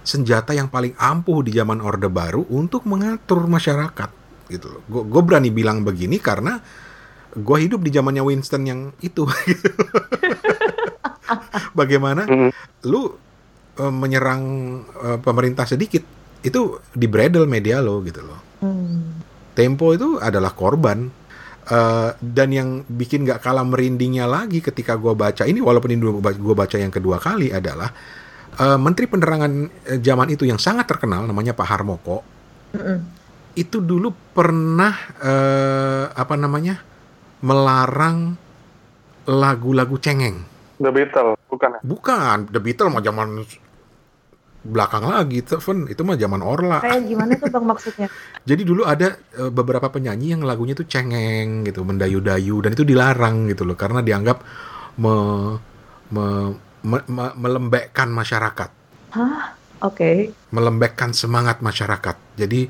senjata 0.00 0.56
yang 0.56 0.72
paling 0.72 0.96
ampuh 0.96 1.44
di 1.44 1.52
zaman 1.52 1.84
Orde 1.84 2.08
Baru 2.08 2.48
untuk 2.48 2.88
mengatur 2.88 3.44
masyarakat 3.44 4.10
gitu 4.48 4.66
loh. 4.66 4.82
Gue 4.88 5.22
berani 5.22 5.52
bilang 5.52 5.84
begini 5.84 6.18
karena 6.18 6.58
gue 7.36 7.58
hidup 7.62 7.84
di 7.84 7.90
zamannya 7.94 8.24
Winston 8.24 8.66
yang 8.66 8.80
itu. 9.04 9.28
Bagaimana 11.78 12.26
mm. 12.26 12.50
lu 12.90 13.14
uh, 13.78 13.94
menyerang 13.94 14.42
uh, 14.98 15.18
pemerintah 15.22 15.68
sedikit 15.68 16.02
itu 16.40 16.80
di 16.90 17.06
bredel 17.06 17.46
media 17.46 17.78
lo 17.78 18.02
gitu 18.02 18.24
loh. 18.24 18.40
Mm. 18.64 19.22
Tempo 19.54 19.94
itu 19.94 20.18
adalah 20.18 20.56
korban 20.56 21.06
uh, 21.70 22.10
dan 22.18 22.48
yang 22.50 22.68
bikin 22.88 23.28
gak 23.28 23.44
kalah 23.44 23.66
merindingnya 23.66 24.26
lagi 24.26 24.64
ketika 24.64 24.96
gue 24.96 25.14
baca 25.14 25.46
ini 25.46 25.60
walaupun 25.62 25.90
ini 25.92 26.02
gue 26.18 26.54
baca 26.56 26.76
yang 26.80 26.90
kedua 26.90 27.20
kali 27.20 27.52
adalah 27.52 27.92
uh, 28.58 28.78
Menteri 28.80 29.06
Penerangan 29.06 29.52
zaman 30.00 30.28
itu 30.32 30.48
yang 30.48 30.58
sangat 30.58 30.88
terkenal 30.90 31.28
namanya 31.28 31.54
Pak 31.54 31.68
Harmoko. 31.68 32.24
Mm 32.74 32.80
-mm. 32.80 32.98
Itu 33.58 33.82
dulu 33.82 34.14
pernah 34.34 34.94
uh, 35.20 36.04
apa 36.14 36.34
namanya? 36.38 36.89
Melarang 37.40 38.36
lagu-lagu 39.28 39.96
cengeng. 40.00 40.44
The 40.80 40.88
Beatles, 40.88 41.36
bukan 41.48 41.76
ya? 41.76 41.80
Bukan, 41.84 42.36
The 42.48 42.60
Beatles 42.60 42.88
mah 42.88 43.04
zaman 43.04 43.28
belakang 44.60 45.04
lagi, 45.08 45.40
Teven. 45.44 45.88
Itu 45.88 46.04
mah 46.04 46.16
zaman 46.16 46.40
Orla. 46.40 46.84
Kayak 46.84 47.04
gimana 47.08 47.32
tuh 47.36 47.48
bang 47.48 47.64
maksudnya? 47.64 48.08
Jadi 48.48 48.62
dulu 48.64 48.84
ada 48.84 49.16
e, 49.36 49.48
beberapa 49.48 49.88
penyanyi 49.88 50.36
yang 50.36 50.42
lagunya 50.44 50.76
tuh 50.76 50.88
cengeng 50.88 51.64
gitu, 51.68 51.84
mendayu-dayu 51.84 52.64
dan 52.64 52.76
itu 52.76 52.84
dilarang 52.84 53.48
gitu 53.52 53.64
loh 53.64 53.76
karena 53.76 54.00
dianggap 54.04 54.40
me, 55.00 55.14
me, 56.12 56.26
me, 56.84 56.98
me, 57.08 57.24
melembekkan 57.36 58.08
masyarakat. 58.12 58.70
Hah? 59.16 59.56
Oke. 59.80 59.96
Okay. 59.96 60.16
Melembekkan 60.52 61.16
semangat 61.16 61.64
masyarakat. 61.64 62.16
Jadi 62.36 62.68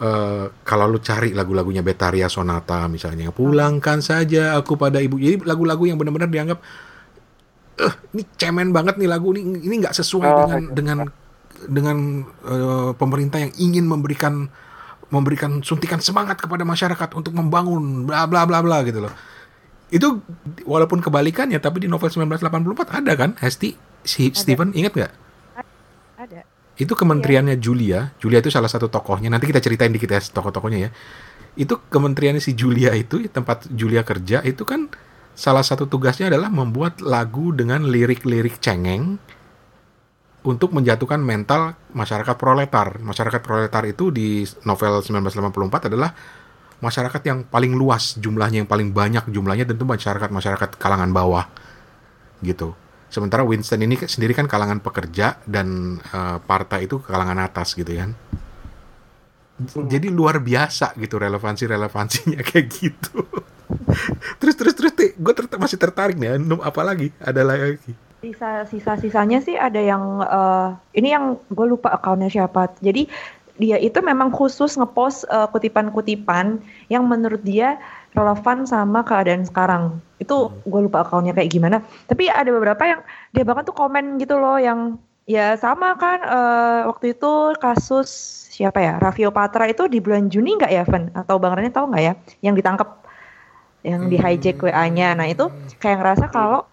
Uh, 0.00 0.48
kalau 0.64 0.88
lu 0.88 0.96
cari 0.96 1.36
lagu-lagunya 1.36 1.84
Betaria 1.84 2.24
Sonata 2.24 2.88
misalnya 2.88 3.28
pulangkan 3.36 4.00
saja 4.00 4.56
aku 4.56 4.80
pada 4.80 4.96
ibu. 4.96 5.20
Jadi 5.20 5.44
lagu-lagu 5.44 5.84
yang 5.84 6.00
benar-benar 6.00 6.32
dianggap 6.32 6.58
eh 7.80 7.94
ini 8.16 8.24
cemen 8.40 8.72
banget 8.72 8.96
nih 8.96 9.08
lagu 9.08 9.36
ini 9.36 9.60
ini 9.60 9.74
nggak 9.80 9.92
sesuai 9.92 10.24
oh, 10.24 10.36
dengan 10.44 10.60
okay. 10.64 10.72
dengan 10.72 10.98
dengan 11.68 11.96
uh, 12.48 12.90
pemerintah 12.96 13.44
yang 13.44 13.52
ingin 13.60 13.84
memberikan 13.84 14.48
memberikan 15.12 15.60
suntikan 15.60 16.00
semangat 16.00 16.40
kepada 16.40 16.64
masyarakat 16.64 17.08
untuk 17.12 17.36
membangun 17.36 18.08
bla 18.08 18.24
bla 18.24 18.48
bla 18.48 18.64
bla 18.64 18.80
gitu 18.88 19.04
loh. 19.04 19.12
Itu 19.92 20.24
walaupun 20.64 21.04
kebalikannya 21.04 21.60
tapi 21.60 21.84
di 21.84 21.88
novel 21.92 22.08
1984 22.08 23.04
ada 23.04 23.12
kan? 23.20 23.30
Hesti 23.36 23.76
si 24.00 24.32
ada. 24.32 24.36
Steven 24.38 24.72
ingat 24.72 24.96
nggak? 24.96 25.12
Ada 26.16 26.40
itu 26.80 26.96
kementeriannya 26.96 27.60
Julia 27.60 28.16
Julia 28.16 28.40
itu 28.40 28.48
salah 28.48 28.72
satu 28.72 28.88
tokohnya 28.88 29.28
nanti 29.28 29.44
kita 29.44 29.60
ceritain 29.60 29.92
dikit 29.92 30.08
ya 30.08 30.20
tokoh-tokohnya 30.24 30.88
ya 30.88 30.90
itu 31.60 31.76
kementeriannya 31.76 32.40
si 32.40 32.56
Julia 32.56 32.96
itu 32.96 33.20
tempat 33.28 33.68
Julia 33.68 34.00
kerja 34.00 34.40
itu 34.40 34.64
kan 34.64 34.88
salah 35.36 35.64
satu 35.64 35.86
tugasnya 35.86 36.32
adalah 36.32 36.48
membuat 36.48 37.04
lagu 37.04 37.52
dengan 37.52 37.84
lirik-lirik 37.88 38.60
cengeng 38.60 39.20
untuk 40.40 40.72
menjatuhkan 40.72 41.20
mental 41.20 41.76
masyarakat 41.92 42.36
proletar. 42.40 42.96
Masyarakat 43.00 43.40
proletar 43.44 43.84
itu 43.84 44.08
di 44.08 44.44
novel 44.64 45.04
1984 45.04 45.92
adalah 45.92 46.16
masyarakat 46.80 47.22
yang 47.28 47.38
paling 47.44 47.76
luas 47.76 48.16
jumlahnya, 48.16 48.64
yang 48.64 48.70
paling 48.70 48.92
banyak 48.96 49.28
jumlahnya 49.28 49.68
tentu 49.68 49.84
masyarakat-masyarakat 49.84 50.80
kalangan 50.80 51.12
bawah 51.12 51.44
gitu. 52.40 52.72
Sementara 53.10 53.42
Winston 53.42 53.82
ini 53.82 53.98
sendiri 54.06 54.38
kan 54.38 54.46
kalangan 54.46 54.78
pekerja 54.78 55.42
dan 55.42 55.98
uh, 56.14 56.38
partai 56.38 56.86
itu 56.86 57.02
kalangan 57.02 57.42
atas 57.42 57.74
gitu 57.74 57.90
kan. 57.90 58.14
Jadi 59.90 60.08
luar 60.08 60.40
biasa 60.40 60.96
gitu 60.96 61.20
relevansi 61.20 61.68
relevansinya 61.68 62.40
kayak 62.48 62.66
gitu. 62.70 63.26
terus 64.38 64.54
terus 64.54 64.74
terus 64.78 64.92
gue 64.96 65.34
ter 65.34 65.44
masih 65.58 65.76
tertarik 65.76 66.16
nih. 66.16 66.38
Apa 66.62 66.86
lagi? 66.86 67.10
Ada 67.18 67.42
lagi? 67.42 67.92
Sisa 68.22 68.64
sisa 68.70 68.94
sisanya 68.94 69.42
sih 69.42 69.58
ada 69.58 69.80
yang 69.82 70.22
uh, 70.22 70.78
ini 70.94 71.10
yang 71.10 71.34
gue 71.50 71.66
lupa 71.66 71.90
akunnya 71.90 72.30
siapa. 72.30 72.72
Jadi 72.78 73.10
dia 73.60 73.76
itu 73.76 74.00
memang 74.00 74.32
khusus 74.32 74.78
ngepost 74.78 75.28
uh, 75.28 75.50
kutipan-kutipan 75.52 76.62
yang 76.88 77.04
menurut 77.04 77.44
dia 77.44 77.76
relevan 78.14 78.64
sama 78.64 79.04
keadaan 79.04 79.44
sekarang. 79.44 80.00
Itu 80.20 80.52
hmm. 80.52 80.68
gue 80.68 80.80
lupa 80.86 81.02
akunnya 81.02 81.32
kayak 81.32 81.50
gimana. 81.50 81.82
Tapi 82.06 82.28
ada 82.28 82.52
beberapa 82.52 82.84
yang 82.84 83.00
dia 83.32 83.42
bahkan 83.42 83.64
tuh 83.64 83.74
komen 83.74 84.20
gitu 84.20 84.36
loh 84.36 84.60
yang 84.60 85.00
ya 85.24 85.56
sama 85.56 85.96
kan 85.96 86.20
uh, 86.26 86.80
waktu 86.90 87.16
itu 87.16 87.54
kasus 87.62 88.08
siapa 88.50 88.82
ya 88.82 88.92
Raffio 88.98 89.30
Patra 89.30 89.70
itu 89.70 89.86
di 89.86 90.02
bulan 90.02 90.26
Juni 90.26 90.58
nggak 90.58 90.72
ya 90.74 90.82
Ven 90.84 91.08
atau 91.14 91.38
Bang 91.38 91.54
Rene 91.54 91.70
tahu 91.70 91.88
nggak 91.94 92.04
ya 92.04 92.12
yang 92.42 92.54
ditangkap 92.58 93.00
yang 93.80 94.12
di 94.12 94.20
hijack 94.20 94.60
hmm. 94.60 94.68
WA-nya. 94.68 95.16
Nah 95.16 95.26
itu 95.30 95.48
kayak 95.80 96.04
ngerasa 96.04 96.28
kalau 96.28 96.68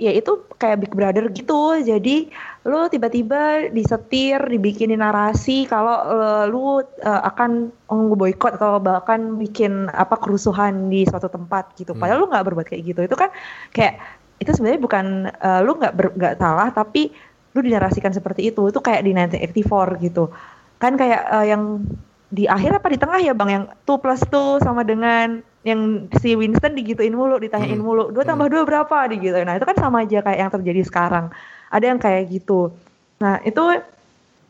ya 0.00 0.14
itu 0.14 0.48
kayak 0.56 0.86
Big 0.86 0.92
Brother 0.94 1.28
gitu. 1.28 1.76
Jadi 1.82 2.32
lu 2.68 2.84
tiba-tiba 2.92 3.72
disetir, 3.72 4.44
dibikinin 4.44 5.00
narasi 5.00 5.64
kalau 5.64 5.96
uh, 6.04 6.44
lu 6.44 6.84
uh, 6.84 7.22
akan 7.24 7.72
boykot 7.88 8.60
atau 8.60 8.76
bahkan 8.76 9.40
bikin 9.40 9.88
apa 9.88 10.20
kerusuhan 10.20 10.92
di 10.92 11.08
suatu 11.08 11.32
tempat 11.32 11.72
gitu. 11.80 11.96
Hmm. 11.96 12.00
Padahal 12.04 12.18
lu 12.20 12.28
nggak 12.28 12.44
berbuat 12.44 12.66
kayak 12.68 12.82
gitu. 12.84 13.00
Itu 13.08 13.16
kan 13.16 13.32
kayak 13.72 13.96
itu 14.38 14.52
sebenarnya 14.52 14.80
bukan 14.84 15.06
uh, 15.32 15.60
lu 15.64 15.80
nggak 15.80 15.92
nggak 15.96 16.34
salah 16.36 16.68
tapi 16.68 17.08
lu 17.56 17.64
dinarasikan 17.64 18.12
seperti 18.12 18.52
itu. 18.52 18.68
Itu 18.68 18.84
kayak 18.84 19.00
di 19.00 19.16
1984 19.16 20.04
gitu. 20.04 20.28
Kan 20.76 21.00
kayak 21.00 21.24
uh, 21.32 21.46
yang 21.48 21.88
di 22.28 22.44
akhir 22.44 22.84
apa 22.84 22.92
di 22.92 22.98
tengah 23.00 23.20
ya 23.24 23.32
bang 23.32 23.50
yang 23.50 23.64
2 23.88 24.04
plus 24.04 24.20
2 24.28 24.60
sama 24.60 24.84
dengan 24.84 25.40
yang 25.64 26.06
si 26.20 26.36
Winston 26.36 26.76
digituin 26.76 27.16
mulu, 27.16 27.40
ditanyain 27.40 27.76
hmm. 27.76 27.84
mulu, 27.84 28.04
dua 28.14 28.24
tambah 28.24 28.46
hmm. 28.46 28.54
dua 28.54 28.62
berapa 28.64 28.98
gitu. 29.10 29.36
Nah 29.42 29.58
itu 29.58 29.66
kan 29.66 29.76
sama 29.76 30.06
aja 30.06 30.22
kayak 30.22 30.38
yang 30.38 30.52
terjadi 30.52 30.82
sekarang. 30.86 31.32
Ada 31.68 31.84
yang 31.94 32.00
kayak 32.00 32.32
gitu. 32.32 32.72
Nah 33.20 33.40
itu 33.44 33.62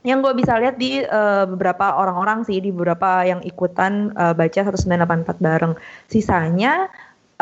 yang 0.07 0.23
gue 0.23 0.33
bisa 0.39 0.57
lihat 0.57 0.79
di 0.79 1.03
uh, 1.03 1.45
beberapa 1.45 1.99
orang-orang 1.99 2.47
sih, 2.47 2.63
di 2.63 2.71
beberapa 2.71 3.27
yang 3.27 3.43
ikutan 3.43 4.15
uh, 4.15 4.33
baca 4.33 4.61
1984 4.63 5.43
bareng. 5.43 5.75
Sisanya 6.07 6.87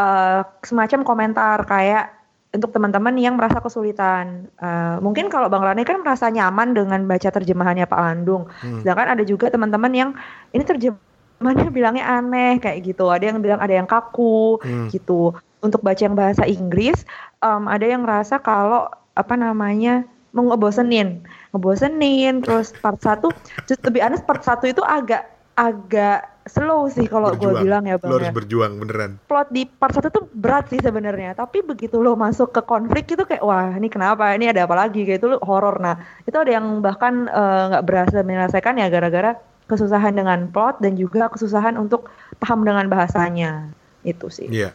uh, 0.00 0.40
semacam 0.64 1.00
komentar 1.04 1.62
kayak 1.68 2.16
untuk 2.56 2.72
teman-teman 2.72 3.12
yang 3.20 3.36
merasa 3.36 3.60
kesulitan. 3.60 4.48
Uh, 4.56 4.96
mungkin 5.04 5.28
kalau 5.28 5.52
Bang 5.52 5.60
Rani 5.60 5.84
kan 5.84 6.00
merasa 6.00 6.32
nyaman 6.32 6.72
dengan 6.72 7.04
baca 7.04 7.28
terjemahannya 7.28 7.84
Pak 7.84 8.00
Landung. 8.00 8.48
Hmm. 8.64 8.80
Sedangkan 8.80 9.12
ada 9.12 9.22
juga 9.28 9.52
teman-teman 9.52 9.92
yang 9.92 10.10
ini 10.56 10.64
terjem 10.64 10.96
mana 11.36 11.68
bilangnya 11.68 12.04
aneh 12.08 12.56
kayak 12.56 12.80
gitu 12.80 13.12
ada 13.12 13.28
yang 13.28 13.44
bilang 13.44 13.60
ada 13.60 13.74
yang 13.76 13.84
kaku 13.84 14.56
hmm. 14.56 14.88
gitu 14.88 15.36
untuk 15.60 15.84
baca 15.84 16.00
yang 16.00 16.16
bahasa 16.16 16.48
Inggris 16.48 17.04
um, 17.44 17.68
ada 17.68 17.84
yang 17.84 18.08
ngerasa 18.08 18.40
kalau 18.40 18.88
apa 19.16 19.34
namanya 19.34 20.04
mau 20.36 20.44
ngebosenin 20.52 21.24
ngebosenin 21.56 22.44
terus 22.44 22.76
part 22.84 23.00
satu 23.00 23.32
just 23.64 23.80
lebih 23.88 24.04
aneh 24.04 24.20
part 24.20 24.44
satu 24.44 24.68
itu 24.68 24.84
agak 24.84 25.36
agak 25.56 26.36
slow 26.46 26.86
sih 26.86 27.08
kalau 27.08 27.32
gue 27.34 27.52
bilang 27.64 27.88
ya 27.88 27.96
bang 27.96 28.12
lo 28.12 28.20
harus 28.20 28.30
ya. 28.30 28.36
berjuang 28.36 28.72
beneran. 28.78 29.18
Plot 29.26 29.48
di 29.50 29.66
part 29.66 29.96
satu 29.96 30.12
tuh 30.12 30.24
berat 30.30 30.70
sih 30.70 30.78
sebenarnya. 30.78 31.34
Tapi 31.34 31.64
begitu 31.64 31.98
lo 31.98 32.14
masuk 32.14 32.54
ke 32.54 32.62
konflik 32.62 33.08
itu 33.10 33.24
kayak 33.26 33.42
wah 33.42 33.74
ini 33.74 33.90
kenapa? 33.90 34.30
Ini 34.36 34.54
ada 34.54 34.68
apa 34.68 34.76
lagi? 34.78 35.02
Kayak 35.02 35.24
itu 35.24 35.28
lo 35.32 35.42
horor. 35.42 35.80
Nah 35.82 35.98
itu 36.28 36.36
ada 36.36 36.52
yang 36.52 36.84
bahkan 36.84 37.26
eh, 37.26 37.62
nggak 37.72 37.82
uh, 37.82 37.86
berhasil 37.88 38.20
menyelesaikan 38.22 38.78
ya 38.78 38.86
gara-gara 38.92 39.34
kesusahan 39.66 40.14
dengan 40.14 40.46
plot 40.52 40.78
dan 40.78 40.94
juga 40.94 41.26
kesusahan 41.32 41.74
untuk 41.74 42.12
paham 42.38 42.62
dengan 42.62 42.86
bahasanya. 42.86 43.72
Itu 44.06 44.30
sih. 44.30 44.46
Iya. 44.46 44.70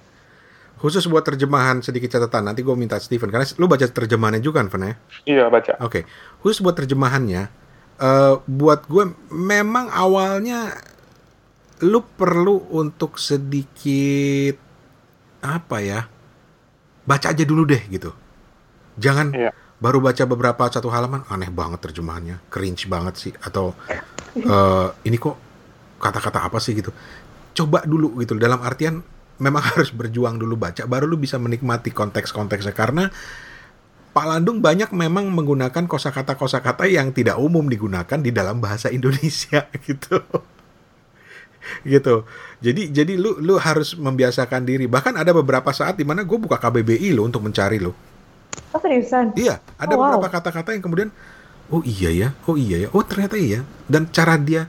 Khusus 0.82 1.06
buat 1.06 1.22
terjemahan 1.22 1.86
sedikit 1.86 2.10
catatan 2.18 2.50
nanti 2.50 2.66
gue 2.66 2.74
minta 2.74 2.98
Steven 2.98 3.30
karena 3.30 3.46
lu 3.62 3.70
baca 3.70 3.86
terjemahannya 3.86 4.42
juga 4.42 4.66
kan, 4.66 4.82
ya? 4.82 4.94
Iya 5.30 5.46
baca. 5.54 5.78
Oke. 5.78 6.02
Okay. 6.02 6.04
Khusus 6.42 6.66
buat 6.66 6.74
terjemahannya, 6.74 7.54
uh, 8.02 8.42
buat 8.50 8.90
gue 8.90 9.14
memang 9.30 9.94
awalnya 9.94 10.74
lu 11.86 12.02
perlu 12.02 12.66
untuk 12.74 13.22
sedikit 13.22 14.58
apa 15.46 15.78
ya? 15.86 16.02
Baca 17.06 17.30
aja 17.30 17.46
dulu 17.46 17.62
deh 17.70 17.86
gitu. 17.86 18.10
Jangan 18.98 19.38
iya. 19.38 19.54
baru 19.78 20.02
baca 20.02 20.26
beberapa 20.26 20.66
satu 20.66 20.90
halaman 20.90 21.30
aneh 21.30 21.54
banget 21.54 21.78
terjemahannya, 21.78 22.42
cringe 22.50 22.90
banget 22.90 23.16
sih 23.22 23.34
atau 23.38 23.78
uh, 24.50 24.90
ini 25.06 25.22
kok 25.22 25.38
kata-kata 26.02 26.50
apa 26.50 26.58
sih 26.58 26.74
gitu 26.74 26.90
coba 27.52 27.84
dulu 27.84 28.18
gitu 28.24 28.40
dalam 28.40 28.64
artian 28.64 29.04
memang 29.42 29.66
harus 29.74 29.90
berjuang 29.90 30.38
dulu 30.38 30.56
baca 30.56 30.86
baru 30.86 31.10
lu 31.10 31.18
bisa 31.18 31.42
menikmati 31.42 31.90
konteks-konteksnya. 31.90 32.78
Karena 32.78 33.10
Pak 34.12 34.26
Landung 34.28 34.62
banyak 34.62 34.94
memang 34.94 35.34
menggunakan 35.34 35.90
kosakata-kosakata 35.90 36.86
yang 36.86 37.10
tidak 37.16 37.42
umum 37.42 37.66
digunakan 37.66 38.20
di 38.22 38.30
dalam 38.30 38.62
bahasa 38.62 38.94
Indonesia 38.94 39.66
gitu. 39.88 40.22
Gitu. 41.82 42.16
Jadi 42.62 42.94
jadi 42.94 43.14
lu 43.18 43.42
lu 43.42 43.58
harus 43.58 43.98
membiasakan 43.98 44.62
diri. 44.70 44.86
Bahkan 44.86 45.18
ada 45.18 45.34
beberapa 45.34 45.74
saat 45.74 45.98
di 45.98 46.06
mana 46.06 46.22
gue 46.22 46.38
buka 46.38 46.62
KBBI 46.62 47.18
lo 47.18 47.26
untuk 47.26 47.42
mencari 47.42 47.82
lo 47.82 48.12
oh 48.72 48.80
seriusan? 48.80 49.36
Iya 49.36 49.60
ada 49.76 49.94
oh, 49.96 50.00
beberapa 50.00 50.28
kata-kata 50.32 50.76
yang 50.76 50.84
kemudian 50.84 51.10
oh 51.72 51.84
iya 51.88 52.12
ya, 52.12 52.30
oh 52.48 52.60
iya 52.60 52.88
ya, 52.88 52.90
oh 52.92 53.04
ternyata 53.04 53.40
iya. 53.40 53.64
Dan 53.88 54.12
cara 54.12 54.36
dia, 54.36 54.68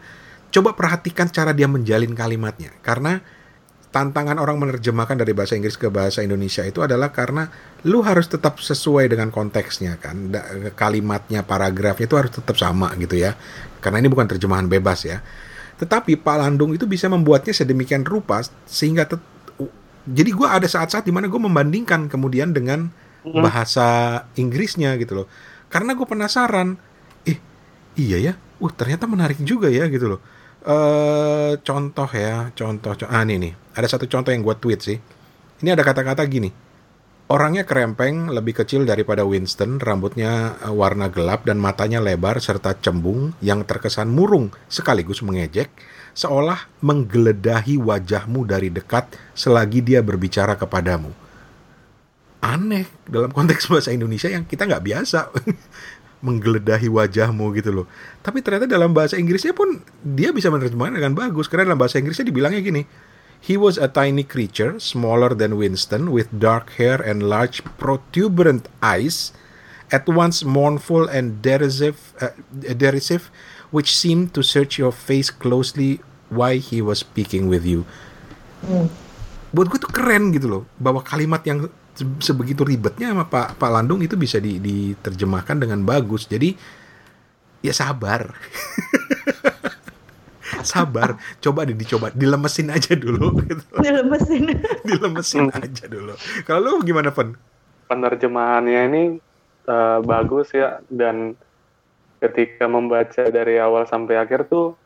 coba 0.54 0.74
perhatikan 0.78 1.26
cara 1.30 1.50
dia 1.50 1.66
menjalin 1.66 2.14
kalimatnya. 2.14 2.70
Karena 2.82 3.22
tantangan 3.92 4.40
orang 4.40 4.56
menerjemahkan 4.56 5.20
dari 5.20 5.36
bahasa 5.36 5.52
Inggris 5.52 5.76
ke 5.76 5.92
bahasa 5.92 6.24
Indonesia 6.24 6.64
itu 6.64 6.80
adalah 6.80 7.12
karena 7.12 7.46
lu 7.84 8.00
harus 8.00 8.24
tetap 8.26 8.56
sesuai 8.58 9.12
dengan 9.12 9.28
konteksnya 9.28 10.00
kan. 10.00 10.32
Kalimatnya, 10.72 11.44
paragrafnya 11.44 12.08
itu 12.08 12.16
harus 12.16 12.32
tetap 12.32 12.56
sama 12.56 12.90
gitu 12.96 13.20
ya. 13.20 13.36
Karena 13.84 14.00
ini 14.00 14.08
bukan 14.08 14.26
terjemahan 14.26 14.66
bebas 14.66 15.04
ya. 15.04 15.20
Tetapi 15.76 16.16
Pak 16.18 16.36
Landung 16.40 16.72
itu 16.72 16.88
bisa 16.88 17.12
membuatnya 17.12 17.52
sedemikian 17.52 18.02
rupa 18.08 18.40
sehingga 18.64 19.04
tet 19.04 19.20
jadi 20.02 20.34
gue 20.34 20.48
ada 20.48 20.66
saat-saat 20.66 21.06
di 21.06 21.14
mana 21.14 21.30
gue 21.30 21.38
membandingkan 21.38 22.10
kemudian 22.10 22.50
dengan 22.50 22.90
hmm. 23.22 23.38
bahasa 23.38 24.18
Inggrisnya 24.34 24.98
gitu 24.98 25.22
loh. 25.22 25.26
Karena 25.70 25.94
gue 25.94 26.06
penasaran, 26.08 26.74
iya 27.96 28.18
ya 28.18 28.32
uh 28.62 28.72
ternyata 28.72 29.04
menarik 29.10 29.38
juga 29.42 29.68
ya 29.68 29.88
gitu 29.90 30.16
loh 30.16 30.20
uh, 30.66 31.52
contoh 31.62 32.08
ya 32.10 32.50
contoh, 32.54 32.94
contoh 32.96 33.08
ah 33.10 33.22
ini 33.26 33.36
nih 33.38 33.52
ada 33.76 33.86
satu 33.86 34.06
contoh 34.06 34.30
yang 34.30 34.42
gue 34.42 34.56
tweet 34.58 34.80
sih 34.82 34.98
ini 35.62 35.68
ada 35.70 35.82
kata-kata 35.86 36.22
gini 36.26 36.50
Orangnya 37.32 37.64
kerempeng, 37.64 38.28
lebih 38.28 38.60
kecil 38.60 38.84
daripada 38.84 39.24
Winston, 39.24 39.80
rambutnya 39.80 40.60
eh, 40.60 40.68
warna 40.68 41.08
gelap 41.08 41.48
dan 41.48 41.56
matanya 41.56 41.96
lebar 41.96 42.36
serta 42.44 42.76
cembung 42.76 43.32
yang 43.40 43.64
terkesan 43.64 44.12
murung 44.12 44.52
sekaligus 44.68 45.24
mengejek, 45.24 45.72
seolah 46.12 46.68
menggeledahi 46.84 47.80
wajahmu 47.80 48.44
dari 48.44 48.68
dekat 48.68 49.16
selagi 49.32 49.80
dia 49.80 50.04
berbicara 50.04 50.60
kepadamu. 50.60 51.08
Aneh 52.44 52.84
dalam 53.08 53.32
konteks 53.32 53.64
bahasa 53.72 53.96
Indonesia 53.96 54.28
yang 54.28 54.44
kita 54.44 54.68
nggak 54.68 54.84
biasa. 54.84 55.32
menggeledahi 56.22 56.86
wajahmu 56.86 57.50
gitu 57.58 57.82
loh. 57.82 57.86
Tapi 58.22 58.40
ternyata 58.40 58.70
dalam 58.70 58.94
bahasa 58.94 59.18
Inggrisnya 59.18 59.52
pun 59.52 59.82
dia 60.00 60.30
bisa 60.30 60.48
menerjemahkan 60.48 61.02
dengan 61.02 61.12
bagus 61.18 61.50
karena 61.50 61.74
dalam 61.74 61.82
bahasa 61.82 61.98
Inggrisnya 61.98 62.30
dibilangnya 62.30 62.62
gini. 62.62 62.82
He 63.42 63.58
was 63.58 63.74
a 63.74 63.90
tiny 63.90 64.22
creature, 64.22 64.78
smaller 64.78 65.34
than 65.34 65.58
Winston, 65.58 66.14
with 66.14 66.30
dark 66.30 66.78
hair 66.78 67.02
and 67.02 67.26
large 67.26 67.58
protuberant 67.74 68.70
eyes, 68.78 69.34
at 69.90 70.06
once 70.06 70.46
mournful 70.46 71.10
and 71.10 71.42
derisive, 71.42 72.14
uh, 72.22 72.30
derisive, 72.54 73.34
which 73.74 73.98
seemed 73.98 74.30
to 74.38 74.46
search 74.46 74.78
your 74.78 74.94
face 74.94 75.26
closely 75.26 75.98
why 76.30 76.62
he 76.62 76.78
was 76.78 77.02
speaking 77.02 77.50
with 77.50 77.66
you. 77.66 77.82
Hmm. 78.62 78.86
Buat 79.50 79.74
gue 79.74 79.78
tuh 79.82 79.90
keren 79.90 80.30
gitu 80.30 80.46
loh, 80.46 80.62
bahwa 80.78 81.02
kalimat 81.02 81.42
yang 81.42 81.66
sebegitu 81.96 82.64
ribetnya 82.64 83.12
sama 83.12 83.28
Pak 83.28 83.60
Pak 83.60 83.70
Landung 83.70 84.00
itu 84.00 84.16
bisa 84.16 84.40
di, 84.40 84.56
diterjemahkan 84.58 85.60
dengan 85.60 85.84
bagus. 85.84 86.24
Jadi 86.24 86.56
ya 87.60 87.72
sabar. 87.76 88.32
sabar, 90.62 91.18
coba 91.42 91.66
deh 91.66 91.74
dicoba, 91.74 92.14
dilemesin 92.14 92.70
aja 92.70 92.94
dulu 92.94 93.42
gitu. 93.42 93.66
Dilemesin. 93.82 94.44
dilemesin 94.88 95.50
aja 95.50 95.84
dulu. 95.90 96.14
Kalau 96.46 96.78
lu 96.78 96.86
gimana, 96.86 97.10
Pen? 97.10 97.34
Penerjemahannya 97.90 98.80
ini 98.88 99.02
uh, 99.66 99.98
bagus 100.06 100.54
ya 100.54 100.78
dan 100.86 101.34
ketika 102.22 102.70
membaca 102.70 103.26
dari 103.26 103.58
awal 103.58 103.84
sampai 103.90 104.22
akhir 104.22 104.46
tuh 104.46 104.78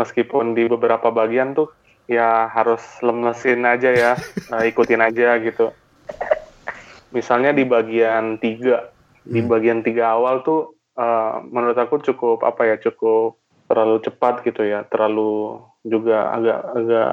meskipun 0.00 0.56
di 0.56 0.64
beberapa 0.64 1.12
bagian 1.12 1.52
tuh 1.52 1.68
ya 2.08 2.48
harus 2.48 2.80
lemesin 3.04 3.68
aja 3.68 3.92
ya, 3.92 4.12
uh, 4.48 4.64
ikutin 4.64 5.04
aja 5.04 5.36
gitu 5.44 5.70
misalnya 7.16 7.52
di 7.52 7.64
bagian 7.66 8.40
tiga 8.40 8.90
di 9.22 9.40
hmm. 9.42 9.50
bagian 9.50 9.80
tiga 9.86 10.18
awal 10.18 10.42
tuh 10.42 10.74
uh, 10.98 11.42
menurut 11.46 11.78
aku 11.78 12.02
cukup 12.02 12.42
apa 12.42 12.74
ya 12.74 12.76
cukup 12.80 13.38
terlalu 13.70 14.02
cepat 14.02 14.42
gitu 14.44 14.66
ya 14.66 14.84
terlalu 14.90 15.62
juga 15.86 16.34
agak 16.34 16.60
agak 16.76 17.12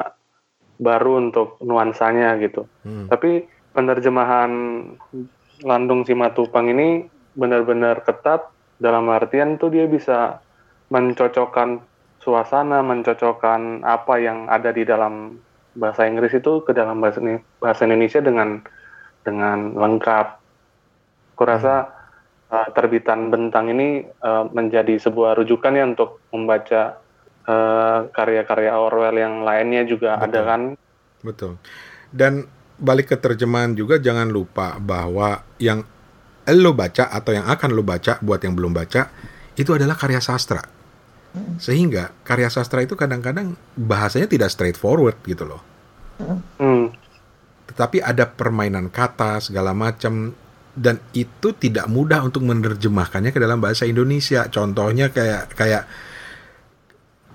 baru 0.80 1.30
untuk 1.30 1.60
nuansanya 1.62 2.40
gitu 2.42 2.66
hmm. 2.88 3.12
tapi 3.12 3.46
penerjemahan 3.76 4.52
Landung 5.64 6.08
Simatupang 6.08 6.72
ini 6.72 7.06
benar-benar 7.36 8.02
ketat 8.08 8.48
dalam 8.80 9.12
artian 9.12 9.60
tuh 9.60 9.70
dia 9.70 9.86
bisa 9.86 10.40
mencocokkan 10.90 11.84
suasana, 12.20 12.84
mencocokkan 12.84 13.84
apa 13.84 14.16
yang 14.20 14.48
ada 14.48 14.72
di 14.72 14.84
dalam 14.84 15.40
bahasa 15.78 16.08
Inggris 16.08 16.36
itu 16.36 16.64
ke 16.66 16.76
dalam 16.76 17.00
bahasa, 17.00 17.22
bahasa 17.62 17.86
Indonesia 17.86 18.20
dengan 18.20 18.64
dengan 19.24 19.76
lengkap. 19.76 20.28
Kurasa 21.36 21.88
uh, 22.52 22.68
terbitan 22.76 23.32
Bentang 23.32 23.72
ini 23.72 24.04
uh, 24.04 24.48
menjadi 24.52 25.00
sebuah 25.00 25.40
rujukan 25.40 25.72
ya 25.76 25.86
untuk 25.88 26.20
membaca 26.36 27.00
karya 27.50 28.14
karya-karya 28.14 28.78
Orwell 28.78 29.18
yang 29.18 29.42
lainnya 29.42 29.82
juga 29.82 30.22
Betul. 30.22 30.26
ada 30.30 30.40
kan. 30.46 30.62
Betul. 31.26 31.54
Dan 32.14 32.46
balik 32.78 33.10
ke 33.10 33.18
terjemahan 33.18 33.74
juga 33.74 33.98
jangan 33.98 34.30
lupa 34.30 34.78
bahwa 34.78 35.42
yang 35.58 35.82
lo 36.46 36.72
baca 36.78 37.10
atau 37.10 37.34
yang 37.34 37.50
akan 37.50 37.74
lo 37.74 37.82
baca 37.82 38.22
buat 38.22 38.42
yang 38.46 38.54
belum 38.54 38.74
baca 38.74 39.10
itu 39.58 39.72
adalah 39.74 39.98
karya 39.98 40.22
sastra. 40.22 40.62
Sehingga 41.62 42.14
karya 42.26 42.50
sastra 42.50 42.82
itu 42.82 42.98
kadang-kadang 42.98 43.54
bahasanya 43.78 44.26
tidak 44.26 44.50
straightforward 44.50 45.18
gitu 45.26 45.46
loh. 45.46 45.62
Hmm. 46.58 46.90
Tetapi 47.80 48.04
ada 48.04 48.28
permainan 48.28 48.92
kata 48.92 49.40
segala 49.40 49.72
macam. 49.72 50.36
Dan 50.76 51.00
itu 51.16 51.56
tidak 51.56 51.88
mudah 51.88 52.20
untuk 52.28 52.44
menerjemahkannya 52.44 53.32
ke 53.32 53.40
dalam 53.40 53.64
bahasa 53.64 53.88
Indonesia. 53.88 54.52
Contohnya 54.52 55.16
kayak 55.16 55.56
kayak 55.56 55.88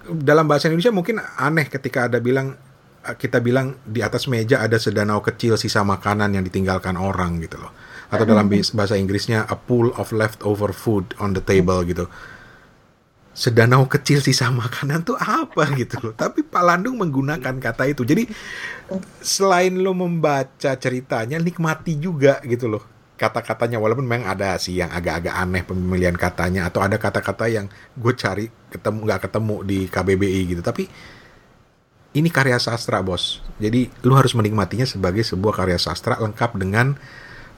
dalam 0.05 0.45
bahasa 0.45 0.69
Indonesia 0.69 0.93
mungkin 0.93 1.17
aneh 1.41 1.73
ketika 1.73 2.13
ada 2.13 2.21
bilang 2.21 2.61
kita 3.05 3.41
bilang 3.41 3.81
di 3.89 4.05
atas 4.05 4.29
meja 4.29 4.61
ada 4.61 4.77
sedanau 4.77 5.25
kecil 5.25 5.57
sisa 5.57 5.81
makanan 5.81 6.37
yang 6.37 6.45
ditinggalkan 6.45 7.01
orang 7.01 7.41
gitu 7.41 7.57
loh. 7.57 7.73
Atau 8.13 8.29
dalam 8.29 8.53
bahasa 8.53 9.01
Inggrisnya 9.01 9.49
a 9.49 9.57
pool 9.57 9.97
of 9.97 10.13
leftover 10.13 10.77
food 10.77 11.17
on 11.17 11.33
the 11.33 11.41
table 11.41 11.81
gitu 11.89 12.05
sedanau 13.35 13.91
kecil 13.91 14.23
sisa 14.23 14.49
makanan 14.49 15.03
tuh 15.03 15.19
apa 15.19 15.75
gitu 15.75 15.99
loh. 16.01 16.15
Tapi 16.15 16.47
Pak 16.47 16.63
Landung 16.63 17.03
menggunakan 17.03 17.59
kata 17.59 17.91
itu. 17.91 18.07
Jadi 18.07 18.31
selain 19.19 19.75
lo 19.75 19.93
membaca 19.93 20.73
ceritanya 20.79 21.37
nikmati 21.43 21.99
juga 21.99 22.39
gitu 22.47 22.71
loh 22.71 22.87
kata-katanya. 23.19 23.83
Walaupun 23.83 24.07
memang 24.07 24.31
ada 24.31 24.55
sih 24.57 24.79
yang 24.79 24.95
agak-agak 24.95 25.35
aneh 25.35 25.67
pemilihan 25.67 26.15
katanya 26.15 26.71
atau 26.71 26.81
ada 26.81 26.97
kata-kata 26.97 27.51
yang 27.51 27.67
gue 27.99 28.15
cari 28.15 28.47
ketemu 28.71 28.99
nggak 29.03 29.21
ketemu 29.29 29.57
di 29.67 29.79
KBBI 29.91 30.41
gitu. 30.55 30.63
Tapi 30.63 30.87
ini 32.15 32.31
karya 32.31 32.63
sastra 32.63 33.03
bos. 33.03 33.43
Jadi 33.59 33.91
lu 34.07 34.15
harus 34.15 34.39
menikmatinya 34.39 34.87
sebagai 34.87 35.27
sebuah 35.27 35.59
karya 35.59 35.79
sastra 35.83 36.15
lengkap 36.23 36.55
dengan 36.55 36.95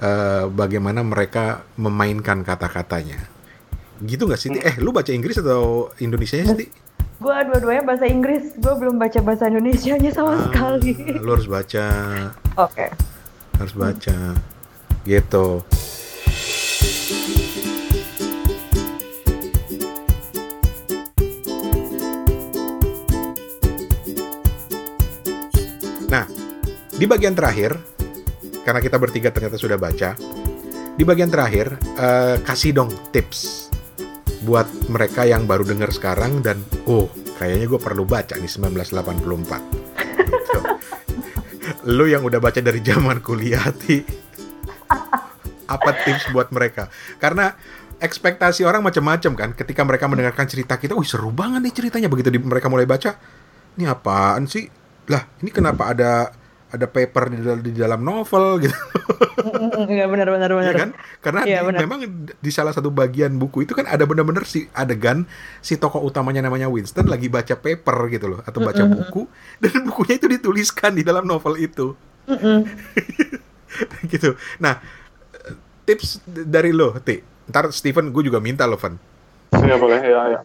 uh, 0.00 0.48
bagaimana 0.48 1.04
mereka 1.04 1.68
memainkan 1.76 2.40
kata-katanya. 2.40 3.35
Gitu 4.04 4.28
nggak 4.28 4.40
sih? 4.40 4.52
Eh, 4.60 4.76
lu 4.76 4.92
baca 4.92 5.08
Inggris 5.08 5.40
atau 5.40 5.88
Indonesia 6.04 6.36
sih? 6.36 6.68
Gue 7.16 7.36
dua-duanya 7.48 7.80
bahasa 7.80 8.04
Inggris. 8.04 8.52
Gue 8.60 8.74
belum 8.76 9.00
baca 9.00 9.16
bahasa 9.24 9.48
Indonesia-nya 9.48 10.12
sama 10.12 10.36
ah, 10.36 10.40
sekali. 10.52 10.92
Lu 11.16 11.32
harus 11.32 11.48
baca. 11.48 11.86
Oke. 12.60 12.76
Okay. 12.76 12.90
Harus 13.56 13.72
baca. 13.72 14.16
Gitu. 15.08 15.46
Nah, 26.12 26.24
di 26.92 27.06
bagian 27.08 27.32
terakhir 27.32 27.72
karena 28.60 28.80
kita 28.84 29.00
bertiga 29.00 29.32
ternyata 29.32 29.56
sudah 29.56 29.80
baca. 29.80 30.12
Di 30.96 31.04
bagian 31.04 31.28
terakhir, 31.28 31.76
uh, 32.00 32.40
kasih 32.40 32.72
dong 32.72 32.88
tips 33.12 33.65
buat 34.46 34.70
mereka 34.86 35.26
yang 35.26 35.50
baru 35.50 35.66
dengar 35.66 35.90
sekarang 35.90 36.38
dan 36.38 36.62
oh 36.86 37.10
kayaknya 37.36 37.66
gue 37.66 37.80
perlu 37.82 38.06
baca 38.06 38.38
nih 38.38 38.46
1984. 38.46 39.02
so, 40.46 40.58
lu 41.98 42.06
yang 42.06 42.22
udah 42.22 42.38
baca 42.38 42.62
dari 42.62 42.78
zaman 42.80 43.18
kuliah 43.18 43.66
ti 43.74 44.06
apa 45.66 45.90
tips 46.06 46.30
buat 46.30 46.54
mereka? 46.54 46.86
Karena 47.18 47.50
ekspektasi 47.98 48.62
orang 48.62 48.86
macam-macam 48.86 49.32
kan 49.34 49.50
ketika 49.58 49.82
mereka 49.82 50.06
mendengarkan 50.06 50.46
cerita 50.46 50.78
kita, 50.78 50.94
wih 50.94 51.08
seru 51.08 51.34
banget 51.34 51.66
nih 51.66 51.74
ceritanya 51.74 52.06
begitu 52.06 52.30
di, 52.30 52.38
mereka 52.38 52.70
mulai 52.70 52.86
baca. 52.86 53.18
Ini 53.76 53.84
apaan 53.90 54.46
sih? 54.46 54.70
Lah, 55.10 55.26
ini 55.42 55.50
kenapa 55.50 55.90
ada 55.90 56.30
ada 56.66 56.86
paper 56.90 57.30
di, 57.30 57.38
di 57.70 57.72
dalam 57.78 58.02
novel 58.02 58.56
gitu. 58.64 58.74
Iya 59.86 60.10
benar 60.10 60.28
benar 60.34 60.50
benar. 60.50 60.74
Ya 60.74 60.74
kan? 60.74 60.90
Karena 61.22 61.40
ya, 61.46 61.60
di, 61.62 61.84
memang 61.86 62.00
di 62.26 62.50
salah 62.50 62.74
satu 62.74 62.90
bagian 62.90 63.38
buku 63.38 63.62
itu 63.68 63.72
kan 63.76 63.86
ada 63.86 64.02
benar-benar 64.02 64.42
si 64.42 64.66
adegan 64.74 65.28
si 65.62 65.78
tokoh 65.78 66.02
utamanya 66.02 66.42
namanya 66.42 66.66
Winston 66.66 67.06
lagi 67.06 67.30
baca 67.30 67.54
paper 67.54 67.96
gitu 68.10 68.26
loh 68.34 68.40
atau 68.42 68.58
baca 68.62 68.82
buku 68.82 69.30
dan 69.62 69.82
bukunya 69.88 70.18
itu 70.18 70.26
dituliskan 70.26 70.98
di 70.98 71.06
dalam 71.06 71.22
novel 71.22 71.54
itu. 71.60 71.94
gitu. 74.12 74.34
Nah, 74.58 74.82
tips 75.86 76.24
dari 76.26 76.74
lo, 76.74 76.98
Ti. 76.98 77.22
Ntar 77.46 77.70
Steven 77.70 78.10
gue 78.10 78.26
juga 78.26 78.42
minta 78.42 78.66
lo, 78.66 78.74
Van. 78.74 78.98
Iya 79.54 79.78
boleh, 79.78 80.02
ya 80.02 80.22
ya 80.34 80.40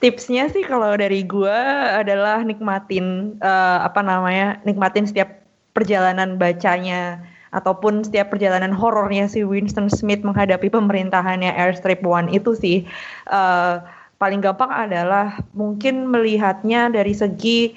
tipsnya 0.00 0.48
sih 0.52 0.64
kalau 0.64 0.94
dari 0.96 1.22
gue 1.24 1.58
adalah 1.96 2.42
nikmatin 2.42 3.38
uh, 3.40 3.84
apa 3.86 4.00
namanya 4.02 4.58
nikmatin 4.66 5.06
setiap 5.06 5.42
perjalanan 5.76 6.40
bacanya 6.40 7.20
ataupun 7.52 8.04
setiap 8.04 8.32
perjalanan 8.32 8.72
horornya 8.74 9.28
si 9.30 9.44
Winston 9.46 9.88
Smith 9.88 10.20
menghadapi 10.20 10.68
pemerintahannya 10.68 11.52
Airstrip 11.56 12.04
One 12.04 12.28
itu 12.32 12.52
sih 12.52 12.84
uh, 13.32 13.80
paling 14.16 14.40
gampang 14.40 14.72
adalah 14.72 15.40
mungkin 15.52 16.08
melihatnya 16.08 16.88
dari 16.88 17.12
segi 17.12 17.76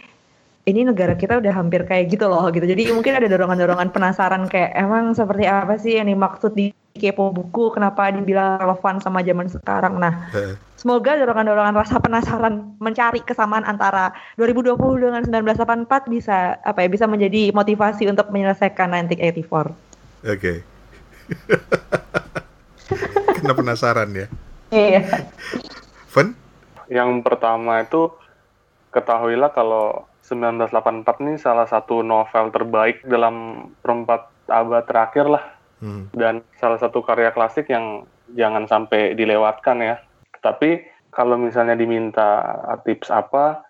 ini 0.68 0.86
negara 0.86 1.18
kita 1.18 1.42
udah 1.42 1.54
hampir 1.56 1.82
kayak 1.88 2.14
gitu 2.14 2.30
loh 2.30 2.46
gitu. 2.54 2.64
Jadi 2.64 2.94
mungkin 2.94 3.18
ada 3.18 3.26
dorongan-dorongan 3.26 3.90
penasaran 3.90 4.46
kayak 4.46 4.78
emang 4.78 5.18
seperti 5.18 5.50
apa 5.50 5.76
sih 5.82 5.98
yang 5.98 6.08
dimaksud 6.12 6.54
di 6.54 6.70
kepo 6.94 7.32
buku, 7.34 7.74
kenapa 7.74 8.12
dibilang 8.12 8.60
relevan 8.60 9.02
sama 9.02 9.24
zaman 9.26 9.48
sekarang. 9.48 9.98
Nah, 9.98 10.30
semoga 10.80 11.19
dorongan-dorongan 11.19 11.75
rasa 11.75 11.99
penasaran 11.99 12.80
mencari 12.80 13.19
kesamaan 13.19 13.67
antara 13.67 14.15
2020 14.39 14.80
dengan 15.03 15.21
1984 15.27 16.07
bisa 16.07 16.55
apa 16.63 16.80
ya 16.80 16.88
bisa 16.88 17.03
menjadi 17.03 17.51
motivasi 17.51 18.07
untuk 18.07 18.32
menyelesaikan 18.32 18.95
1984. 19.11 19.43
Oke. 19.43 19.75
Okay. 20.39 20.57
Karena 23.38 23.53
penasaran 23.53 24.09
ya. 24.17 24.25
Iya. 24.73 25.30
Fun? 26.09 26.34
Yang 26.89 27.21
pertama 27.21 27.86
itu 27.86 28.09
ketahuilah 28.89 29.53
kalau 29.53 30.09
1984 30.25 31.21
ini 31.21 31.34
salah 31.38 31.69
satu 31.69 32.01
novel 32.01 32.49
terbaik 32.49 33.05
dalam 33.05 33.69
perempat 33.86 34.25
abad 34.49 34.84
terakhir 34.89 35.25
lah. 35.30 35.43
Hmm. 35.86 36.09
Dan 36.17 36.41
salah 36.57 36.82
satu 36.82 37.05
karya 37.05 37.30
klasik 37.30 37.69
yang 37.69 38.09
jangan 38.34 38.65
sampai 38.65 39.13
dilewatkan 39.13 39.77
ya. 39.86 39.95
Tapi 40.40 40.86
kalau 41.10 41.36
misalnya 41.36 41.76
diminta 41.76 42.56
tips 42.86 43.10
apa, 43.10 43.64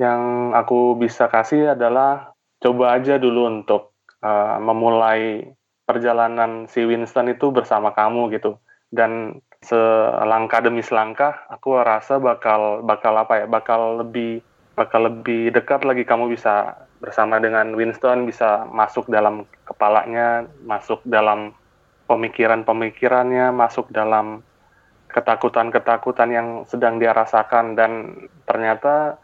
yang 0.00 0.52
aku 0.56 0.96
bisa 0.96 1.28
kasih 1.28 1.76
adalah 1.76 2.32
coba 2.62 2.96
aja 2.96 3.18
dulu 3.18 3.48
untuk 3.48 3.92
uh, 4.22 4.58
memulai 4.62 5.50
perjalanan 5.82 6.70
si 6.70 6.86
Winston 6.86 7.32
itu 7.32 7.50
bersama 7.50 7.92
kamu 7.92 8.32
gitu. 8.38 8.56
Dan 8.92 9.40
selangkah 9.64 10.60
demi 10.60 10.84
selangkah, 10.84 11.48
aku 11.48 11.80
rasa 11.80 12.20
bakal 12.20 12.84
bakal 12.84 13.16
apa 13.16 13.44
ya, 13.44 13.46
bakal 13.48 14.04
lebih 14.04 14.44
bakal 14.76 15.08
lebih 15.08 15.52
dekat 15.52 15.84
lagi 15.84 16.04
kamu 16.04 16.32
bisa 16.32 16.76
bersama 17.02 17.42
dengan 17.42 17.74
Winston 17.74 18.24
bisa 18.30 18.62
masuk 18.70 19.10
dalam 19.10 19.42
kepalanya, 19.66 20.46
masuk 20.62 21.02
dalam 21.02 21.50
pemikiran-pemikirannya, 22.06 23.50
masuk 23.50 23.90
dalam 23.90 24.46
ketakutan-ketakutan 25.12 26.28
yang 26.32 26.48
sedang 26.66 26.96
dia 26.96 27.12
rasakan 27.12 27.76
dan 27.76 28.24
ternyata 28.48 29.20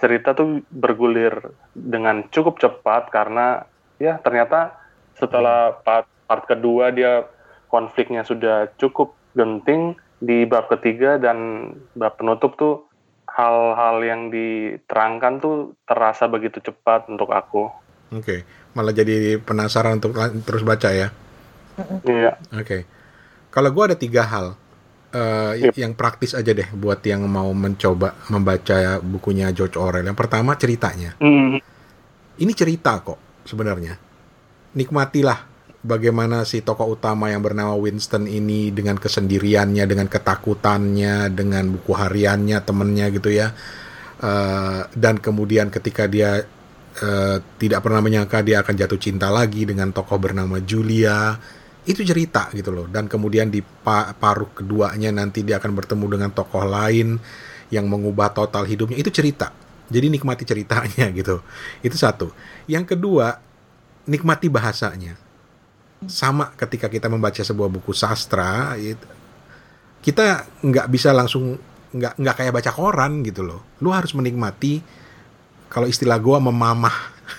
cerita 0.00 0.32
tuh 0.32 0.64
bergulir 0.72 1.52
dengan 1.76 2.24
cukup 2.32 2.60
cepat 2.60 3.12
karena 3.12 3.64
ya 4.00 4.16
ternyata 4.20 4.76
setelah 5.16 5.76
part, 5.84 6.08
part 6.24 6.44
kedua 6.48 6.88
dia 6.92 7.28
konfliknya 7.68 8.24
sudah 8.24 8.72
cukup 8.80 9.12
genting 9.36 9.96
di 10.20 10.48
bab 10.48 10.68
ketiga 10.68 11.16
dan 11.16 11.70
bab 11.96 12.16
penutup 12.16 12.56
tuh 12.56 12.88
hal-hal 13.28 13.96
yang 14.04 14.32
diterangkan 14.32 15.38
tuh 15.38 15.76
terasa 15.86 16.26
begitu 16.26 16.60
cepat 16.60 17.06
untuk 17.08 17.30
aku. 17.30 17.70
Oke, 18.10 18.18
okay. 18.18 18.40
malah 18.74 18.90
jadi 18.90 19.38
penasaran 19.38 20.02
untuk 20.02 20.18
terus 20.42 20.66
baca 20.66 20.90
ya. 20.90 21.08
Iya. 22.04 22.36
Oke, 22.52 22.60
okay. 22.60 22.80
kalau 23.54 23.70
gue 23.70 23.84
ada 23.94 23.96
tiga 23.96 24.26
hal 24.26 24.58
uh, 25.14 25.52
yep. 25.58 25.74
yang 25.74 25.92
praktis 25.94 26.34
aja 26.34 26.50
deh 26.54 26.68
buat 26.74 27.02
yang 27.06 27.26
mau 27.26 27.50
mencoba 27.50 28.14
membaca 28.30 28.98
bukunya 29.02 29.50
George 29.50 29.76
Orwell. 29.78 30.06
Yang 30.06 30.18
pertama 30.18 30.54
ceritanya. 30.56 31.18
Mm. 31.18 31.58
Ini 32.40 32.52
cerita 32.56 32.98
kok 33.04 33.44
sebenarnya. 33.44 33.98
Nikmatilah 34.74 35.50
bagaimana 35.80 36.44
si 36.44 36.60
tokoh 36.60 36.96
utama 36.96 37.32
yang 37.32 37.40
bernama 37.40 37.74
Winston 37.76 38.28
ini 38.28 38.70
dengan 38.70 38.96
kesendiriannya, 39.00 39.84
dengan 39.88 40.06
ketakutannya, 40.06 41.32
dengan 41.32 41.64
buku 41.74 41.92
hariannya 41.92 42.58
temennya 42.64 43.06
gitu 43.12 43.30
ya. 43.32 43.52
Uh, 44.20 44.84
dan 44.92 45.16
kemudian 45.16 45.72
ketika 45.72 46.04
dia 46.04 46.44
uh, 47.00 47.36
tidak 47.56 47.80
pernah 47.80 48.04
menyangka 48.04 48.44
dia 48.44 48.60
akan 48.60 48.76
jatuh 48.76 49.00
cinta 49.00 49.32
lagi 49.32 49.64
dengan 49.64 49.96
tokoh 49.96 50.20
bernama 50.20 50.60
Julia, 50.60 51.40
itu 51.88 52.04
cerita 52.04 52.52
gitu 52.52 52.72
loh. 52.72 52.86
Dan 52.88 53.08
kemudian 53.08 53.48
di 53.48 53.64
pa 53.64 54.12
paruh 54.16 54.52
keduanya 54.52 55.12
nanti 55.12 55.44
dia 55.44 55.60
akan 55.60 55.72
bertemu 55.76 56.06
dengan 56.18 56.30
tokoh 56.32 56.64
lain 56.64 57.16
yang 57.70 57.86
mengubah 57.86 58.34
total 58.34 58.66
hidupnya, 58.66 58.98
itu 58.98 59.08
cerita. 59.14 59.54
Jadi 59.90 60.06
nikmati 60.10 60.42
ceritanya 60.42 61.06
gitu. 61.18 61.40
Itu 61.80 61.96
satu. 61.96 62.34
Yang 62.66 62.96
kedua, 62.96 63.38
nikmati 64.10 64.50
bahasanya 64.50 65.30
sama 66.08 66.56
ketika 66.56 66.88
kita 66.88 67.12
membaca 67.12 67.44
sebuah 67.44 67.68
buku 67.68 67.92
sastra 67.92 68.72
kita 70.00 70.48
nggak 70.64 70.86
bisa 70.88 71.12
langsung 71.12 71.60
nggak 71.92 72.16
nggak 72.16 72.36
kayak 72.40 72.52
baca 72.56 72.70
koran 72.72 73.20
gitu 73.20 73.44
loh 73.44 73.60
lu 73.84 73.92
harus 73.92 74.16
menikmati 74.16 74.80
kalau 75.68 75.84
istilah 75.84 76.16
gua 76.16 76.40
memamah 76.40 76.94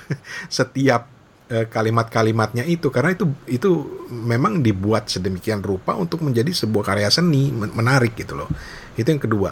setiap 0.52 1.10
kalimat-kalimatnya 1.52 2.64
itu. 2.64 2.88
Karena 2.88 3.12
itu 3.12 3.28
itu 3.48 3.72
memang 4.08 4.64
dibuat 4.64 5.12
sedemikian 5.12 5.60
rupa 5.60 5.96
untuk 6.00 6.24
menjadi 6.24 6.52
sebuah 6.56 6.96
karya 6.96 7.12
seni 7.12 7.52
menarik 7.52 8.16
gitu 8.16 8.40
loh. 8.40 8.50
Itu 8.96 9.12
yang 9.12 9.22
kedua. 9.22 9.52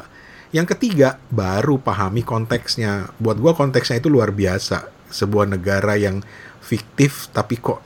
Yang 0.49 0.77
ketiga 0.77 1.21
baru 1.29 1.77
pahami 1.77 2.25
konteksnya. 2.25 3.11
Buat 3.21 3.37
gua 3.37 3.53
konteksnya 3.53 4.01
itu 4.01 4.09
luar 4.09 4.33
biasa. 4.33 4.89
Sebuah 5.09 5.45
negara 5.49 5.99
yang 5.99 6.21
fiktif 6.63 7.29
tapi 7.33 7.57
kok 7.57 7.81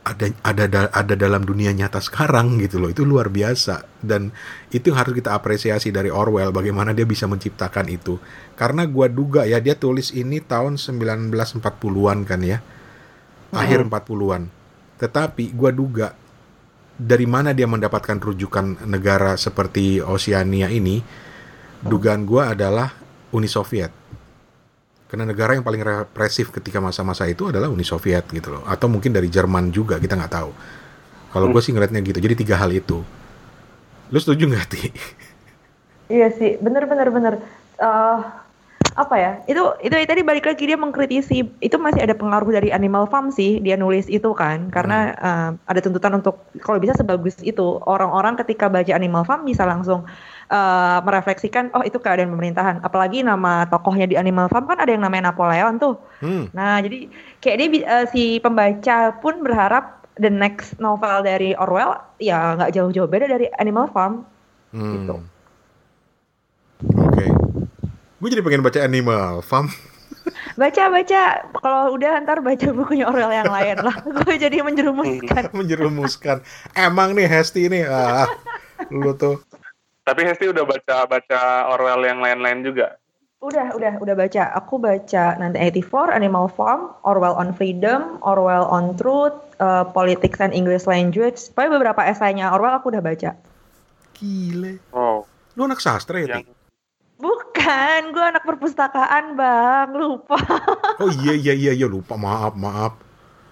ada 0.00 0.32
ada 0.42 0.88
ada 0.90 1.14
dalam 1.14 1.44
dunia 1.44 1.70
nyata 1.76 2.00
sekarang 2.02 2.58
gitu 2.58 2.82
loh. 2.82 2.90
Itu 2.90 3.06
luar 3.06 3.30
biasa. 3.30 3.86
Dan 4.02 4.34
itu 4.74 4.90
harus 4.96 5.14
kita 5.14 5.36
apresiasi 5.36 5.94
dari 5.94 6.10
Orwell 6.10 6.50
bagaimana 6.50 6.90
dia 6.90 7.06
bisa 7.06 7.30
menciptakan 7.30 7.86
itu. 7.86 8.18
Karena 8.58 8.88
gua 8.88 9.06
duga 9.06 9.46
ya 9.46 9.62
dia 9.62 9.78
tulis 9.78 10.10
ini 10.10 10.42
tahun 10.42 10.74
1940-an 10.80 12.26
kan 12.26 12.42
ya 12.42 12.58
akhir 13.54 13.86
40-an 13.86 14.42
tetapi 15.00 15.54
gua 15.54 15.70
duga 15.72 16.08
dari 17.00 17.24
mana 17.24 17.56
dia 17.56 17.64
mendapatkan 17.64 18.20
rujukan 18.20 18.84
negara 18.84 19.34
seperti 19.40 20.04
Oceania 20.04 20.68
ini 20.68 21.00
dugaan 21.80 22.28
gua 22.28 22.52
adalah 22.52 22.92
Uni 23.32 23.48
Soviet 23.48 24.00
karena 25.10 25.26
negara 25.26 25.58
yang 25.58 25.66
paling 25.66 25.82
represif 25.82 26.54
ketika 26.54 26.78
masa-masa 26.78 27.26
itu 27.26 27.50
adalah 27.50 27.66
Uni 27.66 27.82
Soviet 27.82 28.30
gitu 28.30 28.54
loh. 28.54 28.62
Atau 28.62 28.86
mungkin 28.86 29.10
dari 29.10 29.26
Jerman 29.26 29.74
juga, 29.74 29.98
kita 29.98 30.14
nggak 30.14 30.30
tahu. 30.30 30.50
Kalau 31.34 31.46
hmm. 31.50 31.54
gue 31.58 31.62
sih 31.66 31.72
ngeliatnya 31.74 31.98
gitu. 32.06 32.22
Jadi 32.22 32.46
tiga 32.46 32.54
hal 32.62 32.70
itu. 32.70 33.02
Lu 34.14 34.18
setuju 34.22 34.46
nggak, 34.46 34.66
Ti? 34.70 34.82
Iya 36.10 36.30
sih, 36.34 36.62
bener-bener 36.62 37.06
bener. 37.10 37.34
Uh, 37.78 38.22
apa 38.98 39.14
ya 39.14 39.32
itu 39.46 39.62
itu 39.86 39.94
tadi 39.94 40.22
balik 40.26 40.46
lagi 40.50 40.66
dia 40.66 40.74
mengkritisi 40.74 41.46
itu 41.62 41.76
masih 41.78 42.02
ada 42.02 42.14
pengaruh 42.16 42.50
dari 42.50 42.74
Animal 42.74 43.06
Farm 43.06 43.30
sih 43.30 43.62
dia 43.62 43.78
nulis 43.78 44.10
itu 44.10 44.34
kan 44.34 44.70
karena 44.74 45.14
hmm. 45.14 45.22
uh, 45.22 45.50
ada 45.70 45.80
tuntutan 45.82 46.18
untuk 46.18 46.42
kalau 46.64 46.82
bisa 46.82 46.96
sebagus 46.98 47.38
itu 47.46 47.78
orang-orang 47.86 48.34
ketika 48.42 48.66
baca 48.66 48.90
Animal 48.90 49.22
Farm 49.22 49.46
bisa 49.46 49.62
langsung 49.62 50.02
uh, 50.50 50.98
merefleksikan 51.06 51.70
oh 51.76 51.86
itu 51.86 52.02
keadaan 52.02 52.34
pemerintahan 52.34 52.82
apalagi 52.82 53.22
nama 53.22 53.68
tokohnya 53.70 54.10
di 54.10 54.18
Animal 54.18 54.50
Farm 54.50 54.66
kan 54.66 54.82
ada 54.82 54.90
yang 54.90 55.06
namanya 55.06 55.30
Napoleon 55.30 55.78
tuh 55.78 55.94
hmm. 56.24 56.50
nah 56.50 56.82
jadi 56.82 57.06
kayak 57.38 57.56
dia 57.56 57.68
uh, 57.86 58.04
si 58.10 58.42
pembaca 58.42 59.14
pun 59.22 59.46
berharap 59.46 60.00
the 60.18 60.28
next 60.28 60.76
novel 60.82 61.22
dari 61.22 61.54
Orwell 61.56 61.96
ya 62.18 62.58
nggak 62.58 62.74
jauh-jauh 62.74 63.06
beda 63.06 63.30
dari 63.30 63.46
Animal 63.56 63.88
Farm 63.94 64.26
hmm. 64.74 64.92
gitu. 64.98 65.14
Gue 68.20 68.28
jadi 68.28 68.44
pengen 68.44 68.62
baca 68.62 68.80
Animal 68.84 69.40
Farm 69.40 69.72
baca 70.60 70.92
baca 70.92 71.22
kalau 71.64 71.96
udah 71.96 72.20
ntar 72.22 72.44
baca 72.44 72.68
bukunya 72.76 73.08
Orwell 73.08 73.32
yang 73.32 73.48
lain 73.48 73.80
lah 73.80 73.96
gue 74.22 74.34
jadi 74.36 74.60
menjerumuskan 74.60 75.50
menjerumuskan 75.58 76.36
emang 76.76 77.16
nih 77.16 77.26
Hesti 77.26 77.72
nih 77.72 77.88
ah, 77.88 78.28
lu 78.92 79.16
tuh 79.16 79.40
tapi 80.10 80.26
Hesti 80.26 80.50
udah 80.50 80.66
baca 80.66 81.06
baca 81.06 81.40
Orwell 81.70 82.02
yang 82.02 82.18
lain-lain 82.18 82.66
juga. 82.66 82.98
Udah, 83.40 83.72
udah, 83.72 83.96
udah 84.02 84.14
baca. 84.18 84.42
Aku 84.58 84.76
baca 84.76 85.38
nanti 85.38 85.56
84, 85.56 86.12
Animal 86.12 86.50
Farm, 86.50 86.92
Orwell 87.06 87.38
on 87.38 87.56
Freedom, 87.56 88.18
Orwell 88.20 88.68
on 88.68 88.98
Truth, 88.98 89.38
uh, 89.62 89.86
Politics 89.86 90.42
and 90.44 90.52
English 90.52 90.84
Language. 90.84 91.38
Pokoknya 91.54 91.70
beberapa 91.78 92.04
esainya 92.04 92.52
Orwell 92.52 92.76
aku 92.76 92.92
udah 92.92 93.00
baca. 93.00 93.32
Gile. 94.12 94.82
Oh. 94.92 95.24
Lu 95.56 95.64
anak 95.64 95.80
sastra 95.80 96.20
ya, 96.20 96.42
yang... 96.42 96.50
Bukan, 97.20 98.00
gue 98.16 98.24
anak 98.24 98.48
perpustakaan, 98.48 99.36
Bang. 99.36 99.92
Lupa. 99.92 100.40
oh 101.04 101.12
iya, 101.20 101.36
iya, 101.36 101.52
iya, 101.52 101.72
iya. 101.76 101.84
Lupa. 101.84 102.16
Maaf, 102.16 102.56
maaf. 102.56 102.96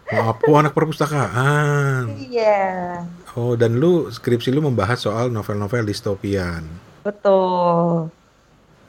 Maaf, 0.09 0.41
oh 0.49 0.57
anak 0.57 0.73
perpustakaan. 0.73 2.17
Iya. 2.17 3.05
Oh, 3.37 3.61
dan 3.61 3.77
lu 3.77 4.09
skripsi 4.09 4.49
lu 4.49 4.65
membahas 4.65 5.05
soal 5.05 5.29
novel-novel 5.29 5.85
distopian. 5.85 6.65
Betul. 7.05 8.09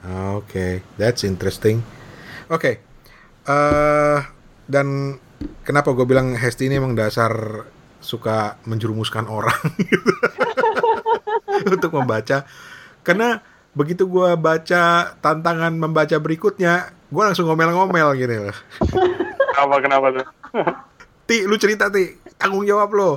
Oke, 0.00 0.40
okay. 0.40 0.72
that's 0.96 1.28
interesting. 1.28 1.84
Oke, 2.48 2.56
okay. 2.56 2.74
uh, 3.52 3.52
eh, 3.52 4.18
dan 4.64 5.20
kenapa 5.60 5.92
gue 5.92 6.08
bilang 6.08 6.32
Hesti 6.32 6.72
ini 6.72 6.80
emang 6.80 6.96
dasar 6.96 7.68
suka 8.00 8.56
menjerumuskan 8.64 9.28
orang 9.28 9.60
untuk 11.76 11.92
membaca? 12.00 12.48
Karena 13.04 13.44
begitu 13.70 14.06
gue 14.06 14.34
baca 14.34 15.14
tantangan 15.22 15.72
membaca 15.74 16.16
berikutnya, 16.18 16.90
gue 17.10 17.22
langsung 17.22 17.46
ngomel-ngomel 17.46 18.08
gitu. 18.18 18.50
Kenapa 19.50 19.76
kenapa 19.82 20.06
tuh? 20.14 20.26
Ti, 21.28 21.46
lu 21.46 21.54
cerita 21.60 21.86
Ti, 21.90 22.16
tanggung 22.38 22.66
jawab 22.66 22.90
lo. 22.94 23.12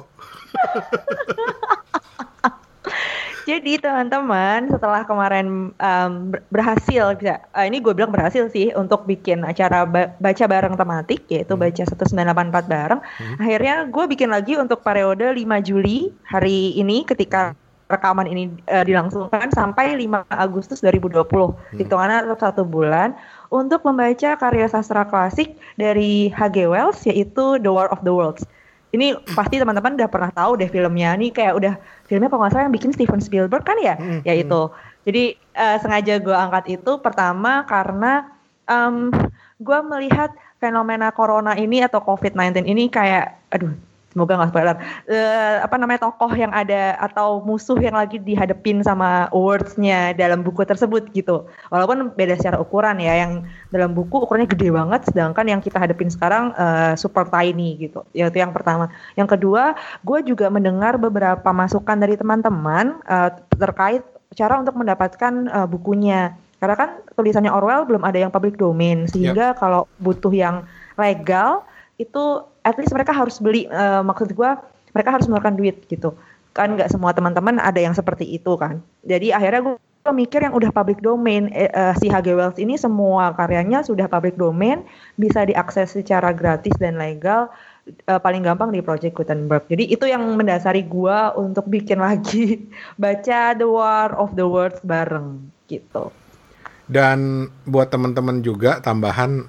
Jadi 3.43 3.75
teman-teman 3.75 4.71
setelah 4.71 5.03
kemarin 5.03 5.75
um, 5.75 6.13
berhasil 6.47 7.11
bisa, 7.19 7.43
uh, 7.51 7.65
ini 7.67 7.83
gue 7.83 7.91
bilang 7.91 8.11
berhasil 8.11 8.47
sih 8.47 8.71
untuk 8.71 9.03
bikin 9.03 9.43
acara 9.43 9.83
ba 9.83 10.15
baca 10.15 10.45
bareng 10.47 10.79
tematik 10.79 11.27
yaitu 11.27 11.59
hmm. 11.59 11.63
baca 11.67 11.83
1984 11.83 12.71
bareng. 12.71 13.01
Hmm. 13.03 13.35
Akhirnya 13.43 13.75
gue 13.91 14.05
bikin 14.07 14.31
lagi 14.31 14.55
untuk 14.55 14.79
periode 14.79 15.27
5 15.27 15.43
Juli 15.67 16.15
hari 16.23 16.71
ini 16.79 17.03
ketika 17.03 17.51
rekaman 17.91 18.25
ini 18.25 18.49
uh, 18.71 18.83
dilangsungkan 18.87 19.51
sampai 19.51 19.95
5 19.99 20.27
Agustus 20.31 20.79
2020. 20.81 21.23
Hmm. 21.23 21.53
Hitungannya 21.75 22.25
tetap 22.25 22.39
satu 22.39 22.63
bulan 22.63 23.13
untuk 23.51 23.83
membaca 23.83 24.39
karya 24.39 24.67
sastra 24.71 25.03
klasik 25.05 25.59
dari 25.75 26.31
H.G. 26.31 26.69
Wells 26.69 27.03
yaitu 27.05 27.59
The 27.59 27.71
War 27.71 27.91
of 27.91 28.01
the 28.07 28.13
Worlds. 28.13 28.47
Ini 28.93 29.17
pasti 29.33 29.57
teman-teman 29.57 29.97
udah 29.97 30.09
pernah 30.09 30.29
tahu 30.29 30.61
deh 30.61 30.69
filmnya. 30.69 31.17
Ini 31.17 31.33
kayak 31.33 31.53
udah 31.57 31.73
filmnya 32.05 32.29
kalau 32.29 32.45
nggak 32.45 32.53
salah 32.53 32.65
yang 32.69 32.75
bikin 32.77 32.93
Steven 32.93 33.21
Spielberg 33.21 33.65
kan 33.65 33.77
ya, 33.81 33.97
hmm, 33.97 34.21
ya 34.21 34.37
itu. 34.37 34.69
Hmm. 34.69 34.73
Jadi 35.03 35.23
uh, 35.57 35.77
sengaja 35.81 36.21
gue 36.21 36.35
angkat 36.35 36.77
itu 36.77 36.91
pertama 37.01 37.65
karena 37.65 38.29
um, 38.69 39.09
gue 39.57 39.79
melihat 39.89 40.29
fenomena 40.61 41.09
corona 41.11 41.57
ini 41.57 41.83
atau 41.83 41.99
COVID-19 41.99 42.69
ini 42.69 42.87
kayak, 42.87 43.35
aduh 43.51 43.73
semoga 44.13 44.37
nggak 44.37 44.49
spoiler. 44.53 44.77
Uh, 45.09 45.57
apa 45.65 45.75
namanya 45.81 46.05
tokoh 46.05 46.29
yang 46.31 46.53
ada 46.53 46.95
atau 47.01 47.41
musuh 47.41 47.75
yang 47.81 47.97
lagi 47.97 48.21
dihadepin 48.21 48.85
sama 48.85 49.27
wordsnya 49.33 50.13
dalam 50.13 50.45
buku 50.45 50.61
tersebut 50.63 51.09
gitu. 51.11 51.49
Walaupun 51.73 52.13
beda 52.13 52.37
secara 52.37 52.61
ukuran 52.61 53.01
ya 53.01 53.25
yang 53.25 53.43
dalam 53.73 53.97
buku 53.97 54.21
ukurannya 54.23 54.47
gede 54.47 54.69
banget 54.69 55.09
sedangkan 55.09 55.45
yang 55.49 55.59
kita 55.59 55.81
hadepin 55.81 56.13
sekarang 56.13 56.53
uh, 56.53 56.93
super 56.93 57.25
tiny 57.27 57.89
gitu. 57.89 58.05
Ya 58.13 58.29
itu 58.29 58.37
yang 58.37 58.53
pertama. 58.53 58.93
Yang 59.17 59.35
kedua 59.35 59.73
gue 60.05 60.19
juga 60.23 60.47
mendengar 60.53 60.95
beberapa 61.01 61.49
masukan 61.49 61.97
dari 61.97 62.13
teman-teman 62.13 63.01
uh, 63.09 63.33
terkait 63.57 64.05
cara 64.37 64.61
untuk 64.61 64.77
mendapatkan 64.77 65.33
uh, 65.49 65.67
bukunya. 65.67 66.37
Karena 66.61 66.79
kan 66.79 66.89
tulisannya 67.19 67.51
Orwell 67.51 67.83
belum 67.83 68.07
ada 68.07 68.15
yang 68.21 68.31
public 68.31 68.55
domain. 68.55 69.09
Sehingga 69.09 69.51
yep. 69.51 69.59
kalau 69.59 69.89
butuh 69.99 70.31
yang 70.31 70.63
legal 70.95 71.65
itu 72.03 72.23
at 72.67 72.75
least 72.75 72.91
mereka 72.91 73.15
harus 73.15 73.39
beli 73.39 73.65
uh, 73.71 74.03
maksud 74.03 74.35
gue 74.35 74.51
mereka 74.93 75.09
harus 75.15 75.25
mengeluarkan 75.25 75.55
duit 75.55 75.87
gitu 75.87 76.13
kan 76.53 76.77
nggak 76.77 76.91
semua 76.91 77.15
teman-teman 77.15 77.57
ada 77.57 77.81
yang 77.81 77.97
seperti 77.97 78.27
itu 78.29 78.53
kan 78.59 78.83
jadi 79.01 79.39
akhirnya 79.39 79.61
gue 79.73 79.77
mikir 80.11 80.43
yang 80.43 80.51
udah 80.51 80.67
public 80.75 80.99
domain 80.99 81.47
eh, 81.55 81.71
uh, 81.71 81.95
si 81.95 82.11
H.G. 82.11 82.35
Wells 82.35 82.59
ini 82.59 82.75
semua 82.75 83.31
karyanya 83.31 83.87
sudah 83.87 84.11
public 84.11 84.35
domain 84.35 84.83
bisa 85.15 85.47
diakses 85.47 85.95
secara 85.95 86.35
gratis 86.35 86.75
dan 86.75 86.99
legal 86.99 87.47
uh, 88.11 88.19
paling 88.19 88.43
gampang 88.43 88.75
di 88.75 88.83
Project 88.83 89.15
Gutenberg. 89.15 89.63
Jadi 89.71 89.87
itu 89.87 90.03
yang 90.03 90.23
mendasari 90.35 90.83
gue 90.83 91.17
untuk 91.39 91.71
bikin 91.71 92.03
lagi 92.03 92.67
baca 93.01 93.55
The 93.55 93.67
War 93.67 94.11
of 94.19 94.35
the 94.35 94.43
Worlds 94.43 94.83
bareng 94.83 95.39
gitu. 95.71 96.11
Dan 96.91 97.47
buat 97.63 97.87
teman-teman 97.87 98.43
juga 98.43 98.83
tambahan 98.83 99.47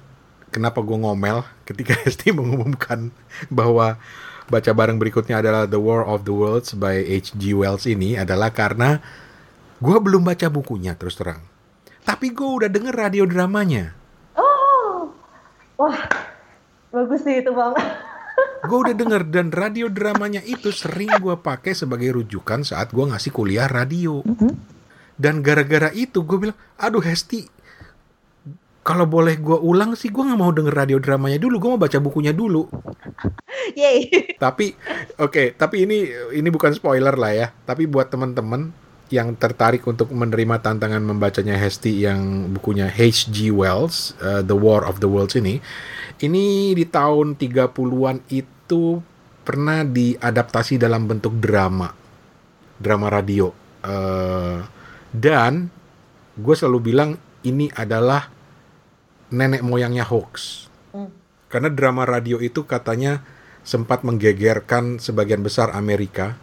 kenapa 0.55 0.79
gue 0.79 0.95
ngomel 0.95 1.43
ketika 1.67 1.99
ST 2.07 2.31
mengumumkan 2.31 3.11
bahwa 3.51 3.99
baca 4.47 4.71
bareng 4.71 4.95
berikutnya 4.95 5.43
adalah 5.43 5.67
The 5.67 5.75
War 5.75 6.07
of 6.07 6.23
the 6.23 6.31
Worlds 6.31 6.71
by 6.79 7.03
H.G. 7.03 7.51
Wells 7.51 7.83
ini 7.83 8.15
adalah 8.15 8.55
karena 8.55 9.03
gue 9.83 9.97
belum 9.99 10.23
baca 10.23 10.47
bukunya 10.47 10.95
terus 10.95 11.19
terang. 11.19 11.43
Tapi 12.07 12.31
gue 12.31 12.47
udah 12.47 12.69
denger 12.71 12.95
radio 12.95 13.27
dramanya. 13.27 13.91
Oh, 14.37 15.11
wah, 15.75 15.99
bagus 16.93 17.27
sih 17.27 17.43
itu 17.43 17.51
bang. 17.51 17.75
Gue 18.65 18.81
udah 18.81 18.97
denger 18.97 19.29
dan 19.29 19.53
radio 19.53 19.93
dramanya 19.93 20.41
itu 20.41 20.73
sering 20.73 21.21
gue 21.21 21.37
pakai 21.37 21.77
sebagai 21.77 22.17
rujukan 22.17 22.65
saat 22.65 22.89
gue 22.89 23.05
ngasih 23.05 23.29
kuliah 23.29 23.69
radio. 23.69 24.25
Dan 25.15 25.45
gara-gara 25.45 25.93
itu 25.93 26.25
gue 26.25 26.49
bilang, 26.49 26.57
aduh 26.75 26.99
Hesti, 26.99 27.45
kalau 28.85 29.09
boleh 29.09 29.41
gue 29.41 29.57
ulang 29.57 29.97
sih 29.97 30.13
gue 30.13 30.21
nggak 30.21 30.37
mau 30.37 30.53
denger 30.53 30.77
radio 30.77 31.01
dramanya 31.01 31.41
dulu, 31.41 31.57
gue 31.57 31.69
mau 31.73 31.81
baca 31.81 31.97
bukunya 31.97 32.29
dulu. 32.37 32.69
Yay. 33.81 34.29
tapi 34.37 34.77
oke 35.17 35.57
tapi 35.57 35.89
ini 35.89 36.05
ini 36.37 36.47
bukan 36.53 36.69
spoiler 36.75 37.17
lah 37.17 37.31
ya 37.33 37.47
tapi 37.65 37.89
buat 37.89 38.13
teman-teman 38.13 38.69
yang 39.09 39.33
tertarik 39.37 39.85
untuk 39.89 40.13
menerima 40.13 40.61
tantangan 40.61 41.01
membacanya 41.01 41.57
Hesti 41.57 42.05
yang 42.05 42.51
bukunya 42.53 42.89
H.G. 42.89 43.53
Wells 43.53 44.17
uh, 44.21 44.45
The 44.45 44.57
War 44.57 44.85
of 44.85 45.01
the 45.01 45.09
Worlds 45.09 45.37
ini 45.37 45.61
ini 46.21 46.77
di 46.77 46.85
tahun 46.85 47.37
30-an 47.37 48.21
itu 48.29 49.01
pernah 49.45 49.81
diadaptasi 49.85 50.77
dalam 50.77 51.09
bentuk 51.09 51.37
drama 51.41 51.89
drama 52.77 53.09
radio 53.09 53.65
Uh, 53.85 54.65
dan 55.13 55.69
gue 56.33 56.55
selalu 56.57 56.89
bilang 56.89 57.21
ini 57.45 57.69
adalah 57.77 58.33
nenek 59.33 59.61
moyangnya 59.65 60.05
hoax. 60.05 60.67
Hmm. 60.91 61.11
karena 61.51 61.67
drama 61.71 62.03
radio 62.03 62.39
itu 62.39 62.63
katanya 62.63 63.19
sempat 63.63 64.03
menggegerkan 64.03 64.99
sebagian 64.99 65.39
besar 65.43 65.71
Amerika 65.71 66.35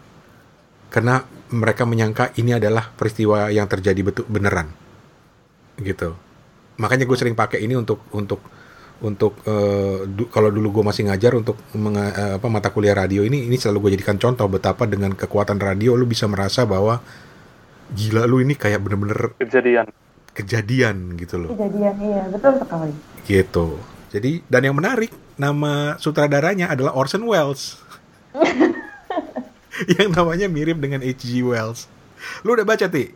karena 0.89 1.25
mereka 1.49 1.85
menyangka 1.85 2.33
ini 2.37 2.57
adalah 2.57 2.93
peristiwa 2.93 3.49
yang 3.49 3.65
terjadi 3.69 4.01
betul 4.01 4.25
beneran. 4.29 4.73
Gitu. 5.81 6.13
Makanya 6.77 7.05
gue 7.05 7.17
sering 7.17 7.37
pakai 7.37 7.65
ini 7.65 7.77
untuk 7.77 8.05
untuk 8.13 8.41
untuk 9.03 9.41
eh, 9.45 10.05
du- 10.07 10.29
kalau 10.31 10.49
dulu 10.49 10.81
gue 10.81 10.85
masih 10.87 11.09
ngajar 11.11 11.33
untuk 11.35 11.59
menga- 11.75 12.13
eh, 12.15 12.33
apa 12.39 12.47
mata 12.53 12.71
kuliah 12.71 12.95
radio 12.95 13.27
ini 13.27 13.49
ini 13.49 13.57
selalu 13.59 13.89
gue 13.89 13.91
jadikan 13.99 14.17
contoh 14.17 14.47
betapa 14.47 14.87
dengan 14.87 15.13
kekuatan 15.13 15.59
radio 15.59 15.99
lu 15.99 16.07
bisa 16.07 16.31
merasa 16.31 16.63
bahwa 16.63 17.03
gila 17.93 18.25
lu 18.25 18.41
ini 18.41 18.55
kayak 18.55 18.79
bener-bener 18.81 19.35
kejadian 19.43 19.91
kejadian 20.33 21.17
gitu 21.17 21.37
loh 21.37 21.49
Kejadian 21.53 21.95
iya 22.01 22.23
betul 22.29 22.57
sekali. 22.57 22.93
gitu. 23.25 23.67
Jadi 24.13 24.45
dan 24.45 24.63
yang 24.65 24.77
menarik 24.77 25.09
nama 25.37 25.97
sutradaranya 25.97 26.69
adalah 26.69 26.93
Orson 26.93 27.25
Welles. 27.25 27.81
yang 29.97 30.13
namanya 30.13 30.47
mirip 30.47 30.77
dengan 30.77 31.01
H.G. 31.01 31.41
Wells. 31.41 31.89
Lu 32.45 32.53
udah 32.53 32.67
baca 32.67 32.87
ti? 32.87 33.09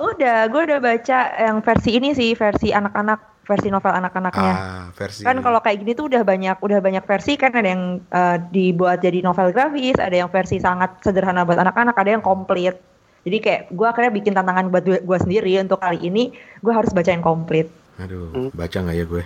Udah, 0.00 0.48
gue 0.48 0.62
udah 0.64 0.80
baca 0.80 1.18
yang 1.36 1.60
versi 1.60 2.00
ini 2.00 2.16
sih, 2.16 2.32
versi 2.32 2.72
anak-anak, 2.72 3.44
versi 3.44 3.68
novel 3.68 3.92
anak-anaknya. 3.92 4.54
Ah, 4.56 4.84
versi 4.96 5.20
Kan 5.20 5.44
kalau 5.44 5.60
kayak 5.60 5.84
gini 5.84 5.92
tuh 5.92 6.08
udah 6.08 6.24
banyak, 6.24 6.56
udah 6.56 6.80
banyak 6.80 7.04
versi 7.04 7.36
kan 7.36 7.52
ada 7.52 7.68
yang 7.68 8.00
eh, 8.08 8.36
dibuat 8.48 9.04
jadi 9.04 9.20
novel 9.20 9.52
grafis, 9.52 10.00
ada 10.00 10.24
yang 10.24 10.32
versi 10.32 10.56
sangat 10.56 11.04
sederhana 11.04 11.44
buat 11.44 11.60
anak-anak, 11.60 11.92
ada 11.92 12.10
yang 12.16 12.24
komplit. 12.24 12.80
Jadi 13.20 13.36
kayak 13.38 13.62
gue 13.68 13.84
akhirnya 13.84 14.12
bikin 14.12 14.32
tantangan 14.32 14.68
buat 14.68 14.84
gue 14.84 15.18
sendiri 15.18 15.60
untuk 15.60 15.76
kali 15.76 16.00
ini, 16.00 16.32
gue 16.58 16.72
harus 16.72 16.88
baca 16.90 17.10
yang 17.10 17.20
komplit. 17.20 17.68
Aduh, 17.98 18.32
Hmm. 18.32 18.50
baca 18.50 18.76
nggak 18.76 18.96
ya 18.96 19.04
gue? 19.04 19.22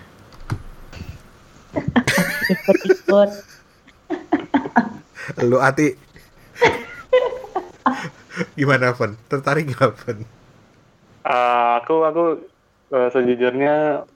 Ikut-ikut. 2.45 3.31
Lu 5.41 5.57
Ati 5.57 5.95
Gimana 8.55 8.91
Fen? 8.93 9.15
Tertarik 9.25 9.71
nggak 9.71 9.95
Fen? 9.97 10.19
Eh, 11.25 11.71
aku 11.79 12.03
aku 12.03 12.25
eh, 12.91 13.09
sejujurnya 13.09 13.75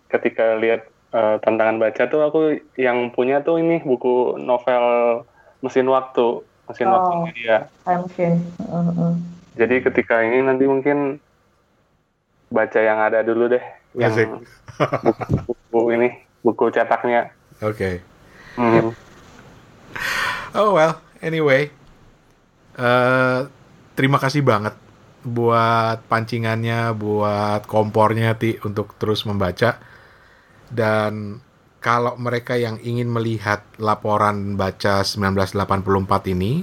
ketika 0.08 0.58
lihat 0.58 0.84
eh, 1.08 1.36
tantangan 1.38 1.78
baca 1.78 2.02
tuh 2.04 2.20
aku 2.20 2.40
yang 2.74 3.14
punya 3.14 3.40
tuh 3.40 3.56
ini 3.56 3.78
buku 3.80 4.36
novel 4.36 5.22
mesin 5.60 5.86
waktu 5.86 6.42
mesin 6.66 6.86
Oh. 6.86 6.92
waktunya 6.92 7.30
dia 7.32 7.56
Time 7.82 8.02
machine. 8.04 8.38
Heeh. 8.60 9.12
Jadi 9.58 9.82
ketika 9.82 10.22
ini 10.22 10.46
nanti 10.46 10.64
mungkin 10.70 11.18
baca 12.48 12.80
yang 12.80 13.02
ada 13.02 13.26
dulu 13.26 13.50
deh 13.50 13.64
yang 13.98 14.14
buku, 15.02 15.52
buku 15.74 15.80
ini 15.98 16.08
buku 16.40 16.70
cetaknya 16.70 17.34
Oke. 17.58 17.98
Hmm. 18.54 18.94
Oh 20.54 20.78
well, 20.78 21.02
anyway. 21.18 21.74
eh 22.78 23.40
terima 23.98 24.22
kasih 24.22 24.46
banget 24.46 24.78
buat 25.26 26.06
pancingannya, 26.06 26.94
buat 26.94 27.66
kompornya 27.66 28.38
Ti 28.38 28.62
untuk 28.62 28.94
terus 28.94 29.26
membaca. 29.26 29.82
Dan 30.70 31.42
kalau 31.82 32.14
mereka 32.14 32.54
yang 32.54 32.78
ingin 32.78 33.10
melihat 33.10 33.66
laporan 33.82 34.54
baca 34.54 35.02
1984 35.02 35.58
ini 36.38 36.62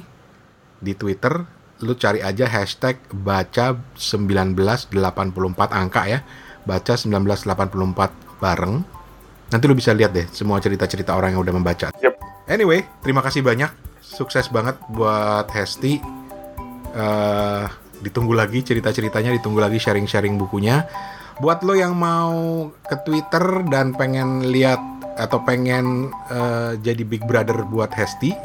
di 0.79 0.95
Twitter, 0.95 1.43
lu 1.83 1.91
cari 1.99 2.23
aja 2.23 2.47
hashtag 2.47 2.95
baca 3.11 3.75
1984 3.99 4.95
angka 5.75 6.01
ya. 6.07 6.19
Baca 6.63 6.93
1984 6.95 8.39
bareng. 8.39 8.75
Nanti 9.51 9.63
lu 9.67 9.75
bisa 9.75 9.91
lihat 9.91 10.15
deh 10.15 10.25
semua 10.31 10.57
cerita-cerita 10.63 11.13
orang 11.13 11.35
yang 11.35 11.41
udah 11.43 11.55
membaca. 11.55 11.87
Yep. 11.99 12.13
Anyway, 12.47 12.85
terima 13.01 13.19
kasih 13.25 13.41
banyak. 13.41 13.69
Sukses 14.01 14.47
banget 14.53 14.77
buat 14.93 15.49
Hesti. 15.51 15.99
Eh, 16.95 17.65
ditunggu 18.01 18.31
lagi 18.37 18.63
cerita-ceritanya, 18.63 19.33
ditunggu 19.35 19.59
lagi 19.59 19.81
sharing-sharing 19.81 20.37
bukunya. 20.39 20.87
Buat 21.41 21.67
lo 21.67 21.75
yang 21.75 21.97
mau 21.99 22.71
ke 22.87 22.95
Twitter 23.03 23.67
dan 23.67 23.91
pengen 23.91 24.47
lihat 24.47 24.79
atau 25.19 25.43
pengen 25.43 26.11
eh, 26.31 26.79
jadi 26.79 27.03
Big 27.03 27.27
Brother 27.27 27.67
buat 27.67 27.91
Hesti, 27.91 28.31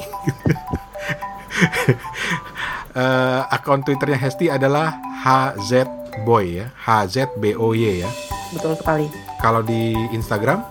eh, 2.94 3.40
akun 3.54 3.82
Twitternya 3.82 4.18
Hesti 4.18 4.46
adalah 4.50 4.96
HZBoy 5.22 6.62
ya, 6.62 6.66
HZBOY 6.74 8.06
ya. 8.06 8.10
Betul 8.50 8.74
sekali. 8.74 9.06
Kalau 9.38 9.62
di 9.62 9.94
Instagram, 10.10 10.62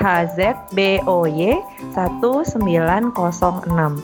HZBOY 0.00 1.60
1906 1.92 3.20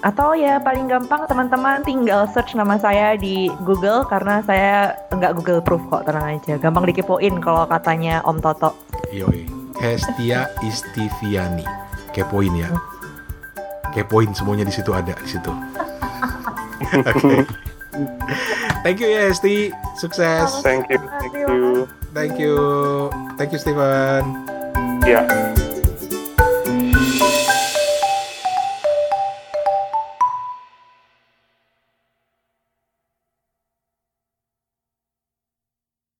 atau 0.04 0.28
ya 0.36 0.60
paling 0.60 0.92
gampang 0.92 1.24
teman-teman 1.24 1.80
tinggal 1.88 2.28
search 2.36 2.52
nama 2.52 2.76
saya 2.76 3.16
di 3.16 3.48
Google 3.64 4.04
karena 4.04 4.44
saya 4.44 4.92
nggak 5.08 5.40
Google 5.40 5.64
proof 5.64 5.80
kok 5.88 6.04
tenang 6.04 6.36
aja 6.36 6.60
gampang 6.60 6.84
dikepoin 6.84 7.40
kalau 7.40 7.64
katanya 7.64 8.20
Om 8.28 8.44
Toto 8.44 8.76
Yoi. 9.08 9.48
Hestia 9.76 10.48
Istiviani. 10.64 11.64
Kepoin 12.10 12.52
ya. 12.56 12.72
Kepoin 13.92 14.32
semuanya 14.32 14.64
di 14.64 14.72
situ 14.72 14.90
ada 14.92 15.12
di 15.12 15.28
situ. 15.28 15.52
Oke. 17.14 17.46
Thank 18.84 19.00
you 19.00 19.08
ya 19.08 19.32
Hesti. 19.32 19.72
Sukses. 19.96 20.60
thank 20.62 20.84
you 20.92 21.00
thank 21.20 21.34
you 21.34 21.88
Thank 22.16 22.40
you. 22.40 22.56
Thank 23.36 23.52
you 23.52 23.60
Steven. 23.60 24.24
ya 25.04 25.20